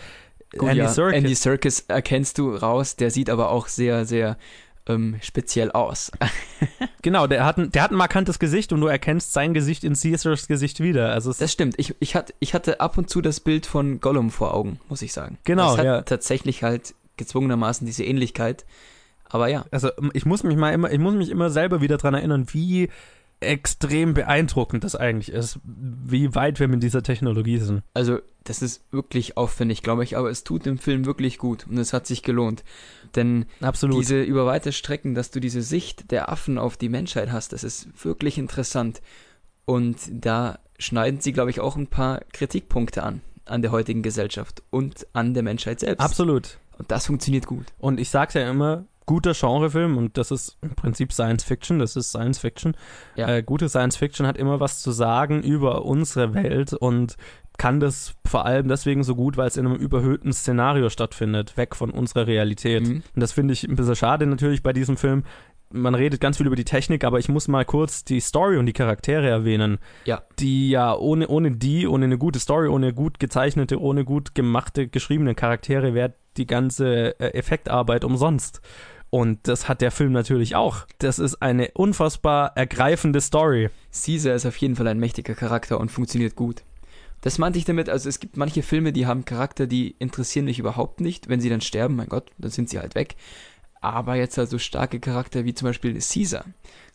Gut, 0.53 0.69
Andy, 0.69 0.81
ja, 0.81 0.89
Serkis. 0.89 1.17
Andy 1.17 1.35
Serkis 1.35 1.81
erkennst 1.89 2.39
du 2.39 2.55
raus, 2.55 2.97
der 2.97 3.11
sieht 3.11 3.31
aber 3.31 3.51
auch 3.51 3.69
sehr, 3.69 4.05
sehr 4.05 4.37
ähm, 4.87 5.17
speziell 5.23 5.71
aus. 5.71 6.11
genau, 7.03 7.27
der 7.27 7.45
hat, 7.45 7.59
ein, 7.59 7.71
der 7.71 7.83
hat 7.83 7.93
ein 7.93 7.97
markantes 7.97 8.39
Gesicht 8.39 8.73
und 8.73 8.81
du 8.81 8.87
erkennst 8.87 9.33
sein 9.33 9.55
Gesicht 9.55 9.85
in 9.85 9.95
Caesars 9.95 10.49
Gesicht 10.49 10.81
wieder. 10.81 11.13
Also 11.13 11.33
das 11.33 11.53
stimmt. 11.53 11.75
Ich, 11.79 11.95
ich, 12.01 12.15
hatte, 12.15 12.35
ich 12.41 12.55
hatte 12.55 12.81
ab 12.81 12.99
und 12.99 13.09
zu 13.09 13.21
das 13.21 13.41
Bild 13.41 13.67
von 13.67 14.01
Gollum 14.01 14.31
vor 14.31 14.55
Augen, 14.55 14.81
muss 14.89 15.03
ich 15.03 15.13
sagen. 15.13 15.39
Genau, 15.45 15.71
das 15.71 15.79
hat 15.79 15.85
ja. 15.85 16.03
tatsächlich 16.03 16.63
halt 16.63 16.95
gezwungenermaßen 17.17 17.87
diese 17.87 18.05
Ähnlichkeit. 18.05 18.65
Aber 19.31 19.49
ja. 19.49 19.65
Also 19.71 19.91
ich 20.13 20.27
muss 20.27 20.43
mich 20.43 20.57
mal 20.57 20.73
immer, 20.73 20.91
ich 20.91 20.99
muss 20.99 21.15
mich 21.15 21.31
immer 21.31 21.51
selber 21.51 21.81
wieder 21.81 21.97
dran 21.97 22.15
erinnern, 22.15 22.47
wie 22.53 22.89
extrem 23.41 24.13
beeindruckend 24.13 24.85
das 24.85 24.95
eigentlich 24.95 25.33
ist, 25.33 25.59
wie 25.65 26.35
weit 26.35 26.61
wir 26.61 26.69
mit 26.69 26.83
dieser 26.83 27.03
Technologie 27.03 27.59
sind. 27.59 27.83
Also, 27.95 28.19
das 28.45 28.63
ist 28.63 28.85
wirklich 28.93 29.37
aufwendig, 29.37 29.83
glaube 29.83 30.05
ich, 30.05 30.17
aber 30.17 30.31
es 30.31 30.45
tut 30.45 30.67
dem 30.67 30.79
Film 30.79 31.07
wirklich 31.07 31.39
gut 31.39 31.67
und 31.67 31.79
es 31.79 31.93
hat 31.93 32.07
sich 32.07 32.23
gelohnt. 32.23 32.65
Denn 33.17 33.47
Absolut. 33.61 33.99
diese 33.99 34.23
über 34.23 34.47
weite 34.47 34.73
Strecken, 34.73 35.15
dass 35.15 35.31
du 35.31 35.41
diese 35.41 35.63
Sicht 35.63 36.11
der 36.11 36.31
Affen 36.31 36.59
auf 36.59 36.77
die 36.77 36.89
Menschheit 36.89 37.33
hast, 37.33 37.53
das 37.53 37.65
ist 37.65 37.89
wirklich 38.05 38.39
interessant. 38.39 39.01
Und 39.65 39.97
da 40.11 40.59
schneiden 40.79 41.21
sie, 41.21 41.33
glaube 41.33 41.51
ich, 41.51 41.61
auch 41.61 41.77
ein 41.77 41.87
paar 41.87 42.21
Kritikpunkte 42.33 43.03
an, 43.03 43.21
an 43.47 43.63
der 43.63 43.73
heutigen 43.73 44.03
Gesellschaft 44.03 44.63
und 44.71 45.07
an 45.13 45.35
der 45.35 45.43
Menschheit 45.43 45.81
selbst. 45.81 46.03
Absolut. 46.03 46.59
Und 46.79 46.91
das 46.91 47.07
funktioniert 47.07 47.47
gut. 47.47 47.67
Und 47.79 48.01
ich 48.01 48.11
sage 48.11 48.29
es 48.29 48.35
ja 48.35 48.51
immer, 48.51 48.87
guter 49.11 49.33
Genrefilm 49.33 49.99
und 49.99 50.17
das 50.17 50.31
ist 50.31 50.57
im 50.63 50.77
Prinzip 50.77 51.13
Science 51.13 51.43
Fiction, 51.43 51.81
das 51.81 51.97
ist 51.97 52.11
Science 52.11 52.39
Fiction. 52.39 52.77
Ja. 53.17 53.27
Äh, 53.27 53.43
gute 53.43 53.69
Science 53.69 53.97
Fiction 53.97 54.25
hat 54.25 54.37
immer 54.37 54.61
was 54.61 54.83
zu 54.83 54.93
sagen 54.93 55.43
über 55.43 55.85
unsere 55.85 56.33
Welt 56.33 56.75
und 56.75 57.17
kann 57.59 57.81
das 57.81 58.15
vor 58.25 58.47
allem 58.47 58.69
deswegen 58.69 59.03
so 59.03 59.17
gut, 59.17 59.37
weil 59.37 59.49
es 59.49 59.57
in 59.57 59.67
einem 59.67 59.75
überhöhten 59.75 60.33
Szenario 60.33 60.91
stattfindet, 60.91 61.57
weg 61.57 61.75
von 61.75 61.91
unserer 61.91 62.29
Realität. 62.29 62.87
Mhm. 62.87 63.03
Und 63.13 63.21
das 63.21 63.33
finde 63.33 63.53
ich 63.53 63.65
ein 63.65 63.75
bisschen 63.75 63.97
schade 63.97 64.27
natürlich 64.27 64.63
bei 64.63 64.73
diesem 64.73 64.97
Film. 64.97 65.25
Man 65.73 65.97
redet 65.97 66.21
ganz 66.21 66.37
viel 66.37 66.47
über 66.47 66.55
die 66.55 66.65
Technik, 66.65 67.03
aber 67.03 67.19
ich 67.19 67.29
muss 67.29 67.49
mal 67.49 67.65
kurz 67.65 68.05
die 68.05 68.21
Story 68.21 68.59
und 68.59 68.67
die 68.67 68.73
Charaktere 68.73 69.29
erwähnen. 69.29 69.79
Ja. 70.05 70.23
Die 70.39 70.71
ja 70.71 70.97
ohne, 70.97 71.27
ohne 71.27 71.51
die, 71.51 71.89
ohne 71.89 72.05
eine 72.05 72.17
gute 72.17 72.39
Story, 72.39 72.69
ohne 72.69 72.95
gut 72.95 73.19
gezeichnete, 73.19 73.81
ohne 73.81 74.05
gut 74.05 74.37
gemachte, 74.37 74.87
geschriebene 74.87 75.35
Charaktere 75.35 75.95
wäre 75.95 76.15
die 76.37 76.47
ganze 76.47 77.19
äh, 77.19 77.35
Effektarbeit 77.35 78.05
umsonst. 78.05 78.61
Und 79.11 79.41
das 79.49 79.69
hat 79.69 79.81
der 79.81 79.91
Film 79.91 80.13
natürlich 80.13 80.55
auch. 80.55 80.87
Das 80.99 81.19
ist 81.19 81.43
eine 81.43 81.73
unfassbar 81.75 82.57
ergreifende 82.57 83.21
Story. 83.21 83.69
Caesar 83.93 84.35
ist 84.37 84.47
auf 84.47 84.57
jeden 84.59 84.77
Fall 84.77 84.87
ein 84.87 85.01
mächtiger 85.01 85.35
Charakter 85.35 85.81
und 85.81 85.91
funktioniert 85.91 86.37
gut. 86.37 86.63
Das 87.21 87.37
meinte 87.37 87.59
ich 87.59 87.65
damit, 87.65 87.89
also 87.89 88.09
es 88.09 88.21
gibt 88.21 88.37
manche 88.37 88.63
Filme, 88.63 88.93
die 88.93 89.07
haben 89.07 89.25
Charakter, 89.25 89.67
die 89.67 89.97
interessieren 89.99 90.45
mich 90.47 90.59
überhaupt 90.59 91.01
nicht. 91.01 91.29
Wenn 91.29 91.41
sie 91.41 91.51
dann 91.51 91.61
sterben, 91.61 91.97
mein 91.97 92.09
Gott, 92.09 92.31
dann 92.39 92.51
sind 92.51 92.71
sie 92.71 92.79
halt 92.79 92.95
weg. 92.95 93.17
Aber 93.83 94.15
jetzt 94.15 94.39
halt 94.39 94.49
so 94.49 94.59
starke 94.59 95.01
Charakter 95.01 95.45
wie 95.45 95.55
zum 95.55 95.67
Beispiel 95.67 95.99
Caesar. 96.01 96.45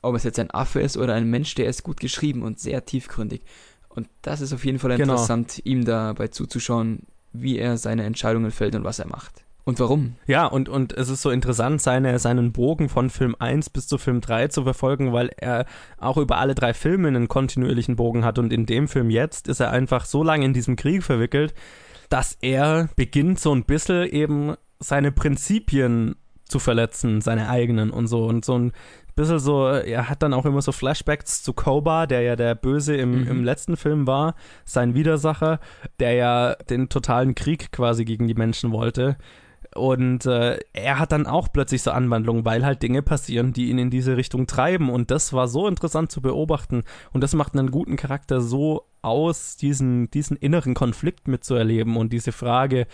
Ob 0.01 0.15
es 0.15 0.23
jetzt 0.23 0.39
ein 0.39 0.51
Affe 0.51 0.79
ist 0.79 0.97
oder 0.97 1.13
ein 1.15 1.29
Mensch, 1.29 1.53
der 1.55 1.67
ist 1.67 1.83
gut 1.83 1.99
geschrieben 1.99 2.43
und 2.43 2.59
sehr 2.59 2.85
tiefgründig. 2.85 3.41
Und 3.89 4.07
das 4.21 4.41
ist 4.41 4.53
auf 4.53 4.65
jeden 4.65 4.79
Fall 4.79 4.95
Genau. 4.97 5.13
interessant, 5.13 5.61
ihm 5.65 5.83
dabei 5.85 6.27
zuzuschauen, 6.29 7.03
wie 7.33 7.57
er 7.57 7.77
seine 7.77 8.03
Entscheidungen 8.03 8.51
fällt 8.51 8.75
und 8.75 8.83
was 8.83 8.99
er 8.99 9.07
macht. 9.07 9.44
Und 9.65 9.79
warum? 9.79 10.15
Ja, 10.27 10.45
und, 10.45 10.69
und 10.69 10.93
es 10.93 11.09
ist 11.09 11.23
so 11.23 11.31
interessant, 11.31 11.81
seine, 11.81 12.19
seinen 12.19 12.51
Bogen 12.51 12.87
von 12.87 13.09
Film 13.09 13.35
1 13.39 13.71
bis 13.71 13.87
zu 13.87 13.97
Film 13.97 14.21
3 14.21 14.47
zu 14.49 14.63
verfolgen, 14.63 15.11
weil 15.11 15.31
er 15.37 15.65
auch 15.97 16.17
über 16.17 16.37
alle 16.37 16.53
drei 16.53 16.75
Filme 16.75 17.07
einen 17.07 17.27
kontinuierlichen 17.27 17.95
Bogen 17.95 18.23
hat. 18.23 18.37
Und 18.37 18.53
in 18.53 18.67
dem 18.67 18.87
Film 18.87 19.09
jetzt 19.09 19.47
ist 19.47 19.59
er 19.59 19.71
einfach 19.71 20.05
so 20.05 20.23
lange 20.23 20.45
in 20.45 20.53
diesem 20.53 20.75
Krieg 20.75 21.03
verwickelt, 21.03 21.55
dass 22.09 22.37
er 22.41 22.89
beginnt, 22.95 23.39
so 23.39 23.53
ein 23.55 23.63
bisschen 23.65 24.07
eben 24.07 24.53
seine 24.79 25.11
Prinzipien 25.11 26.15
zu 26.47 26.59
verletzen, 26.59 27.21
seine 27.21 27.49
eigenen 27.49 27.89
und 27.89 28.05
so. 28.05 28.25
Und 28.25 28.45
so 28.45 28.59
ein 28.59 28.71
bisschen 29.15 29.39
so, 29.39 29.65
er 29.67 30.09
hat 30.09 30.21
dann 30.21 30.33
auch 30.35 30.45
immer 30.45 30.61
so 30.61 30.71
Flashbacks 30.73 31.41
zu 31.41 31.53
Koba, 31.53 32.05
der 32.05 32.21
ja 32.21 32.35
der 32.35 32.53
Böse 32.53 32.95
im, 32.95 33.21
Mhm. 33.23 33.27
im 33.29 33.43
letzten 33.43 33.77
Film 33.77 34.05
war, 34.05 34.35
sein 34.63 34.93
Widersacher, 34.93 35.59
der 35.99 36.13
ja 36.13 36.55
den 36.69 36.87
totalen 36.89 37.33
Krieg 37.33 37.71
quasi 37.71 38.05
gegen 38.05 38.27
die 38.27 38.35
Menschen 38.35 38.71
wollte. 38.71 39.17
Und 39.75 40.25
äh, 40.25 40.57
er 40.71 40.99
hat 40.99 41.11
dann 41.11 41.27
auch 41.27 41.49
plötzlich 41.51 41.83
so 41.83 41.91
Anwandlungen, 41.91 42.45
weil 42.45 42.65
halt 42.65 42.81
Dinge 42.81 43.01
passieren, 43.01 43.51
die 43.51 43.69
ihn 43.69 43.77
in 43.77 43.89
diese 43.89 44.15
Richtung 44.15 44.47
treiben. 44.47 44.89
Und 44.89 45.11
das 45.11 45.33
war 45.33 45.49
so 45.49 45.67
interessant 45.67 46.11
zu 46.11 46.21
beobachten. 46.21 46.83
Und 47.11 47.21
das 47.21 47.33
macht 47.33 47.57
einen 47.57 47.71
guten 47.71 47.97
Charakter 47.97 48.39
so 48.39 48.85
aus, 49.01 49.57
diesen, 49.57 50.09
diesen 50.11 50.37
inneren 50.37 50.75
Konflikt 50.75 51.27
mitzuerleben 51.27 51.97
und 51.97 52.13
diese 52.13 52.31
Frage, 52.31 52.87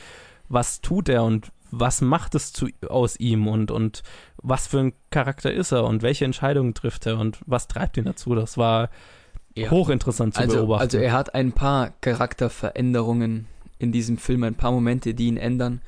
was 0.49 0.81
tut 0.81 1.07
er 1.07 1.23
und 1.23 1.51
was 1.69 2.01
macht 2.01 2.35
es 2.35 2.51
zu, 2.51 2.67
aus 2.89 3.15
ihm 3.17 3.47
und, 3.47 3.69
und 3.69 4.01
was 4.37 4.67
für 4.67 4.79
ein 4.79 4.93
Charakter 5.11 5.53
ist 5.53 5.71
er 5.71 5.85
und 5.85 6.01
welche 6.01 6.25
Entscheidungen 6.25 6.73
trifft 6.73 7.05
er 7.05 7.19
und 7.19 7.39
was 7.45 7.67
treibt 7.67 7.95
ihn 7.97 8.05
dazu. 8.05 8.35
Das 8.35 8.57
war 8.57 8.89
hochinteressant 9.57 10.33
zu 10.33 10.41
also, 10.41 10.57
beobachten. 10.57 10.81
also 10.81 10.97
er 10.97 11.13
hat 11.13 11.35
ein 11.35 11.51
paar 11.51 11.91
Charakterveränderungen 12.01 13.47
in 13.79 13.91
diesem 13.91 14.17
Film, 14.17 14.43
ein 14.43 14.55
paar 14.55 14.71
Momente, 14.71 15.13
die 15.13 15.27
ihn 15.27 15.37
ändern. 15.37 15.81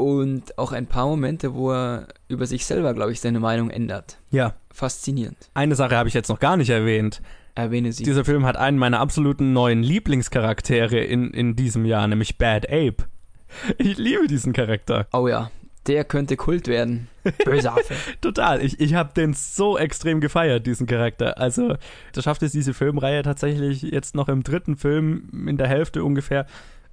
Und 0.00 0.56
auch 0.58 0.72
ein 0.72 0.86
paar 0.86 1.06
Momente, 1.06 1.54
wo 1.54 1.72
er 1.72 2.08
über 2.28 2.46
sich 2.46 2.64
selber, 2.64 2.94
glaube 2.94 3.12
ich, 3.12 3.20
seine 3.20 3.40
Meinung 3.40 3.70
ändert. 3.70 4.18
ja, 4.30 4.54
Faszinierend. 4.72 5.50
eine 5.52 5.74
Sache 5.74 5.96
habe 5.96 6.08
ich 6.08 6.14
jetzt 6.14 6.28
noch 6.28 6.38
gar 6.40 6.56
nicht 6.56 6.70
erwähnt. 6.70 7.20
Erwähne 7.54 7.92
sie. 7.92 8.04
Dieser 8.04 8.24
Film 8.24 8.46
hat 8.46 8.56
einen 8.56 8.78
meiner 8.78 9.00
absoluten 9.00 9.52
neuen 9.52 9.82
Lieblingscharaktere 9.82 11.00
in, 11.00 11.30
in 11.32 11.56
diesem 11.56 11.84
Jahr, 11.84 12.06
nämlich 12.06 12.38
Bad 12.38 12.66
Ape. 12.66 13.04
Ich 13.78 13.98
liebe 13.98 14.26
diesen 14.28 14.52
Charakter. 14.52 15.06
Oh 15.12 15.26
ja, 15.28 15.50
der 15.86 16.04
könnte 16.04 16.36
Kult 16.36 16.68
werden. 16.68 17.08
Böse 17.44 17.72
Affe. 17.72 17.94
Total. 18.20 18.62
Ich, 18.64 18.80
ich 18.80 18.94
habe 18.94 19.12
den 19.12 19.34
so 19.34 19.76
extrem 19.76 20.20
gefeiert, 20.20 20.66
diesen 20.66 20.86
Charakter. 20.86 21.36
Also, 21.38 21.74
da 22.12 22.22
schafft 22.22 22.42
es 22.44 22.52
diese 22.52 22.72
Filmreihe 22.72 23.22
tatsächlich 23.22 23.82
jetzt 23.82 24.14
noch 24.14 24.28
im 24.28 24.44
dritten 24.44 24.76
Film, 24.76 25.46
in 25.48 25.56
der 25.56 25.66
Hälfte 25.68 26.04
ungefähr, 26.04 26.46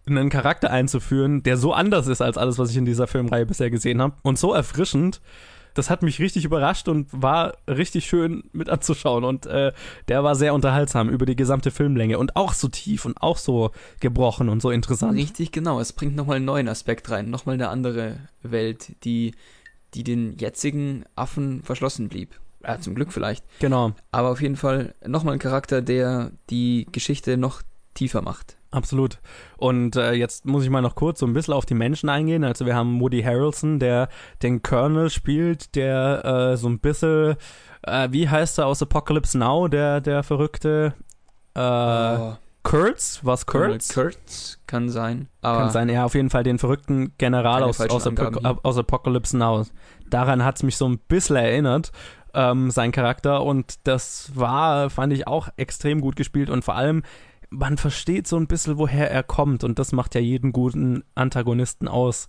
einen 0.07 0.29
Charakter 0.29 0.71
einzuführen, 0.71 1.43
der 1.43 1.57
so 1.57 1.73
anders 1.73 2.07
ist 2.07 2.21
als 2.21 2.37
alles, 2.37 2.57
was 2.57 2.71
ich 2.71 2.77
in 2.77 2.85
dieser 2.85 3.07
Filmreihe 3.07 3.45
bisher 3.45 3.69
gesehen 3.69 4.01
habe. 4.01 4.15
Und 4.23 4.39
so 4.39 4.53
erfrischend. 4.53 5.21
Das 5.73 5.91
hat 5.91 6.01
mich 6.01 6.19
richtig 6.19 6.43
überrascht 6.43 6.87
und 6.87 7.07
war 7.11 7.53
richtig 7.67 8.07
schön 8.07 8.45
mit 8.51 8.67
anzuschauen. 8.67 9.23
Und 9.23 9.45
äh, 9.45 9.73
der 10.07 10.23
war 10.23 10.33
sehr 10.33 10.55
unterhaltsam 10.55 11.07
über 11.07 11.27
die 11.27 11.35
gesamte 11.35 11.69
Filmlänge 11.69 12.17
und 12.17 12.35
auch 12.35 12.53
so 12.53 12.67
tief 12.67 13.05
und 13.05 13.21
auch 13.21 13.37
so 13.37 13.69
gebrochen 13.99 14.49
und 14.49 14.59
so 14.59 14.71
interessant. 14.71 15.15
Richtig, 15.15 15.51
genau. 15.51 15.79
Es 15.79 15.93
bringt 15.93 16.15
nochmal 16.15 16.37
einen 16.37 16.45
neuen 16.45 16.67
Aspekt 16.67 17.11
rein, 17.11 17.29
nochmal 17.29 17.53
eine 17.53 17.69
andere 17.69 18.17
Welt, 18.41 18.95
die, 19.03 19.35
die 19.93 20.03
den 20.03 20.35
jetzigen 20.37 21.05
Affen 21.15 21.61
verschlossen 21.61 22.09
blieb. 22.09 22.39
Ja, 22.63 22.79
zum 22.79 22.95
Glück 22.95 23.13
vielleicht. 23.13 23.45
Genau. 23.59 23.93
Aber 24.11 24.31
auf 24.31 24.41
jeden 24.41 24.55
Fall 24.55 24.95
nochmal 25.05 25.33
ein 25.33 25.39
Charakter, 25.39 25.83
der 25.83 26.31
die 26.49 26.87
Geschichte 26.91 27.37
noch 27.37 27.61
tiefer 27.93 28.23
macht. 28.23 28.56
Absolut. 28.71 29.19
Und 29.57 29.95
äh, 29.95 30.13
jetzt 30.13 30.45
muss 30.45 30.63
ich 30.63 30.69
mal 30.69 30.81
noch 30.81 30.95
kurz 30.95 31.19
so 31.19 31.25
ein 31.25 31.33
bisschen 31.33 31.53
auf 31.53 31.65
die 31.65 31.73
Menschen 31.73 32.09
eingehen. 32.09 32.43
Also 32.43 32.65
wir 32.65 32.75
haben 32.75 32.99
Woody 32.99 33.23
Harrelson, 33.23 33.79
der 33.79 34.09
den 34.43 34.61
Colonel 34.61 35.09
spielt, 35.09 35.75
der 35.75 36.25
äh, 36.25 36.57
so 36.57 36.67
ein 36.67 36.79
bisschen, 36.79 37.35
äh, 37.83 38.09
wie 38.11 38.27
heißt 38.27 38.59
er 38.59 38.67
aus 38.67 38.81
Apocalypse 38.81 39.37
Now, 39.37 39.67
der, 39.67 40.01
der 40.01 40.23
verrückte 40.23 40.93
äh, 41.55 41.59
Oh, 41.59 42.37
Kurtz? 42.63 43.21
Was 43.23 43.45
Kurtz? 43.45 43.93
Kurtz 43.93 44.59
kann 44.67 44.89
sein. 44.89 45.29
Kann 45.41 45.69
sein, 45.69 45.87
ja, 45.87 46.03
auf 46.03 46.15
jeden 46.15 46.29
Fall 46.29 46.43
den 46.43 46.59
verrückten 46.59 47.13
General 47.17 47.63
aus, 47.63 47.79
aus, 47.79 48.05
Apo 48.05 48.25
Angaben. 48.25 48.59
aus 48.63 48.77
Apocalypse 48.77 49.37
Now. 49.37 49.65
Daran 50.09 50.43
hat 50.43 50.57
es 50.57 50.63
mich 50.63 50.75
so 50.75 50.85
ein 50.85 50.99
bisschen 51.07 51.37
erinnert, 51.37 51.93
ähm, 52.33 52.69
sein 52.69 52.91
Charakter. 52.91 53.43
Und 53.43 53.75
das 53.85 54.31
war, 54.35 54.89
fand 54.89 55.13
ich, 55.13 55.27
auch 55.27 55.47
extrem 55.55 56.01
gut 56.01 56.17
gespielt. 56.17 56.49
Und 56.49 56.65
vor 56.65 56.75
allem, 56.75 57.03
man 57.49 57.77
versteht 57.77 58.27
so 58.27 58.37
ein 58.37 58.47
bisschen, 58.47 58.77
woher 58.77 59.11
er 59.11 59.23
kommt. 59.23 59.63
Und 59.63 59.79
das 59.79 59.91
macht 59.91 60.15
ja 60.15 60.21
jeden 60.21 60.51
guten 60.51 61.03
Antagonisten 61.15 61.87
aus. 61.87 62.27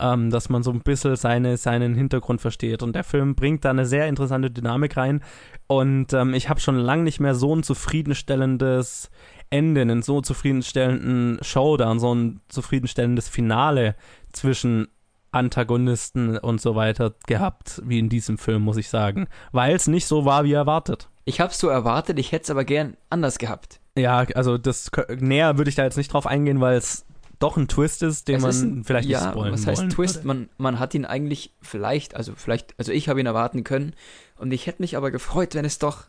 Ähm, 0.00 0.30
dass 0.30 0.48
man 0.48 0.62
so 0.62 0.70
ein 0.70 0.80
bisschen 0.80 1.16
seine, 1.16 1.58
seinen 1.58 1.94
Hintergrund 1.94 2.40
versteht. 2.40 2.82
Und 2.82 2.94
der 2.94 3.04
Film 3.04 3.34
bringt 3.34 3.66
da 3.66 3.70
eine 3.70 3.84
sehr 3.84 4.08
interessante 4.08 4.50
Dynamik 4.50 4.96
rein. 4.96 5.22
Und 5.66 6.14
ähm, 6.14 6.32
ich 6.32 6.48
habe 6.48 6.60
schon 6.60 6.76
lange 6.76 7.02
nicht 7.02 7.20
mehr 7.20 7.34
so 7.34 7.54
ein 7.54 7.62
zufriedenstellendes 7.62 9.10
Ende, 9.50 9.82
einen 9.82 10.00
so 10.00 10.22
zufriedenstellenden 10.22 11.38
Showdown, 11.42 12.00
so 12.00 12.14
ein 12.14 12.40
zufriedenstellendes 12.48 13.28
Finale 13.28 13.94
zwischen 14.32 14.88
Antagonisten 15.30 16.38
und 16.38 16.60
so 16.60 16.74
weiter 16.74 17.14
gehabt, 17.26 17.82
wie 17.84 17.98
in 17.98 18.08
diesem 18.08 18.38
Film, 18.38 18.62
muss 18.62 18.78
ich 18.78 18.88
sagen. 18.88 19.28
Weil 19.52 19.74
es 19.76 19.88
nicht 19.88 20.06
so 20.06 20.24
war, 20.24 20.44
wie 20.44 20.52
erwartet. 20.54 21.10
ich 21.26 21.40
hab's 21.40 21.58
so 21.58 21.68
erwartet, 21.68 22.18
ich 22.18 22.32
hätte 22.32 22.44
es 22.44 22.50
aber 22.50 22.64
gern 22.64 22.96
anders 23.10 23.38
gehabt. 23.38 23.81
Ja, 23.96 24.18
also 24.34 24.56
das 24.58 24.90
näher 25.18 25.58
würde 25.58 25.68
ich 25.68 25.74
da 25.76 25.84
jetzt 25.84 25.96
nicht 25.96 26.12
drauf 26.12 26.26
eingehen, 26.26 26.60
weil 26.60 26.76
es 26.76 27.04
doch 27.38 27.56
ein 27.56 27.68
Twist 27.68 28.02
ist, 28.02 28.28
den 28.28 28.36
Es 28.36 28.42
man 28.42 28.50
ist 28.50 28.62
ein- 28.62 28.84
vielleicht 28.84 29.08
ja, 29.08 29.20
nicht 29.20 29.30
spoilern 29.30 29.52
was 29.52 29.66
heißt 29.66 29.78
wollen 29.80 29.90
Twist? 29.90 30.24
Man, 30.24 30.48
man 30.58 30.78
hat 30.78 30.94
ihn 30.94 31.04
eigentlich 31.04 31.52
vielleicht, 31.60 32.14
also 32.14 32.32
vielleicht, 32.36 32.74
also 32.78 32.92
ich 32.92 33.08
habe 33.08 33.20
ihn 33.20 33.26
erwarten 33.26 33.64
können 33.64 33.94
und 34.36 34.52
ich 34.52 34.66
hätte 34.66 34.80
mich 34.80 34.96
aber 34.96 35.10
gefreut, 35.10 35.54
wenn 35.54 35.64
es 35.64 35.78
doch 35.78 36.04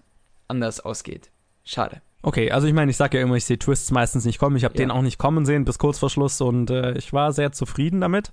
anders 0.47 0.79
ausgeht. 0.79 1.31
Schade. 1.65 2.01
Okay, 2.21 2.51
also 2.51 2.67
ich 2.67 2.73
meine, 2.73 2.91
ich 2.91 2.97
sage 2.97 3.17
ja 3.17 3.23
immer, 3.23 3.35
ich 3.35 3.45
sehe 3.45 3.59
Twists 3.59 3.91
meistens 3.91 4.23
nicht 4.25 4.39
kommen. 4.39 4.55
Ich 4.55 4.63
habe 4.63 4.75
Ja. 4.75 4.77
den 4.77 4.91
auch 4.91 5.01
nicht 5.01 5.17
kommen 5.17 5.45
sehen 5.45 5.65
bis 5.65 5.77
kurz 5.79 5.99
vor 5.99 6.09
Schluss 6.09 6.39
und 6.39 6.69
äh, 6.69 6.93
ich 6.97 7.11
war 7.11 7.33
sehr 7.33 7.51
zufrieden 7.51 7.99
damit. 7.99 8.31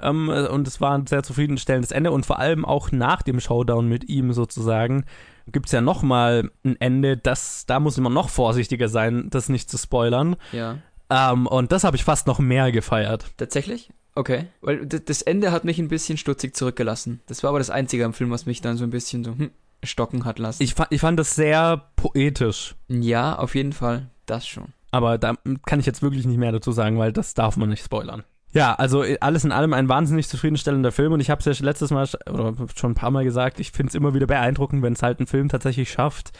Ähm, 0.00 0.30
äh, 0.30 0.48
und 0.48 0.68
es 0.68 0.80
war 0.80 0.96
ein 0.96 1.06
sehr 1.06 1.22
zufriedenstellendes 1.22 1.90
Ende 1.90 2.10
und 2.10 2.26
vor 2.26 2.38
allem 2.38 2.64
auch 2.64 2.92
nach 2.92 3.22
dem 3.22 3.40
Showdown 3.40 3.88
mit 3.88 4.08
ihm 4.08 4.32
sozusagen 4.32 5.04
gibt 5.52 5.66
es 5.66 5.72
ja 5.72 5.80
nochmal 5.80 6.50
ein 6.64 6.76
Ende, 6.80 7.16
das, 7.16 7.66
da 7.66 7.80
muss 7.80 7.96
man 7.98 8.12
noch 8.12 8.28
vorsichtiger 8.28 8.88
sein, 8.88 9.28
das 9.30 9.48
nicht 9.48 9.70
zu 9.70 9.78
spoilern. 9.78 10.36
Ja. 10.52 10.78
Ähm, 11.08 11.46
und 11.46 11.72
das 11.72 11.84
habe 11.84 11.96
ich 11.96 12.04
fast 12.04 12.26
noch 12.26 12.38
mehr 12.38 12.72
gefeiert. 12.72 13.26
Tatsächlich? 13.36 13.90
Okay. 14.14 14.46
Weil 14.60 14.86
das 14.86 15.22
Ende 15.22 15.52
hat 15.52 15.64
mich 15.64 15.78
ein 15.78 15.88
bisschen 15.88 16.18
stutzig 16.18 16.56
zurückgelassen. 16.56 17.20
Das 17.26 17.42
war 17.42 17.50
aber 17.50 17.58
das 17.58 17.70
Einzige 17.70 18.04
am 18.04 18.14
Film, 18.14 18.30
was 18.30 18.46
mich 18.46 18.60
dann 18.60 18.76
so 18.76 18.84
ein 18.84 18.90
bisschen 18.90 19.22
so 19.22 19.32
hm, 19.32 19.50
stocken 19.84 20.24
hat 20.24 20.38
lassen. 20.38 20.62
Ich, 20.62 20.74
fa 20.74 20.86
ich 20.90 21.00
fand 21.00 21.18
das 21.18 21.34
sehr 21.34 21.90
poetisch. 21.96 22.74
ja, 22.88 23.36
auf 23.36 23.54
jeden 23.54 23.72
Fall. 23.72 24.08
Das 24.24 24.46
schon. 24.46 24.72
Aber 24.90 25.18
da 25.18 25.34
kann 25.66 25.78
ich 25.78 25.86
jetzt 25.86 26.02
wirklich 26.02 26.26
nicht 26.26 26.38
mehr 26.38 26.50
dazu 26.50 26.72
sagen, 26.72 26.98
weil 26.98 27.12
das 27.12 27.34
darf 27.34 27.56
man 27.56 27.68
nicht 27.68 27.84
spoilern. 27.84 28.24
Ja, 28.56 28.74
also 28.74 29.04
äh, 29.04 29.18
alles 29.20 29.44
in 29.44 29.52
allem 29.52 29.74
ein 29.74 29.90
wahnsinnig 29.90 30.28
zufriedenstellender 30.28 30.90
Film 30.90 31.12
und 31.12 31.20
ich 31.20 31.28
habe 31.28 31.40
es 31.40 31.58
ja 31.58 31.64
letztes 31.64 31.90
Mal 31.90 32.08
oder 32.26 32.54
schon 32.74 32.92
ein 32.92 32.94
paar 32.94 33.10
Mal 33.10 33.22
gesagt, 33.22 33.60
ich 33.60 33.70
finde 33.70 33.90
es 33.90 33.94
immer 33.94 34.14
wieder 34.14 34.26
beeindruckend, 34.26 34.82
wenn 34.82 34.94
es 34.94 35.02
halt 35.02 35.20
ein 35.20 35.26
Film 35.26 35.50
tatsächlich 35.50 35.90
schafft, 35.90 36.32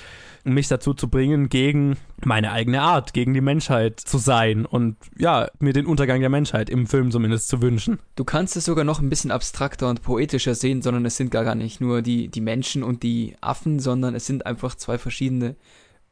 mich 0.42 0.66
dazu 0.66 0.94
zu 0.94 1.10
bringen, 1.10 1.50
gegen 1.50 1.98
meine 2.24 2.52
eigene 2.52 2.80
Art, 2.80 3.12
gegen 3.12 3.34
die 3.34 3.42
Menschheit 3.42 4.00
zu 4.00 4.16
sein 4.16 4.64
und 4.64 4.96
ja, 5.18 5.48
mir 5.58 5.74
den 5.74 5.84
Untergang 5.84 6.20
der 6.20 6.30
Menschheit 6.30 6.70
im 6.70 6.86
Film 6.86 7.10
zumindest 7.10 7.48
zu 7.48 7.60
wünschen. 7.60 7.98
Du 8.14 8.24
kannst 8.24 8.56
es 8.56 8.64
sogar 8.64 8.84
noch 8.84 9.00
ein 9.00 9.10
bisschen 9.10 9.30
abstrakter 9.30 9.90
und 9.90 10.00
poetischer 10.00 10.54
sehen, 10.54 10.80
sondern 10.80 11.04
es 11.04 11.18
sind 11.18 11.30
gar, 11.30 11.44
gar 11.44 11.54
nicht 11.54 11.82
nur 11.82 12.00
die, 12.00 12.28
die 12.28 12.40
Menschen 12.40 12.82
und 12.82 13.02
die 13.02 13.34
Affen, 13.42 13.78
sondern 13.78 14.14
es 14.14 14.24
sind 14.24 14.46
einfach 14.46 14.74
zwei 14.74 14.96
verschiedene 14.96 15.54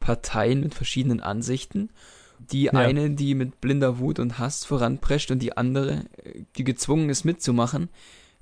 Parteien 0.01 0.61
mit 0.61 0.75
verschiedenen 0.75 1.21
Ansichten. 1.21 1.89
Die 2.51 2.70
eine, 2.70 3.11
die 3.11 3.34
mit 3.34 3.61
blinder 3.61 3.99
Wut 3.99 4.18
und 4.18 4.38
Hass 4.38 4.64
voranprescht 4.64 5.30
und 5.30 5.40
die 5.40 5.57
andere, 5.57 6.05
die 6.57 6.64
gezwungen 6.64 7.11
ist 7.11 7.24
mitzumachen, 7.24 7.88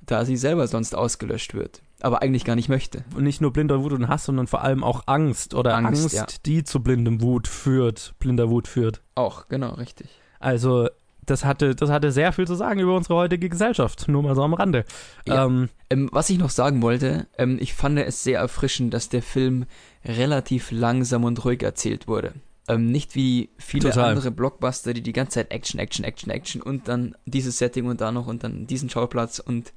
da 0.00 0.24
sie 0.24 0.36
selber 0.36 0.66
sonst 0.66 0.94
ausgelöscht 0.94 1.54
wird, 1.54 1.82
aber 2.00 2.22
eigentlich 2.22 2.44
gar 2.44 2.56
nicht 2.56 2.68
möchte. 2.68 3.04
Und 3.14 3.24
nicht 3.24 3.40
nur 3.40 3.52
blinder 3.52 3.82
Wut 3.82 3.92
und 3.92 4.08
Hass, 4.08 4.24
sondern 4.24 4.46
vor 4.46 4.62
allem 4.62 4.82
auch 4.82 5.02
Angst 5.06 5.54
oder 5.54 5.76
Angst, 5.76 6.02
Angst, 6.02 6.14
ja. 6.14 6.26
die 6.44 6.64
zu 6.64 6.80
blindem 6.80 7.20
Wut 7.20 7.46
führt, 7.46 8.14
blinder 8.18 8.50
Wut 8.50 8.66
führt. 8.66 9.00
Auch, 9.14 9.48
genau, 9.48 9.74
richtig. 9.74 10.08
Also 10.40 10.88
das 11.24 11.44
hatte, 11.44 11.76
das 11.76 11.88
hatte 11.88 12.10
sehr 12.10 12.32
viel 12.32 12.48
zu 12.48 12.56
sagen 12.56 12.80
über 12.80 12.96
unsere 12.96 13.14
heutige 13.14 13.48
Gesellschaft, 13.48 14.08
nur 14.08 14.24
mal 14.24 14.34
so 14.34 14.42
am 14.42 14.54
Rande. 14.54 14.84
Ja. 15.26 15.44
Ähm, 15.46 15.68
Ähm, 15.92 16.08
was 16.10 16.30
ich 16.30 16.38
noch 16.38 16.48
sagen 16.48 16.80
wollte, 16.80 17.26
ähm, 17.36 17.58
ich 17.60 17.74
fand 17.74 17.98
es 17.98 18.24
sehr 18.24 18.38
erfrischend, 18.38 18.94
dass 18.94 19.10
der 19.10 19.22
Film 19.22 19.66
relativ 20.06 20.70
langsam 20.70 21.24
und 21.24 21.44
ruhig 21.44 21.62
erzählt 21.62 22.08
wurde. 22.08 22.32
Ähm, 22.68 22.86
nicht 22.86 23.16
wie 23.16 23.50
viele 23.58 23.90
Total. 23.90 24.10
andere 24.10 24.30
Blockbuster, 24.30 24.94
die 24.94 25.02
die 25.02 25.12
ganze 25.12 25.34
Zeit 25.34 25.50
Action, 25.50 25.80
Action, 25.80 26.04
Action, 26.04 26.30
Action 26.30 26.62
und 26.62 26.86
dann 26.86 27.16
dieses 27.26 27.58
Setting 27.58 27.86
und 27.86 28.00
da 28.00 28.12
noch 28.12 28.28
und 28.28 28.44
dann 28.44 28.66
diesen 28.66 28.88
Schauplatz 28.88 29.40
und 29.40 29.72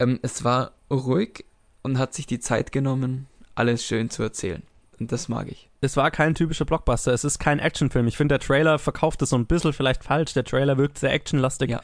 ähm, 0.00 0.18
es 0.22 0.42
war 0.42 0.72
ruhig 0.90 1.44
und 1.82 1.98
hat 1.98 2.14
sich 2.14 2.26
die 2.26 2.40
Zeit 2.40 2.72
genommen, 2.72 3.28
alles 3.54 3.84
schön 3.84 4.10
zu 4.10 4.22
erzählen. 4.22 4.62
Und 4.98 5.12
das 5.12 5.28
mag 5.28 5.48
ich. 5.48 5.70
es 5.80 5.96
war 5.96 6.10
kein 6.10 6.34
typischer 6.34 6.66
Blockbuster, 6.66 7.12
es 7.12 7.24
ist 7.24 7.38
kein 7.38 7.58
Actionfilm. 7.58 8.06
Ich 8.06 8.16
finde, 8.16 8.34
der 8.34 8.46
Trailer 8.46 8.78
verkauft 8.78 9.22
es 9.22 9.30
so 9.30 9.36
ein 9.36 9.46
bisschen 9.46 9.72
vielleicht 9.72 10.04
falsch. 10.04 10.34
Der 10.34 10.44
Trailer 10.44 10.76
wirkt 10.76 10.98
sehr 10.98 11.12
actionlastig. 11.12 11.70
Ja. 11.70 11.80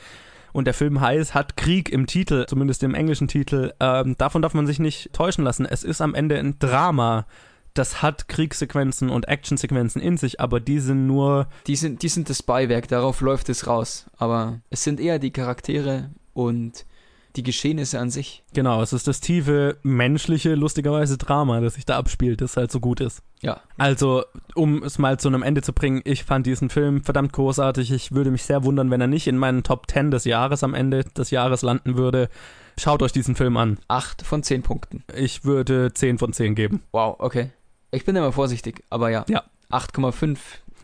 Und 0.52 0.66
der 0.66 0.74
Film 0.74 1.00
heißt, 1.00 1.34
hat 1.34 1.56
Krieg 1.56 1.90
im 1.90 2.06
Titel, 2.06 2.46
zumindest 2.46 2.82
im 2.82 2.94
englischen 2.94 3.28
Titel. 3.28 3.72
Ähm, 3.80 4.16
davon 4.18 4.42
darf 4.42 4.54
man 4.54 4.66
sich 4.66 4.78
nicht 4.78 5.12
täuschen 5.12 5.44
lassen. 5.44 5.66
Es 5.66 5.84
ist 5.84 6.00
am 6.00 6.14
Ende 6.14 6.38
ein 6.38 6.58
Drama. 6.58 7.26
Das 7.76 8.00
hat 8.00 8.28
Kriegssequenzen 8.28 9.10
und 9.10 9.28
Actionsequenzen 9.28 10.00
in 10.00 10.16
sich, 10.16 10.40
aber 10.40 10.60
die 10.60 10.80
sind 10.80 11.06
nur 11.06 11.46
Die 11.66 11.76
sind, 11.76 12.02
die 12.02 12.08
sind 12.08 12.30
das 12.30 12.42
Beiwerk, 12.42 12.88
darauf 12.88 13.20
läuft 13.20 13.50
es 13.50 13.66
raus. 13.66 14.06
Aber 14.16 14.60
es 14.70 14.82
sind 14.82 14.98
eher 14.98 15.18
die 15.18 15.30
Charaktere 15.30 16.10
und 16.32 16.86
die 17.36 17.42
Geschehnisse 17.42 18.00
an 18.00 18.08
sich. 18.08 18.42
Genau, 18.54 18.80
es 18.80 18.94
ist 18.94 19.06
das 19.06 19.20
tiefe, 19.20 19.76
menschliche, 19.82 20.54
lustigerweise 20.54 21.18
Drama, 21.18 21.60
das 21.60 21.74
sich 21.74 21.84
da 21.84 21.98
abspielt, 21.98 22.40
das 22.40 22.56
halt 22.56 22.72
so 22.72 22.80
gut 22.80 23.02
ist. 23.02 23.22
Ja. 23.42 23.60
Also, 23.76 24.24
um 24.54 24.82
es 24.82 24.98
mal 24.98 25.20
zu 25.20 25.28
einem 25.28 25.42
Ende 25.42 25.60
zu 25.60 25.74
bringen, 25.74 26.00
ich 26.04 26.24
fand 26.24 26.46
diesen 26.46 26.70
Film 26.70 27.04
verdammt 27.04 27.34
großartig. 27.34 27.92
Ich 27.92 28.12
würde 28.12 28.30
mich 28.30 28.44
sehr 28.44 28.64
wundern, 28.64 28.90
wenn 28.90 29.02
er 29.02 29.06
nicht 29.06 29.26
in 29.26 29.36
meinen 29.36 29.64
Top 29.64 29.90
10 29.90 30.10
des 30.10 30.24
Jahres 30.24 30.64
am 30.64 30.72
Ende 30.72 31.04
des 31.04 31.30
Jahres 31.30 31.60
landen 31.60 31.98
würde. 31.98 32.30
Schaut 32.78 33.02
euch 33.02 33.12
diesen 33.12 33.36
Film 33.36 33.58
an. 33.58 33.78
Acht 33.88 34.22
von 34.22 34.42
zehn 34.42 34.62
Punkten. 34.62 35.04
Ich 35.14 35.44
würde 35.44 35.92
10 35.92 36.18
von 36.18 36.32
10 36.32 36.54
geben. 36.54 36.82
Wow, 36.92 37.16
okay. 37.18 37.50
Ich 37.96 38.04
bin 38.04 38.14
immer 38.14 38.30
vorsichtig, 38.30 38.84
aber 38.90 39.08
ja. 39.08 39.24
Ja. 39.28 39.42
8,5. 39.70 40.36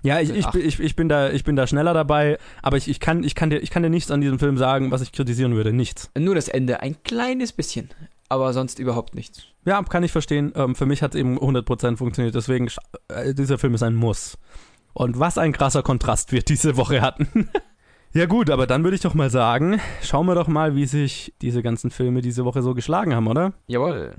Ja, 0.03 0.19
ich, 0.21 0.31
ich, 0.31 0.47
Ach. 0.47 0.53
bin- 0.53 0.67
ich, 0.67 0.81
ich, 0.81 0.97
bin, 0.97 1.11
da, 1.11 1.31
ich 1.31 1.45
bin 1.45 1.57
da 1.57 1.67
schneller 1.67 1.93
dabei, 1.93 2.39
aber 2.63 2.79
ich, 2.79 2.89
ich, 2.89 3.01
kann, 3.01 3.23
ich, 3.23 3.35
kann 3.35 3.51
dir, 3.51 3.59
ich 3.59 3.71
kann 3.71 3.83
dir 3.83 3.91
nichts 3.91 4.11
an 4.11 4.23
diesem 4.23 4.39
Film 4.39 4.57
sagen, 4.57 4.91
was 4.91 5.03
ich 5.03 5.13
kritisieren 5.13 5.55
würde. 5.55 5.75
Nichts. 5.75 6.11
Nur 6.19 6.35
das 6.35 6.49
Ende, 6.49 6.81
ein 6.81 6.97
kleines 7.05 7.53
bisschen. 7.53 7.91
Aber 8.31 8.55
sonst 8.55 8.79
überhaupt 8.79 9.15
nichts. 9.15 9.43
Ja, 9.67 9.83
kann 9.83 10.03
ich 10.05 10.11
verstehen. 10.11 10.53
Ähm, 10.57 10.75
für 10.75 10.87
mich 10.87 11.03
hat 11.03 11.15
es 11.15 11.21
eben 11.21 11.39
100% 11.39 11.99
funktioniert. 11.99 12.35
Deswegen, 12.35 12.69
äh, 13.09 13.35
dieser 13.35 13.59
Film 13.59 13.75
ist 13.75 13.83
ein 13.83 13.95
Muss. 13.95 14.39
Und 14.95 15.19
was 15.21 15.37
ein 15.37 15.53
krasser 15.53 15.83
Kontrast 15.83 16.33
wir 16.33 16.41
diese 16.41 16.79
Woche 16.79 17.03
hatten. 17.03 17.51
ja 18.15 18.25
gut, 18.25 18.49
aber 18.49 18.67
dann 18.67 18.85
würde 18.85 18.95
ich 18.95 19.03
doch 19.03 19.13
mal 19.13 19.29
sagen, 19.29 19.81
schauen 20.03 20.25
wir 20.27 20.35
doch 20.35 20.49
mal, 20.49 20.75
wie 20.77 20.87
sich 20.87 21.35
diese 21.43 21.63
ganzen 21.63 21.91
Filme 21.91 22.23
diese 22.23 22.47
Woche 22.47 22.63
so 22.63 22.73
geschlagen 22.73 23.15
haben, 23.15 23.27
oder? 23.27 23.53
Jawohl. 23.67 24.15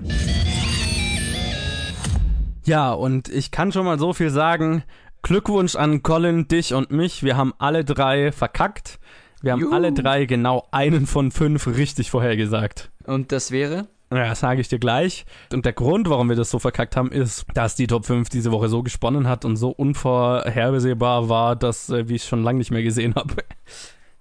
Ja, 2.64 2.92
und 2.92 3.28
ich 3.28 3.50
kann 3.50 3.72
schon 3.72 3.84
mal 3.84 3.98
so 3.98 4.12
viel 4.12 4.30
sagen. 4.30 4.84
Glückwunsch 5.22 5.76
an 5.76 6.02
Colin, 6.02 6.48
dich 6.48 6.74
und 6.74 6.90
mich. 6.90 7.22
Wir 7.22 7.36
haben 7.36 7.54
alle 7.58 7.84
drei 7.84 8.32
verkackt. 8.32 8.98
Wir 9.42 9.52
haben 9.52 9.60
Juhu. 9.60 9.74
alle 9.74 9.92
drei 9.92 10.24
genau 10.24 10.66
einen 10.70 11.06
von 11.06 11.30
fünf 11.30 11.66
richtig 11.66 12.10
vorhergesagt. 12.10 12.90
Und 13.04 13.32
das 13.32 13.50
wäre? 13.50 13.88
Ja, 14.10 14.28
das 14.28 14.40
sage 14.40 14.60
ich 14.60 14.68
dir 14.68 14.78
gleich. 14.78 15.26
Und 15.52 15.64
der 15.66 15.72
Grund, 15.72 16.08
warum 16.08 16.28
wir 16.28 16.36
das 16.36 16.50
so 16.50 16.58
verkackt 16.58 16.96
haben, 16.96 17.10
ist, 17.10 17.46
dass 17.52 17.74
die 17.74 17.86
Top 17.86 18.06
5 18.06 18.28
diese 18.28 18.52
Woche 18.52 18.68
so 18.68 18.82
gesponnen 18.82 19.28
hat 19.28 19.44
und 19.44 19.56
so 19.56 19.70
unvorhersehbar 19.70 21.28
war, 21.28 21.56
dass 21.56 21.90
äh, 21.90 22.08
wie 22.08 22.14
ich 22.14 22.22
es 22.22 22.28
schon 22.28 22.42
lange 22.42 22.58
nicht 22.58 22.70
mehr 22.70 22.82
gesehen 22.82 23.14
habe. 23.14 23.36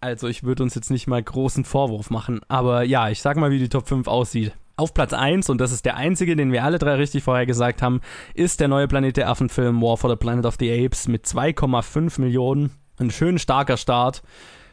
Also 0.01 0.27
ich 0.27 0.43
würde 0.43 0.63
uns 0.63 0.75
jetzt 0.75 0.91
nicht 0.91 1.07
mal 1.07 1.23
großen 1.23 1.63
Vorwurf 1.63 2.09
machen. 2.09 2.41
Aber 2.49 2.83
ja, 2.83 3.07
ich 3.07 3.21
sag 3.21 3.37
mal, 3.37 3.51
wie 3.51 3.59
die 3.59 3.69
Top 3.69 3.87
5 3.87 4.05
aussieht. 4.09 4.51
Auf 4.75 4.95
Platz 4.95 5.13
1, 5.13 5.49
und 5.51 5.61
das 5.61 5.71
ist 5.71 5.85
der 5.85 5.97
einzige, 5.97 6.35
den 6.35 6.51
wir 6.51 6.63
alle 6.63 6.79
drei 6.79 6.95
richtig 6.95 7.23
vorhergesagt 7.23 7.83
haben, 7.83 8.01
ist 8.33 8.59
der 8.59 8.67
neue 8.67 8.87
Planet 8.87 9.17
der 9.17 9.29
Affen-Film 9.29 9.79
War 9.81 9.97
for 9.97 10.09
the 10.09 10.15
Planet 10.15 10.47
of 10.47 10.55
the 10.59 10.85
Apes 10.85 11.07
mit 11.07 11.25
2,5 11.25 12.19
Millionen. 12.19 12.71
Ein 12.97 13.11
schön 13.11 13.37
starker 13.37 13.77
Start 13.77 14.23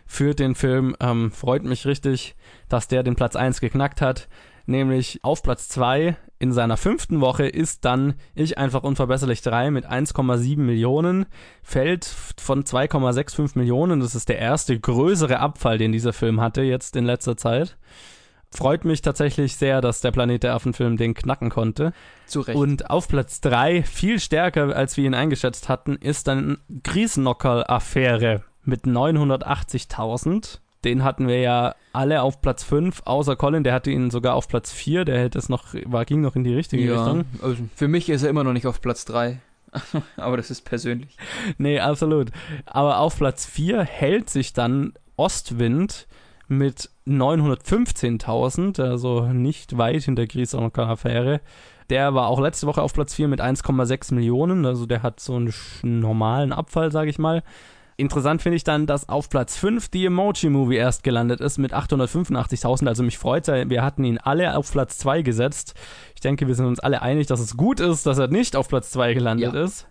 für 0.07 0.35
den 0.35 0.55
Film. 0.55 0.97
Ähm, 1.01 1.31
freut 1.33 1.65
mich 1.65 1.87
richtig, 1.87 2.35
dass 2.71 2.89
der 2.89 3.03
den 3.03 3.15
Platz 3.15 3.37
1 3.37 3.61
geknackt 3.61 4.01
hat. 4.01 4.29
Nämlich 4.65 5.21
auf 5.23 5.43
Platz 5.43 5.69
2 5.69 6.17
in 6.39 6.53
seiner 6.53 6.79
fünften 6.79 7.21
Woche 7.21 7.47
ist 7.47 7.85
dann 7.85 8.15
Ich 8.35 8.57
einfach 8.57 8.83
unverbesserlich 8.83 9.43
3 9.43 9.71
mit 9.71 9.87
1,7 9.87 10.59
Millionen, 10.59 11.27
fällt 11.63 12.07
von 12.07 12.65
2,65 12.65 13.59
Millionen. 13.59 14.01
Das 14.01 14.15
ist 14.15 14.31
der 14.31 14.39
erste 14.39 14.79
größere 14.81 15.41
Abfall, 15.41 15.77
den 15.77 15.93
dieser 15.93 16.15
Film 16.15 16.41
hatte 16.41 16.63
jetzt 16.63 16.97
in 16.97 17.05
letzter 17.05 17.37
Zeit. 17.37 17.77
Freut 18.53 18.85
mich 18.85 19.01
tatsächlich 19.01 19.57
sehr, 19.57 19.81
dass 19.81 20.01
der 20.01 20.11
Planet 20.11 20.43
der 20.43 20.55
Affen-Film 20.55 20.97
den 20.97 21.15
knacken 21.15 21.51
konnte. 21.51 21.93
Zu 22.27 22.41
Recht. 22.41 22.59
Und 22.59 22.91
auf 22.91 23.07
Platz 23.07 23.41
3, 23.41 23.85
viel 23.85 24.19
stärker 24.19 24.75
als 24.75 24.97
wir 24.97 25.05
ihn 25.05 25.15
eingeschätzt 25.15 25.69
hatten, 25.69 25.97
ist 25.97 26.27
dann 26.27 26.59
Griesnockerl-Affäre 26.83 28.43
mit 28.65 28.85
980.000. 28.85 30.59
Den 30.85 31.05
hatten 31.05 31.29
wir 31.29 31.41
ja 31.41 31.75
alle 31.93 32.23
auf 32.23 32.41
Platz 32.41 32.65
5, 32.65 33.03
außer 33.05 33.37
Colin, 33.37 33.65
der 33.65 33.75
hatte 33.75 33.91
ihn 33.91 34.11
sogar 34.11 34.35
auf 34.35 34.49
Platz 34.49 34.73
4, 34.73 35.05
der 35.05 35.21
hätte 35.21 35.39
es 35.39 35.49
noch, 35.49 35.75
war, 35.85 36.05
ging 36.05 36.21
noch 36.21 36.37
in 36.37 36.45
die 36.45 36.55
richtige 36.55 36.85
ja, 36.85 37.05
Richtung. 37.05 37.27
also 37.43 37.57
für 37.77 37.89
mich 37.89 38.09
ist 38.09 38.23
er 38.23 38.31
immer 38.31 38.45
noch 38.45 38.53
nicht 38.53 38.67
auf 38.67 38.81
Platz 38.81 39.05
3. 39.05 39.41
Aber 40.17 40.37
das 40.37 40.51
ist 40.51 40.63
persönlich. 40.63 41.17
Nee, 41.59 41.79
absolut. 41.79 42.31
Aber 42.67 42.99
auf 42.99 43.17
Platz 43.17 43.47
4 43.47 43.83
hält 43.85 44.31
sich 44.31 44.53
dann 44.53 44.95
Ostwind 45.17 46.09
mit 46.51 46.91
915.000, 47.07 48.83
also 48.83 49.27
nicht 49.33 49.79
weit 49.79 50.03
hinter 50.03 50.27
Griesnockerl-Affäre. 50.27 51.41
Der 51.89 52.15
war 52.15 52.29
auch 52.29 52.41
letzte 52.41 52.67
Woche 52.67 52.83
auf 52.83 52.93
Platz 52.93 53.15
4 53.15 53.29
mit 53.29 53.41
1,6 53.41 54.15
Millionen, 54.15 54.67
also 54.67 54.87
der 54.87 55.03
hat 55.03 55.21
so 55.21 55.37
einen 55.37 55.53
normalen 55.83 56.53
Abfall, 56.53 56.93
sage 56.93 57.11
ich 57.11 57.19
mal. 57.19 57.43
Interessant 57.97 58.41
finde 58.41 58.57
ich 58.57 58.65
dann, 58.65 58.87
dass 58.87 59.09
auf 59.09 59.29
Platz 59.29 59.59
5 59.59 59.89
die 59.91 60.07
Emoji 60.07 60.49
Movie 60.49 60.77
erst 60.77 61.03
gelandet 61.03 61.41
ist 61.41 61.59
mit 61.59 61.75
885.000. 61.75 62.89
Also 62.89 63.03
mich 63.03 63.19
freut 63.19 63.47
wir 63.47 63.83
hatten 63.83 64.05
ihn 64.05 64.17
alle 64.19 64.57
auf 64.57 64.73
Platz 64.73 64.97
2 64.99 65.21
gesetzt. 65.21 65.75
Ich 66.15 66.21
denke, 66.21 66.47
wir 66.47 66.55
sind 66.55 66.65
uns 66.67 66.81
alle 66.81 67.03
einig, 67.03 67.27
dass 67.27 67.41
es 67.41 67.59
gut 67.59 67.79
ist, 67.79 68.07
dass 68.07 68.19
er 68.19 68.29
nicht 68.29 68.57
auf 68.57 68.69
Platz 68.69 68.91
2 68.93 69.13
gelandet 69.13 69.53
Ja. 69.53 69.65
ist. 69.65 69.87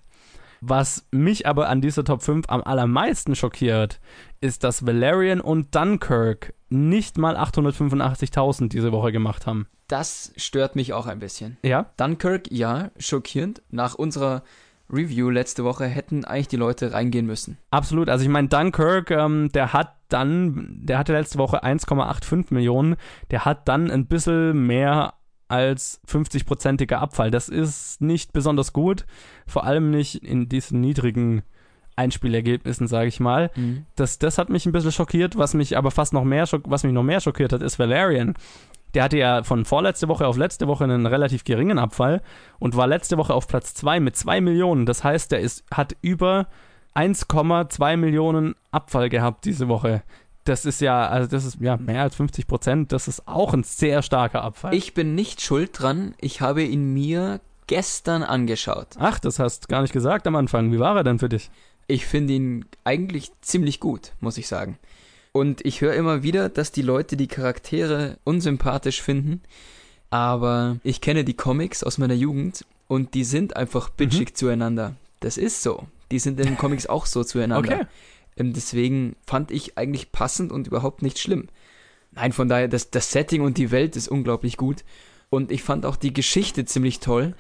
Was 0.62 1.08
mich 1.12 1.48
aber 1.48 1.70
an 1.70 1.82
dieser 1.82 2.04
Top 2.04 2.22
5 2.22 2.46
am 2.50 2.62
allermeisten 2.62 3.36
schockiert, 3.36 4.00
ist, 4.42 4.64
dass 4.64 4.86
Valerian 4.86 5.42
und 5.42 5.76
Dunkirk 5.76 6.54
nicht 6.70 7.18
mal 7.18 7.38
885.000 7.38 8.70
diese 8.70 8.92
Woche 8.92 9.12
gemacht 9.12 9.48
haben. 9.48 9.68
Das 9.88 10.34
stört 10.38 10.76
mich 10.76 10.94
auch 10.94 11.08
ein 11.08 11.20
bisschen. 11.20 11.58
Ja? 11.64 11.88
Dunkirk, 11.98 12.52
ja, 12.52 12.92
schockierend. 13.00 13.62
Nach 13.72 13.96
unserer 13.96 14.44
Review 14.92 15.30
letzte 15.30 15.64
Woche 15.64 15.86
hätten 15.86 16.26
eigentlich 16.26 16.48
die 16.48 16.58
Leute 16.58 16.94
reingehen 16.94 17.26
müssen. 17.26 17.58
Absolut. 17.72 18.10
Also 18.10 18.24
ich 18.24 18.30
meine, 18.30 18.48
Dunkirk, 18.48 19.12
ähm, 19.12 19.50
der 19.52 19.74
hat 19.74 19.96
dann, 20.10 20.80
der 20.82 20.98
hatte 20.98 21.14
letzte 21.14 21.38
Woche 21.38 21.64
1,85 21.64 22.48
Millionen, 22.54 22.96
der 23.30 23.46
hat 23.46 23.68
dann 23.68 23.92
ein 23.92 24.08
bisschen 24.08 24.66
mehr 24.66 25.14
als 25.50 26.00
50-prozentiger 26.08 26.98
Abfall. 26.98 27.32
Das 27.32 27.50
ist 27.50 28.02
nicht 28.02 28.32
besonders 28.34 28.72
gut, 28.72 29.06
vor 29.46 29.66
allem 29.66 29.92
nicht 29.92 30.24
in 30.24 30.48
diesen 30.48 30.80
niedrigen 30.80 31.42
Einspielergebnissen, 31.96 32.88
sage 32.88 33.10
ich 33.10 33.20
mal. 33.20 33.52
Das, 33.96 34.20
das 34.20 34.38
hat 34.38 34.50
mich 34.50 34.66
ein 34.66 34.72
bisschen 34.72 34.92
schockiert, 34.94 35.38
was 35.38 35.54
mich 35.54 35.78
aber 35.78 35.92
fast 35.92 36.14
noch 36.14 36.24
mehr, 36.24 36.46
was 36.64 36.84
mich 36.84 36.94
noch 36.94 37.04
mehr 37.04 37.20
schockiert 37.20 37.52
hat, 37.52 37.62
ist 37.62 37.78
Valerian. 37.78 38.36
Der 38.94 39.04
hatte 39.04 39.18
ja 39.18 39.44
von 39.44 39.66
vorletzte 39.66 40.08
Woche 40.08 40.26
auf 40.26 40.38
letzte 40.38 40.68
Woche 40.68 40.86
einen 40.86 41.06
relativ 41.06 41.44
geringen 41.44 41.78
Abfall 41.78 42.22
und 42.58 42.76
war 42.76 42.88
letzte 42.88 43.18
Woche 43.18 43.34
auf 43.34 43.48
Platz 43.48 43.74
2 43.76 44.00
mit 44.00 44.16
2 44.16 44.42
Millionen. 44.42 44.86
Das 44.86 45.04
heißt, 45.04 45.32
der 45.32 45.42
ist, 45.42 45.64
hat 45.72 45.96
über 46.02 46.48
1,2 46.96 47.98
Millionen 47.98 48.56
Abfall 48.72 49.10
gehabt 49.10 49.46
diese 49.46 49.68
Woche. 49.68 50.02
Das 50.50 50.66
ist 50.66 50.82
ja, 50.82 51.08
also 51.08 51.30
das 51.30 51.46
ist 51.46 51.60
ja 51.62 51.78
mehr 51.78 52.02
als 52.02 52.16
50 52.16 52.48
Prozent. 52.48 52.92
Das 52.92 53.08
ist 53.08 53.28
auch 53.28 53.54
ein 53.54 53.62
sehr 53.62 54.02
starker 54.02 54.44
Abfall. 54.44 54.74
Ich 54.74 54.96
bin 54.96 55.14
nicht 55.14 55.42
schuld 55.42 55.80
dran. 55.80 56.16
Ich 56.20 56.42
habe 56.42 56.64
ihn 56.64 56.92
mir 56.92 57.40
gestern 57.68 58.24
angeschaut. 58.24 58.88
Ach, 58.98 59.20
das 59.20 59.38
hast 59.38 59.66
du 59.66 59.68
gar 59.68 59.84
nicht 59.84 59.94
gesagt 59.94 60.26
am 60.26 60.36
Anfang. 60.36 60.72
Wie 60.72 60.80
war 60.80 60.98
er 60.98 61.04
denn 61.04 61.20
für 61.20 61.30
dich? 61.30 61.52
Ich 61.86 62.08
finde 62.08 62.34
ihn 62.34 62.66
eigentlich 62.84 63.32
ziemlich 63.42 63.80
gut, 63.80 64.14
muss 64.22 64.40
ich 64.40 64.48
sagen. 64.48 64.80
Und 65.34 65.64
ich 65.68 65.82
höre 65.82 65.94
immer 65.94 66.24
wieder, 66.24 66.50
dass 66.50 66.72
die 66.72 66.82
Leute 66.82 67.16
die 67.16 67.28
Charaktere 67.28 68.18
unsympathisch 68.24 69.04
finden. 69.04 69.44
Aber 70.10 70.78
ich 70.84 71.00
kenne 71.00 71.24
die 71.24 71.36
Comics 71.36 71.84
aus 71.84 72.00
meiner 72.00 72.16
Jugend 72.16 72.66
und 72.88 73.14
die 73.14 73.24
sind 73.24 73.56
einfach 73.56 73.90
bitchig 73.90 74.36
zueinander. 74.36 74.96
Das 75.20 75.38
ist 75.38 75.62
so. 75.62 75.86
Die 76.10 76.18
sind 76.18 76.40
in 76.40 76.48
den 76.48 76.58
Comics 76.58 76.88
auch 76.88 77.06
so 77.06 77.24
zueinander. 77.24 77.76
Okay. 77.76 77.86
Ähm, 78.40 78.54
deswegen 78.54 79.16
fand 79.26 79.52
ich 79.52 79.78
eigentlich 79.78 80.12
passend 80.12 80.52
und 80.52 80.68
überhaupt 80.68 81.02
nicht 81.02 81.20
schlimm. 81.20 81.48
Nein, 82.12 82.32
von 82.32 82.50
daher, 82.50 82.68
das, 82.68 82.90
das 82.90 83.12
Setting 83.12 83.42
und 83.42 83.58
die 83.58 83.70
Welt 83.70 83.96
ist 83.96 84.08
unglaublich 84.08 84.58
gut. 84.58 84.84
Und 85.30 85.52
ich 85.52 85.62
fand 85.62 85.86
auch 85.86 85.96
die 85.96 86.14
Geschichte 86.14 86.66
ziemlich 86.66 87.00
toll, 87.00 87.36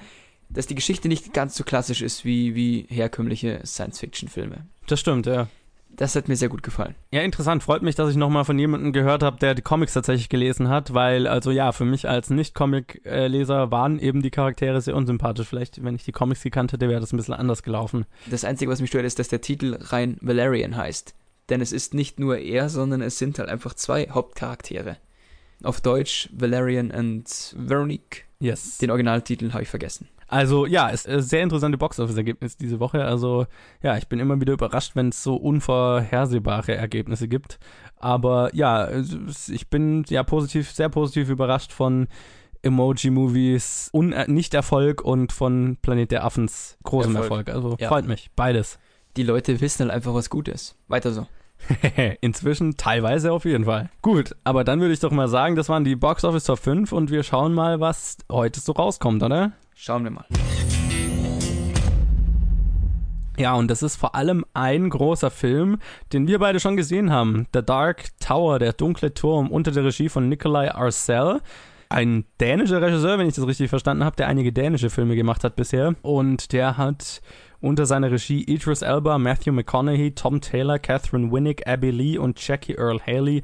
dass 0.50 0.68
die 0.68 0.76
Geschichte 0.76 1.08
nicht 1.08 1.34
ganz 1.34 1.56
so 1.56 1.64
klassisch 1.64 2.02
ist 2.02 2.26
wie, 2.26 2.54
wie 2.54 2.86
herkömmliche 2.89 3.62
Science-Fiction-Filme. 3.66 4.68
Das 4.86 5.00
stimmt, 5.00 5.26
ja. 5.26 5.47
Das 6.00 6.16
hat 6.16 6.30
mir 6.30 6.38
sehr 6.38 6.47
gut 6.47 6.64
gefallen. 6.64 6.95
Ja, 7.12 7.24
interessant. 7.24 7.62
Freut 7.62 7.82
mich, 7.82 7.93
dass 7.93 8.10
ich 8.10 8.16
nochmal 8.16 8.45
von 8.45 8.58
jemandem 8.58 8.93
gehört 8.93 9.22
habe, 9.22 9.38
der 9.38 9.54
die 9.54 9.62
Comics 9.62 9.91
tatsächlich 9.91 10.30
gelesen 10.30 10.70
hat, 10.70 10.93
weil, 10.93 11.28
also 11.28 11.52
ja, 11.52 11.74
für 11.74 11.84
mich 11.84 12.08
als 12.08 12.30
Nicht-Comic-Leser 12.30 13.70
waren 13.70 14.00
eben 14.00 14.22
die 14.22 14.30
Charaktere 14.32 14.80
sehr 14.80 14.95
unsympathisch. 14.95 15.50
Vielleicht, 15.50 15.84
wenn 15.84 15.95
ich 15.95 16.06
die 16.06 16.14
Comics 16.14 16.41
gekannt 16.41 16.72
hätte, 16.72 16.88
wäre 16.88 17.02
das 17.02 17.12
ein 17.12 17.18
bisschen 17.18 17.34
anders 17.34 17.64
gelaufen. 17.64 18.06
Das 18.32 18.45
Einzige, 18.45 18.72
was 18.72 18.80
mich 18.80 18.91
stört, 18.91 19.04
ist, 19.04 19.20
dass 19.20 19.28
der 19.28 19.41
Titel 19.41 19.78
rein 19.78 20.16
Valerian 20.22 20.78
heißt. 20.78 21.16
Denn 21.50 21.60
es 21.60 21.74
ist 21.74 21.93
nicht 21.93 22.18
nur 22.18 22.38
er, 22.38 22.70
sondern 22.70 23.02
es 23.02 23.18
sind 23.18 23.38
halt 23.38 23.50
einfach 23.50 23.74
zwei 23.74 24.08
Hauptcharaktere. 24.10 24.95
Auf 25.64 25.82
Deutsch 25.82 26.30
Valerian 26.32 26.91
und 26.91 27.28
Veronique. 27.58 28.24
Yes. 28.39 28.78
Den 28.78 28.91
Originaltitel 28.91 29.52
habe 29.52 29.64
ich 29.64 29.70
vergessen. 29.70 30.08
Also 30.30 30.67
ja, 30.67 30.91
es 30.91 31.05
ist 31.05 31.30
sehr 31.30 31.41
interessante 31.41 31.77
Box-Office-Ergebnis 31.80 32.55
diese 32.55 32.80
Woche. 32.80 33.03
Also 33.03 33.47
ja, 33.82 33.97
ich 33.97 34.07
bin 34.07 34.19
immer 34.19 34.39
wieder 34.39 34.53
überrascht, 34.53 34.95
wenn 34.95 35.09
es 35.09 35.23
so 35.23 35.36
unvorhersehbare 35.36 36.75
Ergebnisse 36.75 37.27
gibt. 37.27 37.57
Aber 37.97 38.53
ja, 38.53 38.88
ich 39.47 39.69
bin 39.69 40.05
ja 40.07 40.21
positiv, 40.23 40.71
sehr 40.71 40.89
positiv 40.89 41.30
überrascht 41.30 41.73
von 41.73 42.07
Emoji-Movies 42.61 43.89
Un 43.93 44.11
äh, 44.13 44.25
Nicht-Erfolg 44.30 45.01
und 45.01 45.32
von 45.32 45.77
Planet 45.82 46.11
der 46.11 46.25
Affens 46.25 46.77
großem 46.84 47.15
Erfolg. 47.15 47.47
Erfolg. 47.47 47.63
Also 47.65 47.77
Ja. 47.80 47.88
freut 47.88 48.07
mich, 48.07 48.30
beides. 48.36 48.80
Die 49.17 49.23
Leute 49.23 49.59
wissen 49.61 49.84
halt 49.84 49.91
einfach, 49.91 50.13
was 50.13 50.30
gut 50.30 50.47
ist. 50.47 50.75
Weiter 50.88 51.11
so. 51.11 51.25
Inzwischen 52.21 52.77
teilweise 52.77 53.34
auf 53.34 53.45
jeden 53.45 53.65
Fall. 53.65 53.89
Gut, 54.01 54.36
aber 54.43 54.63
dann 54.63 54.80
würde 54.80 54.93
ich 54.93 54.99
doch 54.99 55.11
mal 55.11 55.27
sagen, 55.27 55.55
das 55.55 55.67
waren 55.69 55.84
die 55.84 55.95
Box 55.95 56.23
Office 56.23 56.45
Top 56.45 56.59
5 56.59 56.91
und 56.91 57.11
wir 57.11 57.23
schauen 57.23 57.53
mal, 57.53 57.80
was 57.80 58.17
heute 58.32 58.59
so 58.59 58.71
rauskommt, 58.71 59.23
oder? 59.23 59.53
Schauen 59.82 60.03
wir 60.03 60.11
mal. 60.11 60.25
Ja, 63.38 63.53
und 63.53 63.71
das 63.71 63.82
ist 63.82 63.95
vor 63.95 64.13
allem 64.13 64.43
ein 64.53 64.89
großer 64.89 65.32
Film, 65.32 65.80
den 66.11 66.27
wir 66.27 66.39
beide 66.39 66.59
schon 66.59 66.75
gesehen 66.75 67.13
haben. 67.13 67.47
The 67.53 67.61
Dark 67.63 68.07
Tower, 68.19 68.59
der 68.59 68.73
dunkle 68.73 69.13
Turm, 69.13 69.49
unter 69.49 69.71
der 69.71 69.86
Regie 69.86 70.09
von 70.09 70.27
Nikolai 70.27 70.69
Arcel. 70.69 71.39
Ein 71.88 72.25
dänischer 72.41 72.82
Regisseur, 72.82 73.17
wenn 73.19 73.30
ich 73.30 73.36
das 73.36 73.47
richtig 73.47 73.69
verstanden 73.69 74.03
habe, 74.03 74.17
der 74.17 74.27
einige 74.27 74.51
dänische 74.51 74.89
Filme 74.89 75.15
gemacht 75.15 75.45
hat 75.45 75.55
bisher. 75.55 75.95
Und 76.01 76.51
der 76.51 76.75
hat 76.75 77.21
unter 77.61 77.86
seiner 77.86 78.11
Regie 78.11 78.43
Idris 78.43 78.82
Elba, 78.82 79.17
Matthew 79.17 79.53
McConaughey, 79.53 80.11
Tom 80.11 80.41
Taylor, 80.41 80.77
Catherine 80.77 81.32
Winnick, 81.32 81.65
Abby 81.65 81.91
Lee 81.91 82.17
und 82.17 82.45
Jackie 82.45 82.73
Earl 82.73 82.99
Haley 82.99 83.43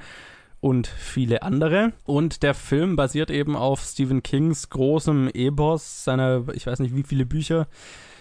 und 0.60 0.88
viele 0.88 1.44
andere. 1.44 1.94
Und 2.06 2.44
der 2.44 2.54
Film 2.54 2.96
basiert 2.96 3.32
eben 3.32 3.56
auf 3.56 3.82
Stephen 3.82 4.24
Kings 4.24 4.70
großem 4.70 5.30
Epos, 5.34 6.04
seiner, 6.04 6.44
ich 6.54 6.68
weiß 6.68 6.80
nicht 6.80 6.96
wie 6.96 7.04
viele 7.04 7.26
Bücher 7.26 7.68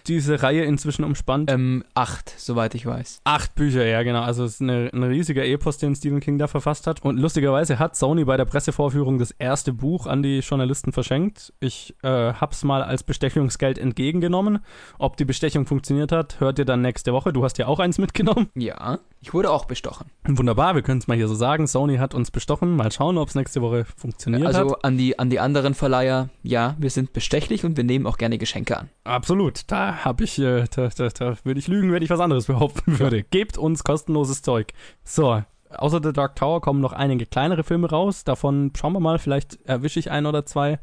diese 0.07 0.43
Reihe 0.43 0.65
inzwischen 0.65 1.05
umspannt. 1.05 1.51
Ähm, 1.51 1.85
acht, 1.95 2.35
soweit 2.37 2.75
ich 2.75 2.85
weiß. 2.87 3.21
Acht 3.25 3.55
Bücher, 3.55 3.85
ja, 3.85 4.03
genau. 4.03 4.23
Also 4.23 4.45
es 4.45 4.55
ist 4.55 4.61
eine, 4.61 4.91
ein 4.93 5.03
riesiger 5.03 5.45
Epos, 5.45 5.79
den 5.79 5.95
Stephen 5.95 6.21
King 6.21 6.39
da 6.39 6.47
verfasst 6.47 6.87
hat. 6.87 7.03
Und 7.03 7.19
lustigerweise 7.19 7.79
hat 7.79 7.97
Sony 7.97 8.25
bei 8.25 8.37
der 8.37 8.45
Pressevorführung 8.45 9.19
das 9.19 9.31
erste 9.31 9.73
Buch 9.73 10.07
an 10.07 10.23
die 10.23 10.41
Journalisten 10.41 10.93
verschenkt. 10.93 11.53
Ich 11.61 11.95
äh, 12.03 12.35
hab's 12.35 12.65
mal 12.65 12.83
als 12.83 13.03
Bestechungsgeld 13.03 13.79
entgegengenommen. 13.79 14.61
Ob 14.99 15.17
die 15.17 15.25
Bestechung 15.25 15.67
funktioniert 15.67 16.13
hat, 16.13 16.41
hört 16.41 16.59
ihr 16.59 16.65
dann 16.65 16.83
nächste 16.83 17.13
Woche. 17.13 17.33
Du 17.33 17.45
hast 17.45 17.59
ja 17.59 17.67
auch 17.67 17.79
eins 17.79 17.99
mitgenommen. 17.99 18.51
Ja, 18.55 18.99
Ich 19.27 19.33
wurde 19.33 19.51
auch 19.51 19.65
bestochen. 19.65 20.11
Wunderbar, 20.29 20.75
wir 20.75 20.83
können 20.83 20.99
es 20.99 21.07
mal 21.07 21.17
hier 21.17 21.29
so 21.29 21.35
sagen. 21.35 21.67
Sony 21.67 21.97
hat 21.97 22.15
uns 22.15 22.31
bestochen. 22.31 22.77
Mal 22.77 22.93
schauen, 22.93 23.17
ob 23.17 23.31
es 23.31 23.35
nächste 23.35 23.63
Woche 23.63 23.87
funktioniert 23.97 24.47
Also 24.47 24.73
hat. 24.73 24.85
an 24.85 24.99
die, 24.99 25.19
an 25.19 25.31
die 25.31 25.41
anderen 25.41 25.73
Verleiher, 25.73 26.29
ja, 26.43 26.77
wir 26.79 26.91
sind 26.91 27.15
bestechlich 27.15 27.65
und 27.65 27.79
wir 27.79 27.85
nehmen 27.85 28.07
auch 28.07 28.19
gerne 28.19 28.37
Geschenke 28.37 28.77
an. 28.77 28.91
Absolut. 29.05 29.63
Da 29.73 30.05
habe 30.05 30.25
ich, 30.25 30.39
äh, 30.39 30.67
da, 30.77 30.89
da, 30.89 31.09
da 31.09 31.37
würde 31.43 31.59
ich 31.59 31.69
lügen, 31.69 31.91
wenn 31.91 32.03
ich 32.03 32.11
was 32.11 32.21
anderes 32.21 32.45
behaupten 32.49 32.99
würde. 32.99 33.23
Gebt 33.23 33.57
uns 33.57 33.83
kostenloses 33.83 34.43
Zeug. 34.43 34.75
So. 35.05 35.43
Außer 35.71 36.01
The 36.03 36.13
Dark 36.13 36.37
Tower 36.37 36.61
kommen 36.61 36.83
noch 36.83 36.93
einige 36.93 37.25
kleinere 37.25 37.65
Filme 37.65 37.89
raus. 37.89 38.25
Davon 38.25 38.73
schauen 38.77 38.93
wir 38.93 39.01
mal, 39.01 39.19
vielleicht 39.19 39.59
erwische 39.65 40.01
ich 40.01 40.11
ein 40.11 40.27
oder 40.27 40.45
zwei. 40.45 40.81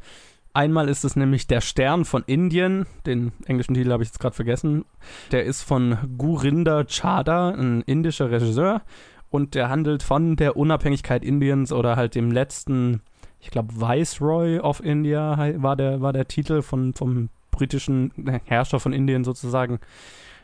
Einmal 0.53 0.89
ist 0.89 1.05
es 1.05 1.15
nämlich 1.15 1.47
Der 1.47 1.61
Stern 1.61 2.03
von 2.03 2.23
Indien. 2.25 2.85
Den 3.05 3.31
englischen 3.45 3.73
Titel 3.73 3.91
habe 3.91 4.03
ich 4.03 4.09
jetzt 4.09 4.19
gerade 4.19 4.35
vergessen. 4.35 4.85
Der 5.31 5.45
ist 5.45 5.61
von 5.61 5.97
Gurinder 6.17 6.85
Chadha, 6.85 7.49
ein 7.49 7.81
indischer 7.81 8.31
Regisseur. 8.31 8.81
Und 9.29 9.55
der 9.55 9.69
handelt 9.69 10.03
von 10.03 10.35
der 10.35 10.57
Unabhängigkeit 10.57 11.23
Indiens 11.23 11.71
oder 11.71 11.95
halt 11.95 12.15
dem 12.15 12.31
letzten, 12.31 13.01
ich 13.39 13.49
glaube, 13.49 13.73
Viceroy 13.75 14.59
of 14.59 14.83
India 14.83 15.37
war 15.61 15.77
der, 15.77 16.01
war 16.01 16.11
der 16.11 16.27
Titel 16.27 16.61
von, 16.61 16.93
vom 16.93 17.29
britischen 17.49 18.11
Herrscher 18.43 18.81
von 18.81 18.91
Indien 18.91 19.23
sozusagen, 19.23 19.79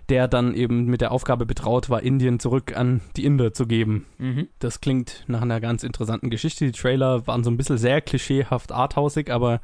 der 0.08 0.30
dann 0.30 0.54
eben 0.54 0.86
mit 0.86 1.02
der 1.02 1.12
Aufgabe 1.12 1.46
betraut 1.46 1.90
war, 1.90 2.02
Indien 2.02 2.40
zurück 2.40 2.78
an 2.78 3.02
die 3.18 3.26
Inder 3.26 3.54
zu 3.54 3.68
geben. 3.68 4.06
Mhm. 4.20 4.48
Das 4.60 4.80
klingt 4.80 5.26
nach 5.28 5.42
einer 5.42 5.60
ganz 5.60 5.84
interessanten 5.84 6.30
Geschichte. 6.30 6.66
Die 6.66 6.72
Trailer 6.72 7.28
waren 7.28 7.44
so 7.44 7.52
ein 7.52 7.58
bisschen 7.58 7.78
sehr 7.78 8.00
klischeehaft 8.00 8.72
arthausig, 8.72 9.30
aber 9.30 9.60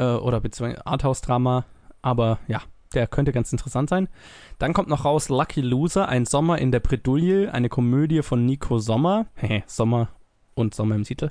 äh, 0.00 0.14
oder 0.14 0.40
beziehungsweise 0.40 0.86
Arthouse-Drama, 0.86 1.66
aber 2.02 2.38
ja, 2.48 2.62
der 2.94 3.06
könnte 3.06 3.32
ganz 3.32 3.52
interessant 3.52 3.88
sein. 3.88 4.08
Dann 4.58 4.72
kommt 4.72 4.88
noch 4.88 5.04
raus 5.04 5.28
Lucky 5.28 5.60
Loser, 5.60 6.08
ein 6.08 6.26
Sommer 6.26 6.58
in 6.58 6.72
der 6.72 6.80
Bredouille, 6.80 7.52
eine 7.52 7.68
Komödie 7.68 8.22
von 8.22 8.44
Nico 8.46 8.78
Sommer. 8.78 9.26
Hehe, 9.34 9.62
Sommer 9.66 10.08
und 10.54 10.74
Sommer 10.74 10.96
im 10.96 11.04
Titel. 11.04 11.30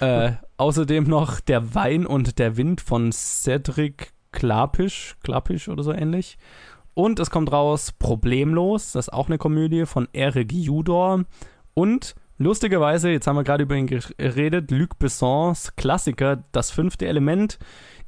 Äh, 0.00 0.32
außerdem 0.58 1.04
noch 1.04 1.40
Der 1.40 1.74
Wein 1.74 2.06
und 2.06 2.38
der 2.38 2.56
Wind 2.56 2.80
von 2.80 3.12
Cedric 3.12 4.12
Klapisch, 4.32 5.16
Klapisch 5.22 5.68
oder 5.68 5.82
so 5.82 5.92
ähnlich. 5.92 6.36
Und 6.92 7.20
es 7.20 7.30
kommt 7.30 7.52
raus 7.52 7.92
Problemlos, 7.92 8.92
das 8.92 9.06
ist 9.06 9.12
auch 9.12 9.28
eine 9.28 9.38
Komödie 9.38 9.86
von 9.86 10.08
Eric 10.12 10.52
Judor. 10.52 11.24
Und 11.72 12.16
lustigerweise, 12.38 13.10
jetzt 13.10 13.26
haben 13.26 13.36
wir 13.36 13.44
gerade 13.44 13.62
über 13.62 13.76
ihn 13.76 13.86
geredet, 13.86 14.70
Luc 14.72 14.98
Bessons 14.98 15.74
Klassiker 15.76 16.42
Das 16.52 16.70
fünfte 16.72 17.06
Element 17.06 17.58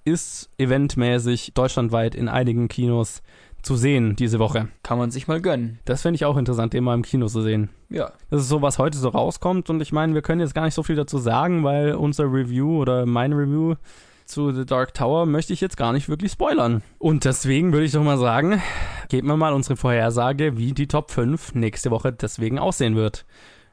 ist 0.05 0.51
eventmäßig 0.59 1.53
deutschlandweit 1.55 2.15
in 2.15 2.29
einigen 2.29 2.69
Kinos 2.69 3.23
zu 3.63 3.77
sehen 3.77 4.17
diese 4.17 4.39
Woche. 4.39 4.69
Kann 4.83 4.99
man 4.99 5.11
sich 5.11 5.29
mal 5.29 5.41
gönnen. 5.41 5.79
Das 5.85 6.03
fände 6.03 6.17
ich 6.17 6.25
auch 6.25 6.37
interessant, 6.37 6.73
den 6.73 6.85
mal 6.85 6.95
im 6.95 7.03
Kino 7.03 7.27
zu 7.27 7.43
sehen. 7.43 7.71
Ja. 7.89 8.13
Das 8.31 8.43
ist 8.43 8.49
so, 8.49 8.63
was 8.63 8.79
heute 8.79 8.99
so 8.99 9.09
rauskommt 9.09 9.71
und 9.71 9.81
ich 9.81 9.93
meine, 9.93 10.15
wir 10.15 10.23
können 10.23 10.41
jetzt 10.41 10.55
gar 10.55 10.65
nicht 10.65 10.75
so 10.75 10.83
viel 10.83 10.97
dazu 10.97 11.19
sagen, 11.19 11.65
weil 11.65 11.95
unser 11.95 12.25
Review 12.25 12.81
oder 12.81 13.07
mein 13.07 13.33
Review 13.33 13.75
zu 14.25 14.53
The 14.53 14.65
Dark 14.65 14.95
Tower 14.95 15.27
möchte 15.27 15.53
ich 15.53 15.61
jetzt 15.61 15.77
gar 15.77 15.93
nicht 15.93 16.09
wirklich 16.09 16.33
spoilern. 16.33 16.83
Und 16.99 17.25
deswegen 17.25 17.73
würde 17.73 17.85
ich 17.85 17.93
doch 17.93 18.05
mal 18.05 18.19
sagen, 18.19 18.63
geben 19.09 19.27
wir 19.27 19.37
mal 19.37 19.53
unsere 19.53 19.77
Vorhersage, 19.77 20.57
wie 20.57 20.73
die 20.73 20.87
Top 20.87 21.11
5 21.11 21.55
nächste 21.55 21.91
Woche 21.91 22.13
deswegen 22.13 22.59
aussehen 22.59 22.95
wird. 22.97 23.27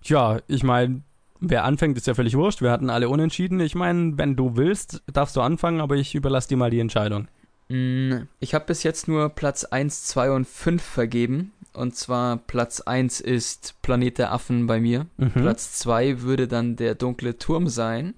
Ja, 0.03 0.39
ich 0.47 0.63
meine, 0.63 1.01
wer 1.39 1.63
anfängt, 1.63 1.97
ist 1.97 2.07
ja 2.07 2.13
völlig 2.13 2.35
wurscht. 2.35 2.61
Wir 2.61 2.71
hatten 2.71 2.89
alle 2.89 3.09
unentschieden. 3.09 3.59
Ich 3.59 3.75
meine, 3.75 4.17
wenn 4.17 4.35
du 4.35 4.55
willst, 4.55 5.01
darfst 5.11 5.35
du 5.35 5.41
anfangen, 5.41 5.81
aber 5.81 5.95
ich 5.95 6.15
überlasse 6.15 6.49
dir 6.49 6.57
mal 6.57 6.69
die 6.71 6.79
Entscheidung. 6.79 7.27
Mm, 7.69 8.23
Ich 8.39 8.53
habe 8.53 8.65
bis 8.65 8.83
jetzt 8.83 9.07
nur 9.07 9.29
Platz 9.29 9.63
1, 9.65 10.05
2 10.05 10.31
und 10.31 10.47
5 10.47 10.81
vergeben. 10.81 11.51
Und 11.73 11.95
zwar 11.95 12.38
Platz 12.38 12.81
1 12.81 13.19
ist 13.19 13.75
Planet 13.83 14.17
der 14.17 14.31
Affen 14.31 14.65
bei 14.67 14.79
mir. 14.79 15.05
Mhm. 15.17 15.31
Platz 15.31 15.73
2 15.79 16.21
würde 16.21 16.47
dann 16.47 16.75
der 16.75 16.95
dunkle 16.95 17.38
Turm 17.38 17.67
sein. 17.67 18.15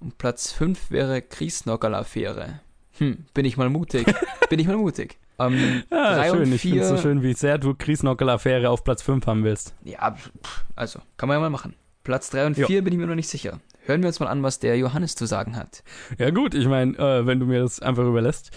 Und 0.00 0.18
Platz 0.18 0.52
5 0.52 0.90
wäre 0.90 1.22
Kriesnockerl-Affäre. 1.22 2.60
Hm, 2.98 3.24
bin 3.32 3.44
ich 3.44 3.56
mal 3.56 3.70
mutig. 3.70 4.06
bin 4.50 4.58
ich 4.58 4.66
mal 4.66 4.76
mutig. 4.76 5.18
Ähm, 5.38 5.82
Ja, 5.90 6.14
drei 6.14 6.30
schön. 6.30 6.42
und 6.42 6.52
Ich 6.52 6.60
finde 6.60 6.80
es 6.80 6.88
so 6.88 6.96
schön, 6.98 7.22
wie 7.22 7.32
sehr 7.32 7.58
du 7.58 7.74
Kriesnockel-Affäre 7.74 8.68
auf 8.70 8.84
Platz 8.84 9.02
5 9.02 9.26
haben 9.26 9.44
willst. 9.44 9.74
Ja, 9.84 10.14
also, 10.76 11.00
kann 11.16 11.28
man 11.28 11.36
ja 11.36 11.40
mal 11.40 11.50
machen. 11.50 11.74
Platz 12.04 12.30
3 12.30 12.46
und 12.46 12.58
Jo. 12.58 12.66
4 12.66 12.84
bin 12.84 12.92
ich 12.92 12.98
mir 12.98 13.06
noch 13.06 13.14
nicht 13.14 13.28
sicher. 13.28 13.60
Hören 13.86 14.02
wir 14.02 14.08
uns 14.08 14.20
mal 14.20 14.28
an, 14.28 14.42
was 14.42 14.60
der 14.60 14.78
Johannes 14.78 15.14
zu 15.14 15.26
sagen 15.26 15.56
hat. 15.56 15.82
Ja 16.18 16.30
gut, 16.30 16.54
ich 16.54 16.68
meine, 16.68 16.96
äh, 16.96 17.26
wenn 17.26 17.40
du 17.40 17.46
mir 17.46 17.60
das 17.60 17.80
einfach 17.80 18.04
überlässt, 18.04 18.50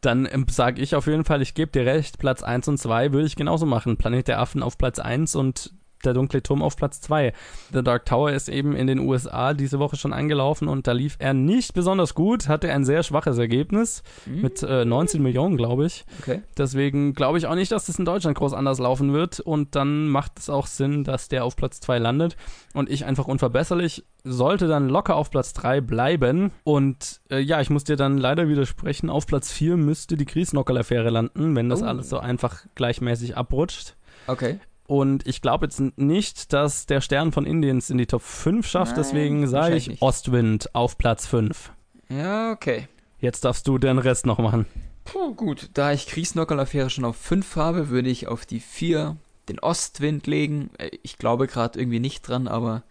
dann 0.00 0.28
ähm, 0.30 0.46
sage 0.48 0.80
ich 0.80 0.94
auf 0.94 1.06
jeden 1.06 1.24
Fall, 1.24 1.42
ich 1.42 1.54
gebe 1.54 1.70
dir 1.70 1.86
recht, 1.86 2.18
Platz 2.18 2.42
1 2.42 2.68
und 2.68 2.78
2 2.78 3.12
würde 3.12 3.26
ich 3.26 3.36
genauso 3.36 3.66
machen. 3.66 3.96
Planet 3.96 4.28
der 4.28 4.40
Affen 4.40 4.62
auf 4.62 4.78
Platz 4.78 4.98
1 4.98 5.34
und 5.36 5.72
der 6.04 6.14
dunkle 6.14 6.42
Turm 6.42 6.62
auf 6.62 6.76
Platz 6.76 7.00
2. 7.00 7.32
The 7.72 7.82
Dark 7.82 8.06
Tower 8.06 8.30
ist 8.32 8.48
eben 8.48 8.74
in 8.76 8.86
den 8.86 8.98
USA 8.98 9.54
diese 9.54 9.78
Woche 9.78 9.96
schon 9.96 10.12
angelaufen 10.12 10.68
und 10.68 10.86
da 10.86 10.92
lief 10.92 11.16
er 11.18 11.34
nicht 11.34 11.74
besonders 11.74 12.14
gut, 12.14 12.48
hatte 12.48 12.70
ein 12.72 12.84
sehr 12.84 13.02
schwaches 13.02 13.38
Ergebnis 13.38 14.02
Hm? 14.24 14.40
mit 14.42 14.62
äh, 14.62 14.84
19 14.84 15.22
Millionen, 15.22 15.56
glaube 15.56 15.86
ich. 15.86 16.04
Okay. 16.20 16.42
Deswegen 16.58 17.14
glaube 17.14 17.38
ich 17.38 17.46
auch 17.46 17.54
nicht, 17.54 17.72
dass 17.72 17.86
das 17.86 17.98
in 17.98 18.04
Deutschland 18.04 18.36
groß 18.36 18.52
anders 18.52 18.78
laufen 18.78 19.12
wird. 19.12 19.40
Und 19.40 19.74
dann 19.74 20.08
macht 20.08 20.38
es 20.38 20.50
auch 20.50 20.66
Sinn, 20.66 21.04
dass 21.04 21.28
der 21.28 21.44
auf 21.44 21.56
Platz 21.56 21.80
2 21.80 21.98
landet. 21.98 22.36
Und 22.74 22.90
ich 22.90 23.04
einfach 23.04 23.26
unverbesserlich 23.26 24.04
sollte 24.24 24.68
dann 24.68 24.88
locker 24.88 25.16
auf 25.16 25.30
Platz 25.30 25.52
3 25.54 25.80
bleiben. 25.80 26.52
Und 26.64 27.20
äh, 27.30 27.38
ja, 27.40 27.60
ich 27.60 27.70
muss 27.70 27.84
dir 27.84 27.96
dann 27.96 28.18
leider 28.18 28.48
widersprechen. 28.48 29.10
Auf 29.10 29.26
Platz 29.26 29.50
4 29.52 29.76
müsste 29.76 30.16
die 30.16 30.24
Griesnockel-Affäre 30.26 31.10
landen, 31.10 31.56
wenn 31.56 31.68
das 31.68 31.82
Oh. 31.82 31.86
alles 31.86 32.08
so 32.08 32.18
einfach 32.18 32.64
gleichmäßig 32.74 33.36
abrutscht. 33.36 33.96
Okay. 34.26 34.60
Und 34.86 35.26
ich 35.26 35.40
glaube 35.40 35.66
jetzt 35.66 35.80
nicht, 35.96 36.52
dass 36.52 36.86
der 36.86 37.00
Stern 37.00 37.32
von 37.32 37.46
Indiens 37.46 37.88
in 37.88 37.98
die 37.98 38.06
Top 38.06 38.22
5 38.22 38.66
schafft. 38.66 38.92
Nein, 38.92 39.00
deswegen 39.04 39.46
sage 39.48 39.76
ich 39.76 39.88
nicht. 39.88 40.02
Ostwind 40.02 40.74
auf 40.74 40.98
Platz 40.98 41.26
5. 41.26 41.72
Ja, 42.08 42.50
okay. 42.52 42.88
Jetzt 43.20 43.44
darfst 43.44 43.66
du 43.68 43.78
den 43.78 43.98
Rest 43.98 44.26
noch 44.26 44.38
machen. 44.38 44.66
Puh, 45.04 45.34
gut. 45.34 45.70
Da 45.74 45.92
ich 45.92 46.06
Kriesnockerl-Affäre 46.06 46.90
schon 46.90 47.04
auf 47.04 47.16
5 47.16 47.56
habe, 47.56 47.88
würde 47.88 48.10
ich 48.10 48.28
auf 48.28 48.44
die 48.44 48.60
4 48.60 49.16
den 49.48 49.60
Ostwind 49.60 50.26
legen. 50.26 50.70
Äh, 50.78 50.90
Ich 51.02 51.18
glaube 51.18 51.46
gerade 51.46 51.78
irgendwie 51.78 52.00
nicht 52.00 52.22
dran, 52.22 52.48
aber 52.48 52.82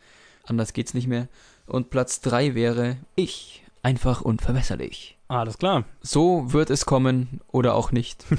anders 0.46 0.74
geht's 0.74 0.94
nicht 0.94 1.08
mehr. 1.08 1.28
Und 1.68 1.90
Platz 1.90 2.22
3 2.22 2.56
wäre 2.56 2.98
ich. 3.16 3.64
Einfach 3.84 4.22
unverbesserlich. 4.22 5.18
Alles 5.28 5.58
klar. 5.58 5.86
So 6.02 6.52
wird 6.54 6.70
es 6.70 6.86
kommen 6.86 7.42
oder 7.52 7.76
auch 7.76 7.92
nicht. 7.92 8.26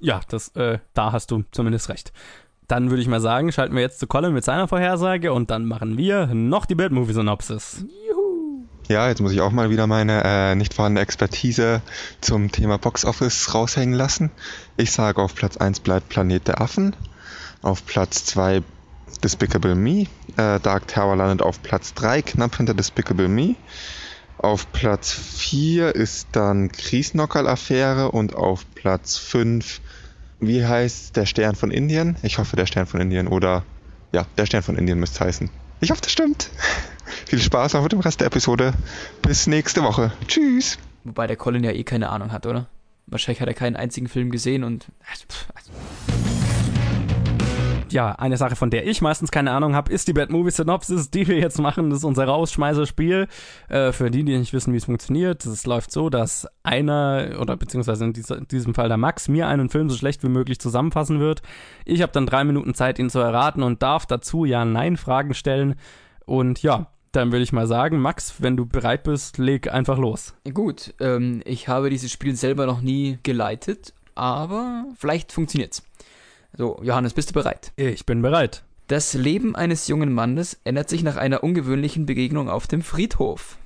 Ja, 0.00 0.20
das, 0.28 0.48
äh, 0.48 0.80
da 0.92 1.12
hast 1.12 1.30
du 1.30 1.44
zumindest 1.50 1.88
recht. 1.88 2.12
Dann 2.68 2.90
würde 2.90 3.02
ich 3.02 3.08
mal 3.08 3.20
sagen, 3.20 3.52
schalten 3.52 3.74
wir 3.74 3.82
jetzt 3.82 3.98
zu 3.98 4.06
Colin 4.06 4.32
mit 4.32 4.44
seiner 4.44 4.68
Vorhersage 4.68 5.32
und 5.32 5.50
dann 5.50 5.66
machen 5.66 5.98
wir 5.98 6.26
noch 6.26 6.64
die 6.66 6.74
Bad-Movie-Synopsis. 6.74 7.84
Ja, 8.88 9.08
jetzt 9.08 9.20
muss 9.20 9.32
ich 9.32 9.40
auch 9.40 9.50
mal 9.50 9.70
wieder 9.70 9.86
meine 9.86 10.22
äh, 10.24 10.54
nicht 10.54 10.74
vorhandene 10.74 11.02
Expertise 11.02 11.80
zum 12.20 12.52
Thema 12.52 12.76
Box 12.76 13.04
Office 13.06 13.54
raushängen 13.54 13.94
lassen. 13.94 14.30
Ich 14.76 14.92
sage, 14.92 15.22
auf 15.22 15.34
Platz 15.34 15.56
1 15.56 15.80
bleibt 15.80 16.10
Planet 16.10 16.48
der 16.48 16.60
Affen. 16.60 16.94
Auf 17.62 17.86
Platz 17.86 18.26
2 18.26 18.62
Despicable 19.22 19.74
Me. 19.74 20.06
Äh, 20.36 20.60
Dark 20.60 20.88
Tower 20.88 21.16
landet 21.16 21.40
auf 21.40 21.62
Platz 21.62 21.94
3, 21.94 22.20
knapp 22.22 22.56
hinter 22.56 22.74
Despicable 22.74 23.28
Me. 23.28 23.56
Auf 24.36 24.70
Platz 24.72 25.12
4 25.12 25.94
ist 25.94 26.28
dann 26.32 26.70
Kriesnockerl-Affäre 26.70 28.10
und 28.10 28.34
auf 28.36 28.66
Platz 28.74 29.16
5, 29.16 29.80
wie 30.46 30.64
heißt 30.64 31.16
der 31.16 31.26
Stern 31.26 31.54
von 31.54 31.70
Indien? 31.70 32.16
Ich 32.22 32.38
hoffe, 32.38 32.56
der 32.56 32.66
Stern 32.66 32.86
von 32.86 33.00
Indien 33.00 33.28
oder 33.28 33.64
ja, 34.12 34.26
der 34.36 34.46
Stern 34.46 34.62
von 34.62 34.76
Indien 34.76 34.98
müsste 35.00 35.24
heißen. 35.24 35.50
Ich 35.80 35.90
hoffe, 35.90 36.02
das 36.02 36.12
stimmt. 36.12 36.50
Viel 37.26 37.40
Spaß 37.40 37.74
auch 37.74 37.82
mit 37.82 37.92
dem 37.92 38.00
Rest 38.00 38.20
der 38.20 38.28
Episode. 38.28 38.72
Bis 39.22 39.46
nächste 39.46 39.82
Woche. 39.82 40.12
Tschüss. 40.28 40.78
Wobei 41.04 41.26
der 41.26 41.36
Colin 41.36 41.64
ja 41.64 41.72
eh 41.72 41.84
keine 41.84 42.08
Ahnung 42.10 42.32
hat, 42.32 42.46
oder? 42.46 42.66
Wahrscheinlich 43.06 43.40
hat 43.40 43.48
er 43.48 43.54
keinen 43.54 43.76
einzigen 43.76 44.08
Film 44.08 44.30
gesehen 44.30 44.64
und. 44.64 44.86
also, 45.10 45.24
pff, 45.28 45.46
also, 45.54 45.70
Ja, 47.94 48.10
eine 48.10 48.36
Sache, 48.36 48.56
von 48.56 48.70
der 48.70 48.88
ich 48.88 49.02
meistens 49.02 49.30
keine 49.30 49.52
Ahnung 49.52 49.76
habe, 49.76 49.92
ist 49.92 50.08
die 50.08 50.12
Bad 50.12 50.28
Movie 50.28 50.50
Synopsis, 50.50 51.12
die 51.12 51.28
wir 51.28 51.38
jetzt 51.38 51.60
machen. 51.60 51.90
Das 51.90 52.00
ist 52.00 52.04
unser 52.04 52.24
Rausschmeißerspiel. 52.24 53.28
Äh, 53.68 53.92
für 53.92 54.10
die, 54.10 54.24
die 54.24 54.36
nicht 54.36 54.52
wissen, 54.52 54.72
wie 54.72 54.78
es 54.78 54.86
funktioniert, 54.86 55.46
es 55.46 55.64
läuft 55.64 55.92
so, 55.92 56.10
dass 56.10 56.48
einer, 56.64 57.36
oder 57.38 57.56
beziehungsweise 57.56 58.04
in, 58.06 58.12
dieser, 58.12 58.40
diesem 58.40 58.74
Fall 58.74 58.88
der 58.88 58.96
Max, 58.96 59.28
mir 59.28 59.46
einen 59.46 59.68
Film 59.68 59.88
so 59.88 59.96
schlecht 59.96 60.24
wie 60.24 60.28
möglich 60.28 60.58
zusammenfassen 60.58 61.20
wird. 61.20 61.42
Ich 61.84 62.02
habe 62.02 62.10
dann 62.10 62.26
drei 62.26 62.42
Minuten 62.42 62.74
Zeit, 62.74 62.98
ihn 62.98 63.10
zu 63.10 63.20
erraten 63.20 63.62
und 63.62 63.80
darf 63.80 64.06
dazu 64.06 64.44
Ja-Nein-Fragen 64.44 65.32
stellen. 65.32 65.76
Und 66.26 66.64
ja, 66.64 66.88
dann 67.12 67.30
würde 67.30 67.44
ich 67.44 67.52
mal 67.52 67.68
sagen, 67.68 68.00
Max, 68.00 68.42
wenn 68.42 68.56
du 68.56 68.66
bereit 68.66 69.04
bist, 69.04 69.38
leg 69.38 69.72
einfach 69.72 69.98
los. 69.98 70.34
Gut, 70.52 70.94
ähm, 70.98 71.42
ich 71.44 71.68
habe 71.68 71.90
dieses 71.90 72.10
Spiel 72.10 72.34
selber 72.34 72.66
noch 72.66 72.80
nie 72.80 73.20
geleitet, 73.22 73.94
aber 74.16 74.86
vielleicht 74.98 75.30
funktioniert's. 75.30 75.84
So, 76.56 76.80
Johannes, 76.82 77.14
bist 77.14 77.30
du 77.30 77.34
bereit? 77.34 77.72
Ich 77.76 78.06
bin 78.06 78.22
bereit. 78.22 78.62
Das 78.86 79.14
Leben 79.14 79.56
eines 79.56 79.88
jungen 79.88 80.12
Mannes 80.12 80.60
ändert 80.64 80.88
sich 80.88 81.02
nach 81.02 81.16
einer 81.16 81.42
ungewöhnlichen 81.42 82.06
Begegnung 82.06 82.48
auf 82.48 82.66
dem 82.66 82.82
Friedhof. 82.82 83.58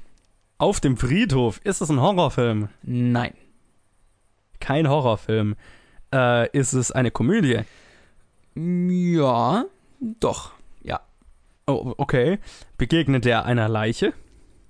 Auf 0.58 0.80
dem 0.80 0.96
Friedhof, 0.96 1.60
ist 1.64 1.80
es 1.82 1.90
ein 1.90 2.00
Horrorfilm? 2.00 2.68
Nein. 2.82 3.34
Kein 4.60 4.88
Horrorfilm. 4.88 5.56
Äh, 6.14 6.48
ist 6.56 6.72
es 6.72 6.90
eine 6.90 7.10
Komödie? 7.10 7.60
Ja, 8.54 9.64
Doch, 10.20 10.52
ja. 10.82 11.00
Oh, 11.66 11.94
okay. 11.98 12.38
Begegnet 12.76 13.26
er 13.26 13.44
einer 13.44 13.68
Leiche? 13.68 14.14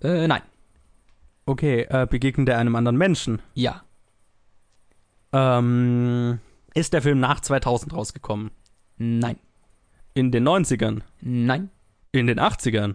Äh, 0.03 0.27
nein. 0.27 0.43
Okay, 1.47 1.87
äh, 1.89 2.07
begegnet 2.07 2.49
er 2.49 2.59
einem 2.59 2.75
anderen 2.75 2.99
Menschen? 2.99 3.41
Ja. 3.55 3.83
Ähm, 5.33 6.41
ist 6.79 6.93
der 6.93 7.03
Film 7.03 7.21
nach 7.21 7.41
2000 7.41 7.93
rausgekommen? 7.93 8.51
Nein. 8.97 9.37
In 10.15 10.33
den 10.33 10.47
90ern? 10.47 11.03
Nein. 11.21 11.71
In 12.13 12.27
den 12.27 12.41
80ern? 12.41 12.95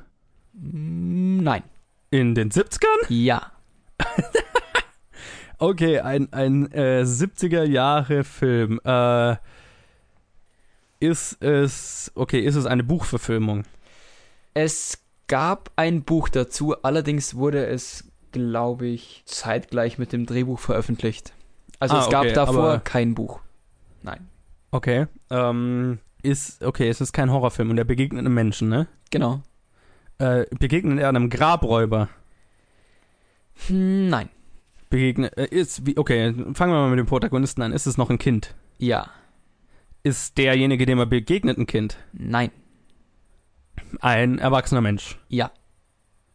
Nein. 0.53 1.63
In 2.09 2.35
den 2.35 2.51
70ern? 2.51 3.05
Ja. 3.09 3.51
Okay, 5.59 5.99
ein, 5.99 6.33
ein 6.33 6.69
äh, 6.73 7.03
70er 7.05 7.63
Jahre 7.63 8.25
Film. 8.25 8.81
Äh, 8.83 9.37
ist 10.99 11.41
es, 11.41 12.11
okay, 12.15 12.41
ist 12.41 12.55
es 12.55 12.65
eine 12.65 12.83
Buchverfilmung? 12.83 13.63
Es 14.53 14.99
gab 15.27 15.71
ein 15.77 16.03
Buch 16.03 16.27
dazu, 16.27 16.75
allerdings 16.83 17.35
wurde 17.35 17.65
es, 17.65 18.03
glaube 18.33 18.87
ich, 18.87 19.23
zeitgleich 19.25 19.97
mit 19.97 20.11
dem 20.11 20.25
Drehbuch 20.25 20.59
veröffentlicht. 20.59 21.31
Also 21.79 21.95
Ah, 21.95 22.01
es 22.01 22.09
gab 22.09 22.25
okay, 22.25 22.33
davor 22.33 22.79
kein 22.79 23.13
Buch. 23.15 23.39
Nein. 24.03 24.29
Okay. 24.71 25.07
Ähm, 25.29 25.99
ist, 26.21 26.63
okay, 26.63 26.89
es 26.89 27.01
ist 27.01 27.13
kein 27.13 27.31
Horrorfilm 27.31 27.69
und 27.69 27.77
er 27.77 27.85
begegnet 27.85 28.19
einem 28.19 28.33
Menschen, 28.33 28.69
ne? 28.69 28.87
Genau. 29.11 29.41
Äh, 30.19 30.45
begegnet 30.57 30.99
er 30.99 31.09
einem 31.09 31.29
Grabräuber? 31.29 32.09
Hm, 33.67 34.09
Nein. 34.09 34.29
Begegnet, 34.89 35.37
äh, 35.37 35.45
ist, 35.45 35.85
wie, 35.85 35.97
okay, 35.97 36.33
fangen 36.53 36.73
wir 36.73 36.79
mal 36.79 36.89
mit 36.89 36.99
dem 36.99 37.07
Protagonisten 37.07 37.61
an. 37.61 37.71
Ist 37.71 37.87
es 37.87 37.97
noch 37.97 38.09
ein 38.09 38.19
Kind? 38.19 38.55
Ja. 38.77 39.09
Ist 40.03 40.37
derjenige, 40.37 40.85
dem 40.85 40.99
er 40.99 41.05
begegnet, 41.05 41.57
ein 41.57 41.65
Kind? 41.65 41.97
Nein. 42.11 42.51
Ein 44.01 44.37
erwachsener 44.37 44.81
Mensch? 44.81 45.19
Ja. 45.29 45.51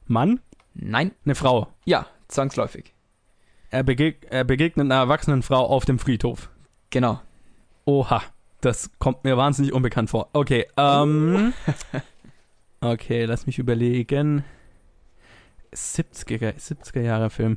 Mann? 0.07 0.41
Nein. 0.75 1.13
Eine 1.25 1.35
Frau? 1.35 1.69
Ja. 1.85 2.07
Zwangsläufig. 2.29 2.95
Er, 3.71 3.83
begeg 3.83 4.27
er 4.31 4.45
begegnet 4.45 4.87
einer 4.87 4.97
erwachsenen 4.97 5.43
Frau 5.43 5.67
auf 5.67 5.85
dem 5.85 5.99
Friedhof. 5.99 6.51
Genau. 6.91 7.21
Oha, 7.89 8.21
das 8.61 8.91
kommt 8.99 9.25
mir 9.25 9.39
wahnsinnig 9.39 9.73
unbekannt 9.73 10.11
vor. 10.11 10.29
Okay, 10.35 10.67
ähm. 10.77 11.55
okay, 12.83 13.25
lass 13.25 13.47
mich 13.47 13.59
überlegen. 13.59 14.45
70er, 15.75 16.53
70er 16.55 17.01
Jahre 17.01 17.31
Film. 17.31 17.57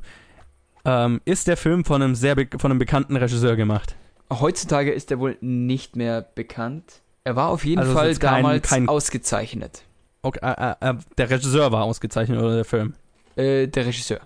Ähm, 0.86 1.19
ist 1.25 1.47
der 1.49 1.57
Film 1.57 1.84
von 1.84 2.01
einem 2.01 2.15
sehr 2.15 2.38
von 2.57 2.71
einem 2.71 2.79
bekannten 2.79 3.17
Regisseur 3.17 3.57
gemacht? 3.57 3.97
Heutzutage 4.32 4.93
ist 4.93 5.11
er 5.11 5.19
wohl 5.19 5.38
nicht 5.41 5.97
mehr 5.97 6.21
bekannt. 6.21 7.01
Er 7.25 7.36
war 7.36 7.49
auf 7.49 7.65
jeden 7.65 7.79
Also 7.82 7.91
Fall 7.93 8.15
kein- 8.15 8.43
damals 8.43 8.69
kein- 8.69 8.88
ausgezeichnet. 8.88 9.84
Okay, 10.21 10.39
äh, 10.41 10.71
äh, 10.82 10.89
äh, 10.91 10.93
der 11.17 11.29
Regisseur 11.29 11.73
war 11.73 11.84
ausgezeichnet 11.84 12.39
oder 12.39 12.55
der 12.55 12.65
Film? 12.65 12.93
Äh, 13.36 13.67
der 13.67 13.86
Regisseur. 13.86 14.21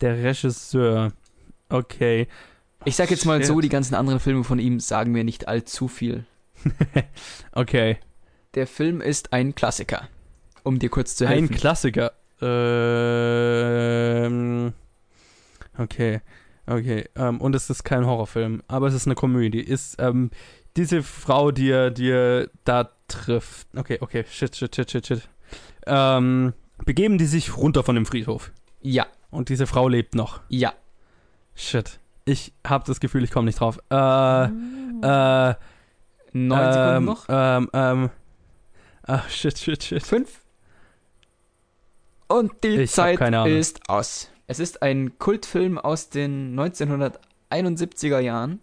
Der 0.00 0.20
Regisseur. 0.24 1.12
Okay. 1.68 2.26
Ich 2.84 2.96
sag 2.96 3.10
jetzt 3.10 3.24
mal 3.24 3.38
Shit. 3.38 3.46
so, 3.46 3.60
die 3.60 3.68
ganzen 3.68 3.94
anderen 3.94 4.20
Filme 4.20 4.44
von 4.44 4.58
ihm 4.58 4.78
sagen 4.80 5.12
mir 5.12 5.24
nicht 5.24 5.48
allzu 5.48 5.88
viel. 5.88 6.24
Okay. 7.52 7.98
Der 8.54 8.66
Film 8.66 9.00
ist 9.00 9.32
ein 9.32 9.54
Klassiker. 9.54 10.08
Um 10.62 10.78
dir 10.78 10.88
kurz 10.88 11.16
zu 11.16 11.24
Ein 11.26 11.30
helfen. 11.48 11.56
Klassiker. 11.56 12.12
Ähm, 13.84 14.72
okay. 15.78 16.20
Okay. 16.66 17.04
Ähm, 17.16 17.40
und 17.40 17.54
es 17.54 17.68
ist 17.70 17.84
kein 17.84 18.06
Horrorfilm, 18.06 18.62
aber 18.66 18.86
es 18.88 18.94
ist 18.94 19.06
eine 19.06 19.14
Komödie. 19.14 19.60
Ist 19.60 19.96
ähm, 19.98 20.30
diese 20.76 21.02
Frau, 21.02 21.50
die 21.50 21.70
er, 21.70 21.90
die 21.90 22.10
er 22.10 22.48
da 22.64 22.90
trifft. 23.08 23.66
Okay, 23.76 23.98
okay. 24.00 24.24
Shit, 24.30 24.56
shit, 24.56 24.74
shit, 24.74 24.90
shit, 24.90 25.06
shit. 25.06 25.28
Ähm, 25.86 26.54
begeben 26.84 27.18
die 27.18 27.26
sich 27.26 27.56
runter 27.56 27.82
von 27.84 27.94
dem 27.94 28.06
Friedhof. 28.06 28.52
ja, 28.82 29.06
Und 29.30 29.48
diese 29.48 29.66
Frau 29.66 29.88
lebt 29.88 30.14
noch. 30.14 30.40
ja. 30.48 30.72
Shit. 31.56 32.00
Ich 32.24 32.52
habe 32.66 32.84
das 32.86 33.00
Gefühl, 33.00 33.22
ich 33.24 33.30
komme 33.30 33.46
nicht 33.46 33.60
drauf. 33.60 33.78
Äh, 33.90 34.44
äh, 34.44 35.54
Neun 36.32 36.72
Sekunden 36.72 36.96
ähm, 36.96 37.04
noch. 37.04 37.26
Ähm, 37.28 37.70
ähm. 37.72 38.10
Ach, 39.06 39.28
shit, 39.28 39.58
shit, 39.58 39.82
shit. 39.82 40.02
Fünf. 40.02 40.40
Und 42.26 42.52
die 42.64 42.68
Ich 42.82 42.92
Zeit 42.92 43.18
keine 43.18 43.40
Ahnung. 43.40 43.56
ist 43.56 43.88
aus. 43.88 44.30
Es 44.46 44.58
ist 44.58 44.82
ein 44.82 45.18
Kultfilm 45.18 45.78
aus 45.78 46.08
den 46.08 46.58
1971er 46.58 48.18
Jahren. 48.20 48.60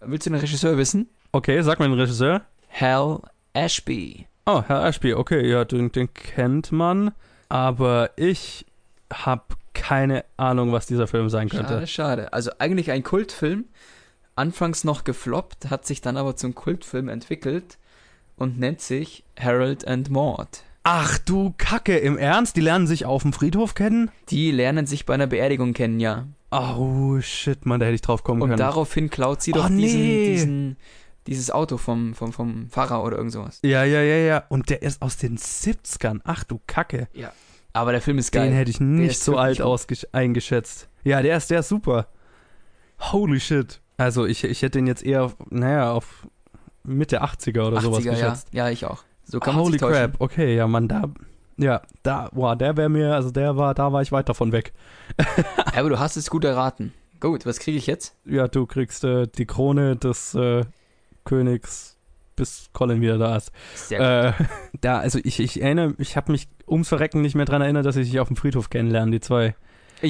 Willst 0.00 0.26
du 0.26 0.30
den 0.30 0.40
Regisseur 0.40 0.76
wissen? 0.76 1.08
Okay, 1.32 1.60
sag 1.62 1.78
mal 1.78 1.88
den 1.88 1.98
Regisseur. 1.98 2.42
Hal 2.70 3.20
Ashby. 3.52 4.26
Oh, 4.46 4.62
Herr 4.66 4.84
Ashby, 4.86 5.14
okay, 5.14 5.48
ja, 5.48 5.64
den, 5.64 5.92
den 5.92 6.12
kennt 6.12 6.72
man. 6.72 7.12
Aber 7.48 8.10
ich 8.16 8.66
habe 9.12 9.44
keine 9.74 10.24
Ahnung, 10.36 10.72
was 10.72 10.86
dieser 10.86 11.06
Film 11.06 11.28
sein 11.28 11.48
könnte. 11.48 11.74
Schade, 11.74 11.86
schade. 11.86 12.32
Also 12.32 12.50
eigentlich 12.58 12.90
ein 12.90 13.02
Kultfilm. 13.02 13.64
Anfangs 14.34 14.82
noch 14.84 15.04
gefloppt, 15.04 15.68
hat 15.68 15.84
sich 15.84 16.00
dann 16.00 16.16
aber 16.16 16.36
zum 16.36 16.54
Kultfilm 16.54 17.08
entwickelt 17.10 17.76
und 18.36 18.58
nennt 18.58 18.80
sich 18.80 19.24
Harold 19.38 19.86
and 19.86 20.08
Maude. 20.08 20.48
Ach 20.84 21.18
du 21.18 21.54
Kacke, 21.58 21.98
im 21.98 22.16
Ernst? 22.16 22.56
Die 22.56 22.62
lernen 22.62 22.86
sich 22.86 23.04
auf 23.04 23.22
dem 23.22 23.34
Friedhof 23.34 23.74
kennen? 23.74 24.10
Die 24.30 24.50
lernen 24.50 24.86
sich 24.86 25.04
bei 25.04 25.12
einer 25.14 25.26
Beerdigung 25.26 25.74
kennen, 25.74 26.00
ja. 26.00 26.26
Oh, 26.50 27.20
shit, 27.20 27.66
Mann, 27.66 27.78
da 27.78 27.86
hätte 27.86 27.94
ich 27.94 28.00
drauf 28.00 28.24
kommen 28.24 28.40
Und 28.42 28.48
können. 28.48 28.58
daraufhin 28.58 29.10
klaut 29.10 29.42
sie 29.42 29.52
doch 29.52 29.66
Oh, 29.66 29.68
diesen, 29.68 30.00
nee. 30.00 30.26
diesen, 30.30 30.76
dieses 31.26 31.50
Auto 31.50 31.76
vom, 31.76 32.14
vom, 32.14 32.32
vom 32.32 32.68
Pfarrer 32.70 33.04
oder 33.04 33.18
irgend 33.18 33.32
sowas. 33.32 33.60
ja, 33.62 33.84
ja, 33.84 34.00
ja, 34.02 34.16
ja. 34.16 34.44
Und 34.48 34.70
der 34.70 34.80
ist 34.82 35.02
aus 35.02 35.18
den 35.18 35.36
70ern. 35.38 36.20
Ach 36.24 36.42
du 36.44 36.58
Kacke. 36.66 37.08
Aber 37.72 37.92
der 37.92 38.00
Film 38.00 38.18
ist 38.18 38.32
geil. 38.32 38.48
Den 38.48 38.54
hätte 38.54 38.70
ich 38.70 38.80
nicht 38.80 39.20
so 39.20 39.36
alt 39.36 39.62
eingeschätzt. 40.12 40.88
Ja, 41.04 41.22
der 41.22 41.36
ist, 41.36 41.50
der 41.50 41.60
ist 41.60 41.68
super. 41.68 42.06
Holy 43.00 43.40
shit. 43.40 43.80
Also, 43.96 44.26
ich, 44.26 44.44
ich 44.44 44.62
hätte 44.62 44.78
den 44.78 44.86
jetzt 44.86 45.04
eher, 45.04 45.24
auf, 45.24 45.36
naja, 45.50 45.92
auf 45.92 46.26
Mitte 46.84 47.22
80er 47.22 47.66
oder 47.66 47.80
sowas 47.80 48.00
80er, 48.00 48.04
ja. 48.04 48.12
geschätzt. 48.12 48.48
ja, 48.52 48.68
ich 48.68 48.84
auch. 48.84 49.04
So 49.24 49.40
kann 49.40 49.56
Holy 49.56 49.78
crap, 49.78 50.20
okay, 50.20 50.56
ja, 50.56 50.66
Mann, 50.66 50.88
da, 50.88 51.04
ja, 51.56 51.82
da, 52.02 52.28
boah, 52.32 52.56
der 52.56 52.76
wäre 52.76 52.88
mir, 52.88 53.14
also 53.14 53.30
der 53.30 53.56
war, 53.56 53.74
da 53.74 53.92
war 53.92 54.02
ich 54.02 54.12
weit 54.12 54.28
davon 54.28 54.52
weg. 54.52 54.72
Aber 55.76 55.88
du 55.88 55.98
hast 55.98 56.16
es 56.16 56.28
gut 56.28 56.44
erraten. 56.44 56.92
Gut, 57.20 57.46
was 57.46 57.60
kriege 57.60 57.78
ich 57.78 57.86
jetzt? 57.86 58.16
Ja, 58.24 58.48
du 58.48 58.66
kriegst 58.66 59.04
äh, 59.04 59.28
die 59.28 59.46
Krone 59.46 59.96
des 59.96 60.34
äh, 60.34 60.64
Königs, 61.24 61.91
bis 62.42 62.68
Colin 62.72 63.00
wieder 63.00 63.18
da 63.18 63.36
ist. 63.36 63.52
Sehr 63.74 63.98
gut. 64.32 64.40
Äh, 64.40 64.44
da, 64.80 64.98
also 64.98 65.18
ich, 65.22 65.38
ich 65.40 65.62
erinnere, 65.62 65.94
ich 65.98 66.16
habe 66.16 66.32
mich 66.32 66.48
ums 66.68 66.88
Verrecken 66.88 67.22
nicht 67.22 67.34
mehr 67.36 67.44
dran 67.46 67.62
erinnert, 67.62 67.86
dass 67.86 67.94
sie 67.94 68.04
sich 68.04 68.18
auf 68.18 68.28
dem 68.28 68.36
Friedhof 68.36 68.68
kennenlernen, 68.70 69.12
die 69.12 69.20
zwei. 69.20 69.54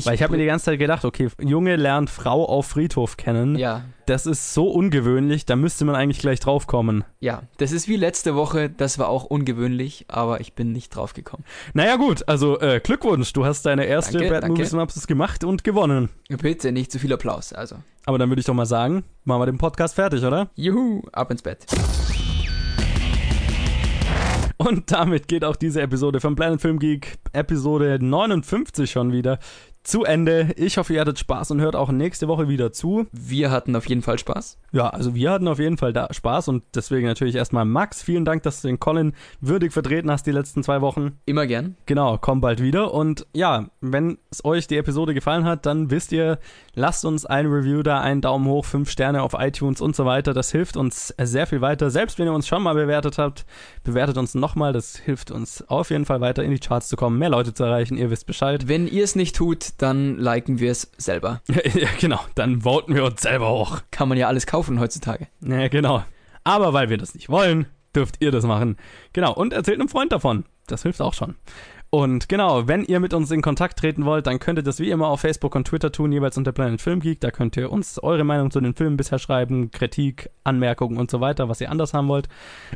Weil 0.04 0.14
ich 0.14 0.22
habe 0.22 0.32
mir 0.32 0.38
die 0.38 0.46
ganze 0.46 0.64
Zeit 0.64 0.78
gedacht, 0.78 1.04
okay, 1.04 1.28
Junge 1.38 1.76
lernt 1.76 2.08
Frau 2.08 2.46
auf 2.48 2.64
Friedhof 2.66 3.18
kennen. 3.18 3.56
ja, 3.58 3.82
Das 4.06 4.24
ist 4.24 4.54
so 4.54 4.70
ungewöhnlich, 4.70 5.44
da 5.44 5.54
müsste 5.54 5.84
man 5.84 5.94
eigentlich 5.94 6.18
gleich 6.18 6.40
drauf 6.40 6.66
kommen. 6.66 7.04
ja. 7.20 7.42
Das 7.58 7.72
ist 7.72 7.88
wie 7.88 7.96
letzte 7.96 8.34
Woche. 8.34 8.70
Das 8.70 8.98
war 8.98 9.10
auch 9.10 9.24
ungewöhnlich, 9.24 10.06
aber 10.08 10.40
ich 10.40 10.54
bin 10.54 10.72
nicht 10.72 10.96
drauf 10.96 11.12
gekommen. 11.12 11.44
Naja 11.74 11.96
gut, 11.96 12.26
also 12.26 12.58
äh, 12.60 12.80
Glückwunsch, 12.82 13.34
du 13.34 13.44
hast 13.44 13.66
deine 13.66 13.84
erste 13.84 14.16
Danke, 14.16 14.30
Bad 14.32 14.48
Movie. 14.48 14.64
Synopsis 14.64 15.06
gemacht 15.06 15.44
und 15.44 15.62
gewonnen. 15.62 16.08
Bitte 16.30 16.72
nicht 16.72 16.90
zu 16.90 16.98
viel 16.98 17.12
Applaus. 17.12 17.52
Also, 17.52 17.76
Aber 18.06 18.16
dann 18.16 18.30
würde 18.30 18.40
ich 18.40 18.46
doch 18.46 18.54
mal 18.54 18.64
sagen, 18.64 19.04
machen 19.24 19.42
wir 19.42 19.46
den 19.46 19.58
Podcast 19.58 19.96
fertig, 19.96 20.24
oder? 20.24 20.48
juhu, 20.56 21.02
ab 21.12 21.30
ins 21.30 21.42
Bett. 21.42 21.66
Und 24.64 24.92
damit 24.92 25.26
geht 25.26 25.44
auch 25.44 25.56
diese 25.56 25.82
Episode 25.82 26.20
vom 26.20 26.36
Planet 26.36 26.60
Film 26.60 26.78
Geek, 26.78 27.18
Episode 27.32 27.98
59 28.00 28.90
schon 28.90 29.10
wieder 29.10 29.38
zu 29.82 30.04
Ende. 30.04 30.52
Ich 30.56 30.78
hoffe, 30.78 30.94
ihr 30.94 31.00
hattet 31.00 31.18
Spaß 31.18 31.50
und 31.50 31.60
hört 31.60 31.76
auch 31.76 31.90
nächste 31.90 32.28
Woche 32.28 32.48
wieder 32.48 32.72
zu. 32.72 33.06
Wir 33.12 33.50
hatten 33.50 33.74
auf 33.74 33.88
jeden 33.88 34.02
Fall 34.02 34.18
Spaß. 34.18 34.58
Ja, 34.72 34.88
also 34.88 35.14
wir 35.14 35.30
hatten 35.30 35.48
auf 35.48 35.58
jeden 35.58 35.76
Fall 35.76 35.92
da 35.92 36.08
Spaß 36.10 36.48
und 36.48 36.62
deswegen 36.74 37.06
natürlich 37.06 37.34
erstmal 37.34 37.64
Max, 37.64 38.02
vielen 38.02 38.24
Dank, 38.24 38.42
dass 38.44 38.62
du 38.62 38.68
den 38.68 38.78
Colin 38.78 39.12
würdig 39.40 39.72
vertreten 39.72 40.10
hast 40.10 40.26
die 40.26 40.32
letzten 40.32 40.62
zwei 40.62 40.80
Wochen. 40.80 41.18
Immer 41.26 41.46
gern. 41.46 41.76
Genau, 41.86 42.16
komm 42.18 42.40
bald 42.40 42.62
wieder. 42.62 42.94
Und 42.94 43.26
ja, 43.34 43.66
wenn 43.80 44.18
es 44.30 44.44
euch 44.44 44.66
die 44.66 44.76
Episode 44.76 45.14
gefallen 45.14 45.44
hat, 45.44 45.66
dann 45.66 45.90
wisst 45.90 46.12
ihr, 46.12 46.38
lasst 46.74 47.04
uns 47.04 47.26
ein 47.26 47.46
Review 47.46 47.82
da, 47.82 48.00
einen 48.00 48.20
Daumen 48.20 48.46
hoch, 48.46 48.64
fünf 48.64 48.90
Sterne 48.90 49.22
auf 49.22 49.34
iTunes 49.36 49.80
und 49.80 49.96
so 49.96 50.04
weiter. 50.04 50.32
Das 50.32 50.52
hilft 50.52 50.76
uns 50.76 51.14
sehr 51.20 51.46
viel 51.46 51.60
weiter. 51.60 51.90
Selbst 51.90 52.18
wenn 52.18 52.26
ihr 52.26 52.32
uns 52.32 52.46
schon 52.46 52.62
mal 52.62 52.74
bewertet 52.74 53.18
habt, 53.18 53.44
bewertet 53.84 54.16
uns 54.16 54.34
nochmal. 54.34 54.72
Das 54.72 54.96
hilft 54.96 55.30
uns 55.30 55.68
auf 55.68 55.90
jeden 55.90 56.06
Fall 56.06 56.20
weiter 56.20 56.44
in 56.44 56.52
die 56.52 56.60
Charts 56.60 56.88
zu 56.88 56.96
kommen, 56.96 57.18
mehr 57.18 57.30
Leute 57.30 57.52
zu 57.52 57.64
erreichen. 57.64 57.96
Ihr 57.98 58.10
wisst 58.10 58.26
Bescheid. 58.26 58.68
Wenn 58.68 58.86
ihr 58.86 59.04
es 59.04 59.16
nicht 59.16 59.36
tut, 59.36 59.71
dann 59.76 60.16
liken 60.18 60.58
wir 60.58 60.70
es 60.70 60.90
selber. 60.96 61.42
ja, 61.48 61.88
genau, 62.00 62.20
dann 62.34 62.62
voten 62.62 62.94
wir 62.94 63.04
uns 63.04 63.22
selber 63.22 63.50
hoch. 63.50 63.80
Kann 63.90 64.08
man 64.08 64.18
ja 64.18 64.28
alles 64.28 64.46
kaufen 64.46 64.80
heutzutage. 64.80 65.28
Ja, 65.40 65.68
genau. 65.68 66.04
Aber 66.44 66.72
weil 66.72 66.90
wir 66.90 66.98
das 66.98 67.14
nicht 67.14 67.28
wollen, 67.28 67.66
dürft 67.94 68.16
ihr 68.20 68.30
das 68.30 68.44
machen. 68.44 68.76
Genau, 69.12 69.32
und 69.32 69.52
erzählt 69.52 69.80
einem 69.80 69.88
Freund 69.88 70.12
davon. 70.12 70.44
Das 70.66 70.82
hilft 70.82 71.00
auch 71.00 71.14
schon. 71.14 71.36
Und 71.94 72.30
genau, 72.30 72.66
wenn 72.68 72.84
ihr 72.86 73.00
mit 73.00 73.12
uns 73.12 73.30
in 73.30 73.42
Kontakt 73.42 73.78
treten 73.78 74.06
wollt, 74.06 74.26
dann 74.26 74.38
könnt 74.38 74.58
ihr 74.58 74.62
das 74.62 74.78
wie 74.78 74.90
immer 74.90 75.08
auf 75.08 75.20
Facebook 75.20 75.54
und 75.54 75.66
Twitter 75.66 75.92
tun, 75.92 76.10
jeweils 76.10 76.38
unter 76.38 76.52
Planet 76.52 76.80
Film 76.80 77.00
Geek. 77.00 77.20
Da 77.20 77.30
könnt 77.30 77.54
ihr 77.58 77.70
uns 77.70 77.98
eure 78.02 78.24
Meinung 78.24 78.50
zu 78.50 78.62
den 78.62 78.74
Filmen 78.74 78.96
bisher 78.96 79.18
schreiben, 79.18 79.70
Kritik, 79.70 80.30
Anmerkungen 80.42 80.96
und 80.96 81.10
so 81.10 81.20
weiter, 81.20 81.50
was 81.50 81.60
ihr 81.60 81.70
anders 81.70 81.92
haben 81.92 82.08
wollt. 82.08 82.28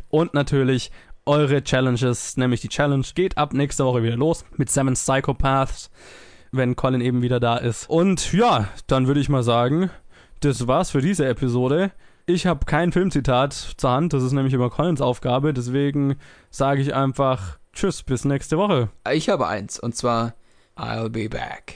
Und 0.09 0.35
natürlich 0.35 0.91
eure 1.25 1.63
Challenges, 1.63 2.37
nämlich 2.37 2.61
die 2.61 2.69
Challenge 2.69 3.05
geht 3.15 3.39
ab 3.39 3.53
nächste 3.53 3.85
Woche 3.85 4.03
wieder 4.03 4.15
los 4.17 4.45
mit 4.55 4.69
Seven 4.69 4.93
Psychopaths, 4.93 5.89
wenn 6.51 6.75
Colin 6.75 7.01
eben 7.01 7.21
wieder 7.21 7.39
da 7.39 7.57
ist. 7.57 7.89
Und 7.89 8.33
ja, 8.33 8.67
dann 8.87 9.07
würde 9.07 9.19
ich 9.19 9.29
mal 9.29 9.43
sagen, 9.43 9.89
das 10.39 10.67
war's 10.67 10.91
für 10.91 11.01
diese 11.01 11.25
Episode. 11.27 11.91
Ich 12.25 12.45
habe 12.45 12.65
kein 12.65 12.91
Filmzitat 12.91 13.53
zur 13.53 13.89
Hand, 13.89 14.13
das 14.13 14.23
ist 14.23 14.33
nämlich 14.33 14.53
immer 14.53 14.69
Collins 14.69 14.99
Aufgabe, 15.01 15.53
deswegen 15.53 16.17
sage 16.49 16.81
ich 16.81 16.93
einfach 16.93 17.57
Tschüss, 17.73 18.03
bis 18.03 18.25
nächste 18.25 18.57
Woche. 18.57 18.89
Ich 19.13 19.29
habe 19.29 19.47
eins, 19.47 19.79
und 19.79 19.95
zwar 19.95 20.33
I'll 20.75 21.09
be 21.09 21.29
back. 21.29 21.75